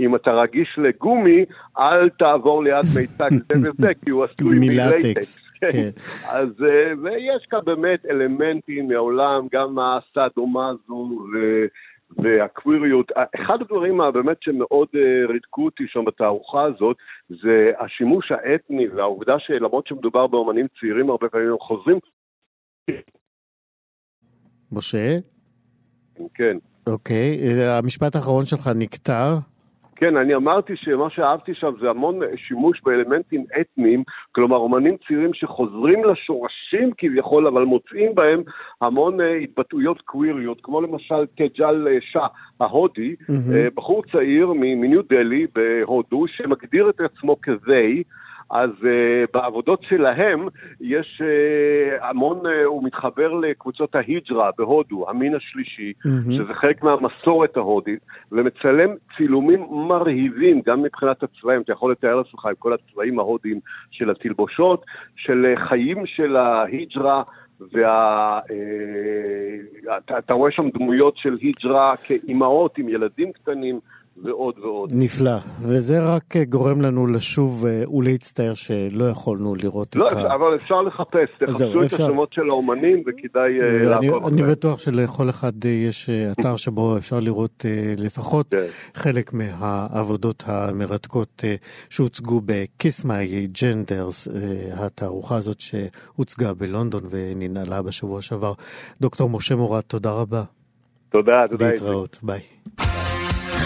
אם 0.00 0.16
אתה 0.16 0.30
רגיש 0.30 0.78
לגומי, 0.78 1.44
אל 1.78 2.08
תעבור 2.08 2.64
ליד 2.64 2.84
מיצג 2.96 3.30
זה 3.30 3.54
וזה, 3.70 3.88
כי 4.04 4.10
הוא 4.10 4.24
עשוי 4.24 4.58
מלטקס. 4.58 5.38
כן. 5.60 5.90
אז 6.30 6.48
ויש 7.02 7.46
כאן 7.50 7.58
באמת 7.64 8.06
אלמנטים 8.06 8.88
מעולם, 8.88 9.46
גם 9.52 9.78
הסאדומזו 9.78 11.10
ו... 11.34 11.66
והקוויריות, 12.16 13.12
אחד 13.34 13.58
הדברים 13.60 14.00
באמת 14.14 14.36
שמאוד 14.42 14.88
ריתקו 15.28 15.64
אותי 15.64 15.84
שם 15.86 16.04
בתערוכה 16.04 16.62
הזאת, 16.62 16.96
זה 17.28 17.70
השימוש 17.78 18.32
האתני 18.32 18.88
והעובדה 18.88 19.34
שלמרות 19.38 19.86
שמדובר 19.86 20.26
באמנים 20.26 20.66
צעירים 20.80 21.10
הרבה 21.10 21.28
פעמים 21.28 21.50
הם 21.50 21.58
חוזרים. 21.58 21.98
משה? 24.72 25.18
כן. 26.34 26.56
אוקיי, 26.86 27.38
המשפט 27.78 28.16
האחרון 28.16 28.46
שלך 28.46 28.70
נקטע. 28.74 29.38
כן, 30.00 30.16
אני 30.16 30.34
אמרתי 30.34 30.72
שמה 30.76 31.10
שאהבתי 31.10 31.54
שם 31.54 31.72
זה 31.80 31.90
המון 31.90 32.20
שימוש 32.36 32.80
באלמנטים 32.84 33.44
אתניים, 33.60 34.02
כלומר 34.32 34.56
אומנים 34.56 34.96
צעירים 35.06 35.34
שחוזרים 35.34 36.04
לשורשים 36.04 36.90
כביכול, 36.98 37.46
אבל 37.46 37.64
מוצאים 37.64 38.14
בהם 38.14 38.42
המון 38.80 39.18
התבטאויות 39.42 40.00
קוויריות, 40.00 40.60
כמו 40.62 40.80
למשל 40.80 41.26
תג'ל 41.36 41.86
שאה 42.00 42.26
ההודי, 42.60 43.14
mm-hmm. 43.20 43.74
בחור 43.74 44.02
צעיר 44.12 44.52
מניו 44.52 45.02
דלי 45.02 45.46
בהודו, 45.54 46.24
שמגדיר 46.28 46.90
את 46.90 47.00
עצמו 47.00 47.36
כזי, 47.42 48.02
אז 48.50 48.70
uh, 48.80 48.84
בעבודות 49.34 49.82
שלהם 49.82 50.48
יש 50.80 51.22
uh, 51.22 52.04
המון, 52.04 52.46
uh, 52.46 52.48
הוא 52.64 52.84
מתחבר 52.84 53.32
לקבוצות 53.32 53.94
ההיג'רה 53.94 54.50
בהודו, 54.58 55.10
המין 55.10 55.34
השלישי, 55.34 55.92
mm-hmm. 55.98 56.32
שזה 56.32 56.54
חלק 56.54 56.82
מהמסורת 56.82 57.56
ההודית, 57.56 58.00
ומצלם 58.32 58.90
צילומים 59.16 59.66
מרהיבים, 59.70 60.62
גם 60.66 60.82
מבחינת 60.82 61.22
הצבעים, 61.22 61.60
אתה 61.60 61.72
יכול 61.72 61.92
לתאר 61.92 62.14
לעצמך 62.14 62.46
עם 62.46 62.54
כל 62.58 62.72
הצבעים 62.72 63.18
ההודיים 63.18 63.60
של 63.90 64.10
התלבושות, 64.10 64.84
של 65.16 65.54
חיים 65.68 66.06
של 66.06 66.36
ההיג'רה. 66.36 67.22
ואתה 67.72 67.94
וה, 70.28 70.34
רואה 70.34 70.50
שם 70.50 70.70
דמויות 70.70 71.16
של 71.16 71.34
היג'רה 71.42 71.96
כאימהות 71.96 72.78
עם 72.78 72.88
ילדים 72.88 73.32
קטנים, 73.32 73.80
ועוד 74.24 74.58
ועוד. 74.58 74.90
נפלא, 74.94 75.36
וזה 75.62 76.00
רק 76.14 76.36
גורם 76.48 76.80
לנו 76.80 77.06
לשוב 77.06 77.64
ולהצטער 77.92 78.54
שלא 78.54 79.04
יכולנו 79.04 79.54
לראות 79.54 79.96
לא, 79.96 80.08
את 80.08 80.12
ה... 80.12 80.22
לא, 80.22 80.34
אבל 80.34 80.54
אפשר 80.54 80.82
לחפש, 80.82 81.28
תחפשו 81.38 81.80
את 81.80 81.84
אפשר... 81.84 82.04
השמות 82.04 82.32
של 82.32 82.50
האומנים 82.50 83.02
וכדאי 83.06 83.50
לעקוב. 83.84 84.26
אני 84.26 84.42
בטוח 84.42 84.78
שלכל 84.78 85.30
אחד 85.30 85.64
יש 85.64 86.10
אתר 86.10 86.56
שבו 86.56 86.96
אפשר 86.96 87.20
לראות 87.20 87.64
לפחות 87.98 88.46
כן. 88.50 88.66
חלק 88.94 89.32
מהעבודות 89.32 90.44
המרתקות 90.46 91.44
שהוצגו 91.90 92.40
ב-Kiss 92.44 93.04
My 93.04 93.58
Genders, 93.58 94.30
התערוכה 94.76 95.36
הזאת 95.36 95.60
שהוצגה 95.60 96.54
בלונדון 96.54 97.02
וננעלה 97.10 97.82
בשבוע 97.82 98.22
שעבר. 98.22 98.52
דוקטור 99.00 99.30
משה 99.30 99.56
מורת, 99.56 99.84
תודה 99.84 100.12
רבה. 100.12 100.42
תודה, 101.08 101.44
תודה. 101.50 101.70
להתראות, 101.70 102.18
ביי. 102.22 102.40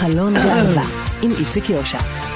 חלון 0.05 0.33
גאווה 0.33 0.83
עם 1.21 1.31
איציק 1.39 1.69
יושע. 1.69 2.34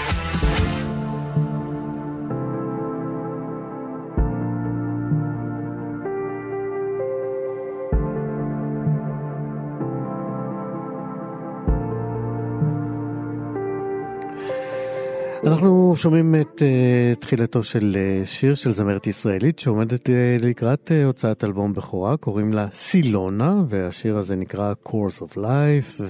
אנחנו 15.89 16.01
שומעים 16.01 16.35
את 16.41 16.61
uh, 16.61 17.19
תחילתו 17.19 17.63
של 17.63 17.91
uh, 17.93 18.25
שיר 18.25 18.55
של 18.55 18.69
זמרת 18.69 19.07
ישראלית 19.07 19.59
שעומדת 19.59 20.09
uh, 20.09 20.45
לקראת 20.45 20.91
uh, 20.91 21.05
הוצאת 21.05 21.43
אלבום 21.43 21.73
בכורה, 21.73 22.17
קוראים 22.17 22.53
לה 22.53 22.67
סילונה, 22.67 23.53
והשיר 23.69 24.17
הזה 24.17 24.35
נקרא 24.35 24.73
Course 24.85 25.21
of 25.21 25.37
Life, 25.37 26.01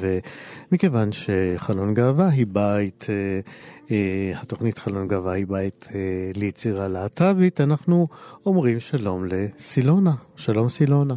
ומכיוון 0.71 1.09
שחלון 1.11 1.93
גאווה 1.93 2.29
היא 2.29 2.45
בית, 2.49 3.03
uh, 3.07 3.87
uh, 3.87 3.91
התוכנית 4.41 4.77
חלון 4.77 5.07
גאווה 5.07 5.31
היא 5.31 5.45
בית 5.47 5.87
uh, 5.89 5.93
ליצירה 6.39 6.87
להט"בית, 6.87 7.61
אנחנו 7.61 8.07
אומרים 8.45 8.79
שלום 8.79 9.25
לסילונה. 9.25 10.13
שלום 10.35 10.69
סילונה. 10.69 11.15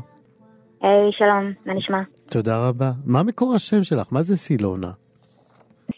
היי, 0.83 1.09
hey, 1.09 1.11
שלום, 1.11 1.53
מה 1.67 1.75
נשמע? 1.75 2.03
תודה 2.31 2.69
רבה. 2.69 2.91
מה 3.07 3.23
מקור 3.23 3.55
השם 3.55 3.83
שלך? 3.83 4.13
מה 4.13 4.23
זה 4.23 4.37
סילונה? 4.37 4.91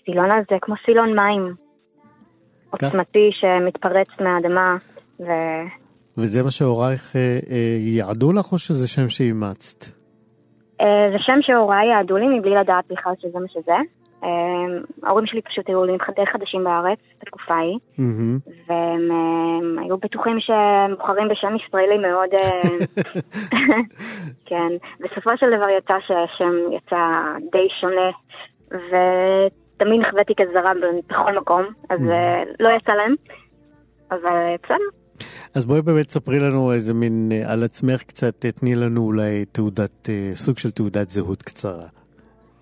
סילונה 0.04 0.34
זה 0.50 0.56
כמו 0.62 0.74
סילון 0.86 1.08
מים. 1.16 1.63
עוצמתי 2.82 3.30
שמתפרץ 3.32 4.08
מהאדמה. 4.20 4.76
ו... 5.20 5.26
וזה 6.18 6.42
מה 6.42 6.50
שהורייך 6.50 7.16
אה, 7.16 7.38
אה, 7.50 7.76
יעדו 7.78 8.32
לך 8.32 8.52
או 8.52 8.58
שזה 8.58 8.88
שם 8.88 9.08
שאימצת? 9.08 9.84
אה, 10.80 11.06
זה 11.12 11.18
שם 11.18 11.38
שהוריי 11.42 11.86
יעדו 11.86 12.16
לי 12.16 12.38
מבלי 12.38 12.54
לדעת 12.54 12.84
בכלל 12.90 13.12
שזה 13.20 13.38
מה 13.38 13.48
שזה. 13.48 13.78
אה, 14.24 14.28
ההורים 15.02 15.26
שלי 15.26 15.42
פשוט 15.42 15.68
היו 15.68 15.78
עולים 15.78 15.98
די 16.16 16.26
חדשים 16.32 16.64
בארץ 16.64 16.98
בתקופה 17.22 17.54
ההיא, 17.54 17.78
mm-hmm. 17.98 18.50
והם 18.66 19.10
אה, 19.10 19.82
היו 19.82 19.98
בטוחים 19.98 20.36
שהם 20.40 20.96
בוחרים 20.96 21.28
בשם 21.28 21.56
ישראלי 21.56 21.98
מאוד... 21.98 22.28
אה, 22.34 22.78
כן, 24.48 24.72
בסופו 25.00 25.30
של 25.36 25.46
דבר 25.56 25.68
יצא 25.78 25.94
שהשם 26.06 26.54
יצא 26.72 26.96
די 27.52 27.68
שונה, 27.80 28.10
ו... 28.72 28.96
תמיד 29.84 30.00
נחוויתי 30.00 30.32
כזרה 30.34 30.72
בכל 31.08 31.32
מקום, 31.38 31.62
אז 31.90 32.00
Mm. 32.00 32.56
לא 32.60 32.68
יצא 32.68 32.92
להם, 32.92 33.14
אבל 34.10 34.54
בסדר. 34.62 34.88
אז 35.56 35.66
בואי 35.66 35.82
באמת 35.82 36.10
ספרי 36.10 36.40
לנו 36.40 36.72
איזה 36.72 36.94
מין, 36.94 37.28
אה, 37.32 37.52
על 37.52 37.62
עצמך 37.62 38.02
קצת, 38.02 38.46
תני 38.46 38.74
לנו 38.74 39.00
אולי 39.00 39.44
תעודת, 39.44 40.08
אה, 40.08 40.30
סוג 40.34 40.58
של 40.58 40.70
תעודת 40.70 41.10
זהות 41.10 41.42
קצרה. 41.42 41.86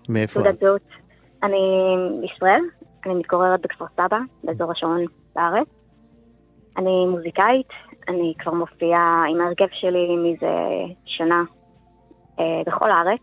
מאיפה 0.09 0.33
תעודת 0.33 0.55
את? 0.55 0.59
זהות. 0.59 0.81
אני 1.43 1.95
מישראל, 2.21 2.61
אני 3.05 3.13
מתגוררת 3.13 3.61
בכפר 3.61 3.85
סבא, 3.95 4.19
באזור 4.43 4.71
השרון 4.71 5.05
בארץ. 5.35 5.67
אני 6.77 7.05
מוזיקאית, 7.05 7.69
אני 8.07 8.33
כבר 8.39 8.53
מופיעה 8.53 9.23
עם 9.29 9.41
ההרכב 9.41 9.67
שלי 9.71 10.15
מזה 10.17 10.55
שנה 11.05 11.43
אה, 12.39 12.61
בכל 12.65 12.89
הארץ, 12.91 13.21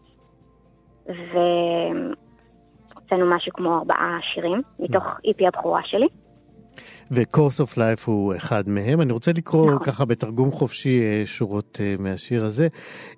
והוצאנו 3.10 3.36
משהו 3.36 3.52
כמו 3.52 3.78
ארבעה 3.78 4.18
שירים 4.34 4.62
מתוך 4.78 5.04
איפי 5.24 5.46
הבכורה 5.46 5.80
שלי. 5.84 6.06
ו-Course 7.10 7.66
of 7.66 7.76
Life 7.76 8.02
הוא 8.04 8.36
אחד 8.36 8.68
מהם. 8.68 9.00
אני 9.00 9.12
רוצה 9.12 9.32
לקרוא 9.32 9.70
נכון. 9.72 9.86
ככה 9.86 10.04
בתרגום 10.04 10.52
חופשי 10.52 11.00
אה, 11.00 11.22
שורות 11.26 11.78
אה, 11.80 11.94
מהשיר 11.98 12.44
הזה. 12.44 12.68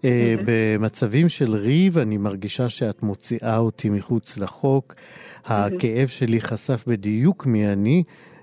אה, 0.05 0.34
במצבים 0.47 1.28
של 1.28 1.57
ריב 1.57 1.99
אני 1.99 2.18
מרגישה 2.18 2.68
שאת 2.68 3.03
מוציאה 3.03 3.57
אותי 3.57 3.90
מחוץ 3.90 4.38
לחוק. 4.38 4.95
הכאב 5.45 6.09
שלי 6.09 6.40
חשף 6.40 6.84
בדיוק 6.86 7.47
מי 7.47 7.72
אני. 7.72 8.03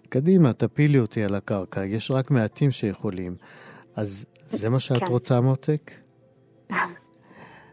קדימה, 0.09 0.53
תפילי 0.53 0.99
אותי 0.99 1.23
על 1.23 1.35
הקרקע, 1.35 1.85
יש 1.85 2.11
רק 2.11 2.31
מעטים 2.31 2.71
שיכולים. 2.71 3.35
אז 3.95 4.25
זה 4.45 4.69
מה 4.69 4.79
שאת 4.79 4.99
כן. 4.99 5.05
רוצה, 5.05 5.41
מותק? 5.41 5.91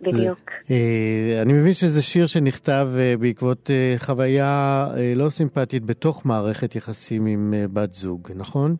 בדיוק. 0.00 0.50
אה, 0.70 1.42
אני 1.42 1.52
מבין 1.52 1.74
שזה 1.74 2.02
שיר 2.02 2.26
שנכתב 2.26 2.88
אה, 2.98 3.14
בעקבות 3.20 3.70
אה, 3.70 3.94
חוויה 3.98 4.86
אה, 4.96 5.12
לא 5.16 5.30
סימפטית 5.30 5.84
בתוך 5.84 6.26
מערכת 6.26 6.76
יחסים 6.76 7.26
עם 7.26 7.54
אה, 7.56 7.64
בת 7.72 7.92
זוג, 7.92 8.28
נכון? 8.34 8.76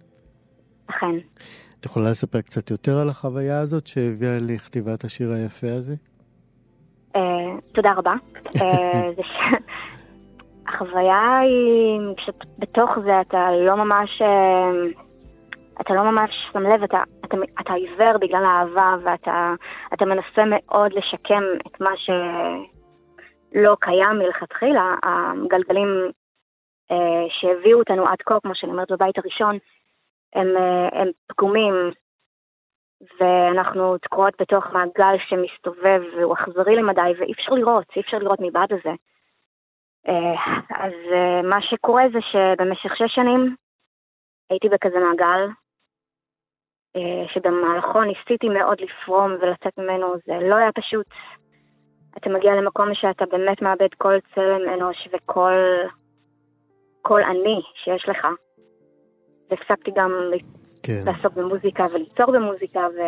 אכן. 0.86 1.16
את 1.80 1.84
יכולה 1.84 2.10
לספר 2.10 2.40
קצת 2.40 2.70
יותר 2.70 2.98
על 2.98 3.08
החוויה 3.08 3.60
הזאת 3.60 3.86
שהביאה 3.86 4.38
לכתיבת 4.40 5.04
השיר 5.04 5.32
היפה 5.32 5.72
הזה? 5.72 5.94
אה, 7.16 7.20
תודה 7.74 7.92
רבה. 7.92 8.14
אה, 8.62 9.10
זה 9.16 9.22
החוויה 10.68 11.38
היא, 11.38 12.00
כשבתוך 12.16 12.90
זה 13.04 13.20
אתה 13.20 13.50
לא 13.66 13.76
ממש, 13.76 14.22
אה, 14.22 14.70
אתה 15.80 15.94
לא 15.94 16.02
ממש 16.02 16.30
שם 16.52 16.62
לב, 16.62 16.82
אתה, 16.82 16.98
אתה, 17.24 17.36
אתה 17.60 17.72
עיוור 17.72 18.18
בגלל 18.18 18.44
האהבה 18.44 18.96
ואתה 19.02 19.54
אתה 19.94 20.04
מנסה 20.04 20.42
מאוד 20.46 20.92
לשקם 20.92 21.42
את 21.66 21.80
מה 21.80 21.90
שלא 21.96 23.76
קיים 23.80 24.18
מלכתחילה. 24.18 24.94
הגלגלים 25.04 25.88
אה, 26.90 27.26
שהביאו 27.28 27.78
אותנו 27.78 28.04
עד 28.06 28.22
כה, 28.26 28.40
כמו 28.40 28.54
שאני 28.54 28.72
אומרת 28.72 28.92
בבית 28.92 29.18
הראשון, 29.18 29.58
הם, 30.34 30.56
אה, 30.56 31.00
הם 31.00 31.08
פגומים, 31.26 31.74
ואנחנו 33.20 33.98
תקועות 33.98 34.34
בתוך 34.40 34.64
מעגל 34.72 35.16
שמסתובב 35.28 36.02
והוא 36.16 36.34
אכזרי 36.34 36.76
למדי 36.76 37.12
ואי 37.18 37.32
אפשר 37.32 37.52
לראות, 37.52 37.86
אי 37.96 38.00
אפשר 38.00 38.18
לראות 38.18 38.38
מבעד 38.40 38.72
לזה. 38.72 38.94
אה, 40.08 40.34
אז 40.70 40.92
אה, 41.12 41.42
מה 41.42 41.62
שקורה 41.62 42.04
זה 42.12 42.18
שבמשך 42.32 42.96
שש 42.96 43.14
שנים 43.14 43.56
הייתי 44.50 44.68
בכזה 44.68 44.98
מעגל, 44.98 45.46
שבמהלכו 47.34 48.00
ניסיתי 48.00 48.48
מאוד 48.48 48.78
לפרום 48.80 49.32
ולצאת 49.32 49.78
ממנו, 49.78 50.06
זה 50.26 50.48
לא 50.48 50.56
היה 50.56 50.72
פשוט. 50.72 51.06
אתה 52.18 52.30
מגיע 52.30 52.52
למקום 52.54 52.88
שאתה 52.94 53.24
באמת 53.32 53.62
מאבד 53.62 53.94
כל 53.98 54.14
צלם 54.34 54.74
אנוש 54.74 55.08
וכל 55.12 55.52
כל 57.02 57.22
אני 57.22 57.60
שיש 57.84 58.08
לך. 58.08 58.26
והפסקתי 59.50 59.90
גם 59.96 60.10
כן. 60.82 61.02
לעסוק 61.06 61.32
במוזיקה 61.34 61.86
וליצור 61.92 62.32
במוזיקה, 62.32 62.80
ו... 62.80 63.00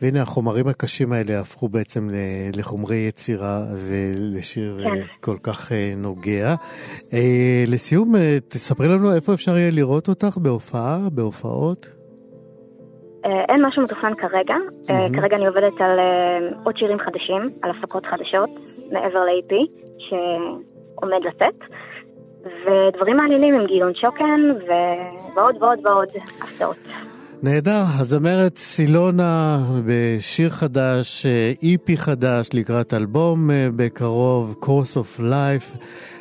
והנה 0.00 0.22
החומרים 0.22 0.68
הקשים 0.68 1.12
האלה 1.12 1.40
הפכו 1.40 1.68
בעצם 1.68 2.08
לחומרי 2.56 2.96
יצירה 2.96 3.60
ולשיר 3.88 4.78
כן. 4.84 4.90
אה, 4.90 5.06
כל 5.20 5.36
כך 5.42 5.72
אה, 5.72 5.92
נוגע. 5.96 6.54
אה, 7.12 7.64
לסיום, 7.66 8.16
אה, 8.16 8.38
תספרי 8.48 8.88
לנו 8.88 9.14
איפה 9.14 9.34
אפשר 9.34 9.56
יהיה 9.56 9.70
לראות 9.70 10.08
אותך 10.08 10.38
בהופעה, 10.38 10.98
בהופעות? 11.12 11.95
אה, 13.26 13.44
אין 13.48 13.66
משהו 13.66 13.82
מתוכנן 13.82 14.14
כרגע. 14.14 14.54
אה, 14.90 15.06
כרגע 15.20 15.36
אני 15.36 15.46
עובדת 15.46 15.80
על 15.80 15.98
אה, 15.98 16.38
עוד 16.64 16.76
שירים 16.76 16.98
חדשים, 16.98 17.42
על 17.62 17.70
הפקות 17.70 18.06
חדשות, 18.06 18.50
מעבר 18.92 19.18
ל-AP, 19.24 19.54
שעומד 19.98 21.20
לצאת. 21.24 21.54
ודברים 22.42 23.16
מעניינים 23.16 23.54
עם 23.54 23.66
גילון 23.66 23.94
שוקן, 23.94 24.40
ועוד 25.34 25.56
ועוד 25.60 25.78
ועוד 25.84 26.08
הפתעות. 26.42 26.76
נהדר, 27.42 27.82
הזמרת 28.00 28.56
סילונה 28.56 29.58
בשיר 29.86 30.50
חדש, 30.50 31.26
איפי 31.62 31.96
חדש 31.96 32.48
לקראת 32.54 32.94
אלבום 32.94 33.50
בקרוב, 33.76 34.54
Course 34.62 34.96
of 34.96 35.20
Life, 35.20 35.78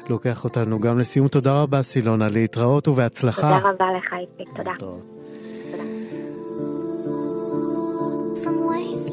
לוקח 0.10 0.44
אותנו 0.44 0.80
גם 0.80 1.00
לסיום. 1.00 1.28
תודה 1.28 1.62
רבה 1.62 1.82
סילונה, 1.82 2.28
להתראות 2.34 2.88
ובהצלחה. 2.88 3.42
תודה 3.42 3.70
רבה 3.70 3.86
לך, 3.98 4.14
איציק, 4.14 4.58
תודה. 4.58 5.15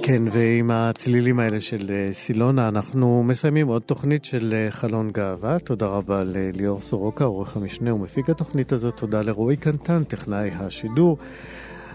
כן, 0.02 0.22
ועם 0.32 0.70
הצלילים 0.70 1.40
האלה 1.40 1.60
של 1.60 1.90
אה, 1.90 2.12
סילונה, 2.12 2.68
אנחנו 2.68 3.22
מסיימים 3.22 3.68
עוד 3.68 3.82
תוכנית 3.82 4.24
של 4.24 4.54
אה, 4.54 4.70
חלון 4.70 5.10
גאווה. 5.10 5.58
תודה 5.58 5.86
רבה 5.86 6.22
לליאור 6.24 6.80
סורוקה, 6.80 7.24
עורך 7.24 7.56
המשנה 7.56 7.94
ומפיק 7.94 8.30
התוכנית 8.30 8.72
הזאת. 8.72 8.96
תודה 8.96 9.22
לרועי 9.22 9.56
קנטן, 9.56 10.04
טכנאי 10.04 10.50
השידור. 10.54 11.18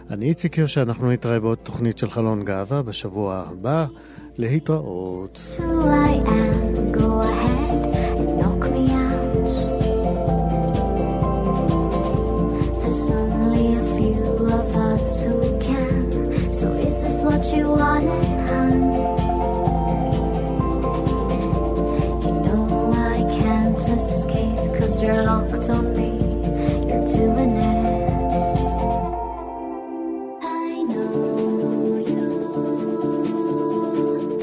אני 0.09 0.25
איציק 0.25 0.57
יושע, 0.57 0.81
אנחנו 0.81 1.11
נתראה 1.11 1.39
בעוד 1.39 1.57
תוכנית 1.57 1.97
של 1.97 2.09
חלון 2.09 2.43
גאווה 2.45 2.81
בשבוע 2.81 3.43
הבא. 3.51 3.85
להתראות. 4.37 5.39
Who 5.57 5.61
I 5.61 6.29
am, 6.29 6.86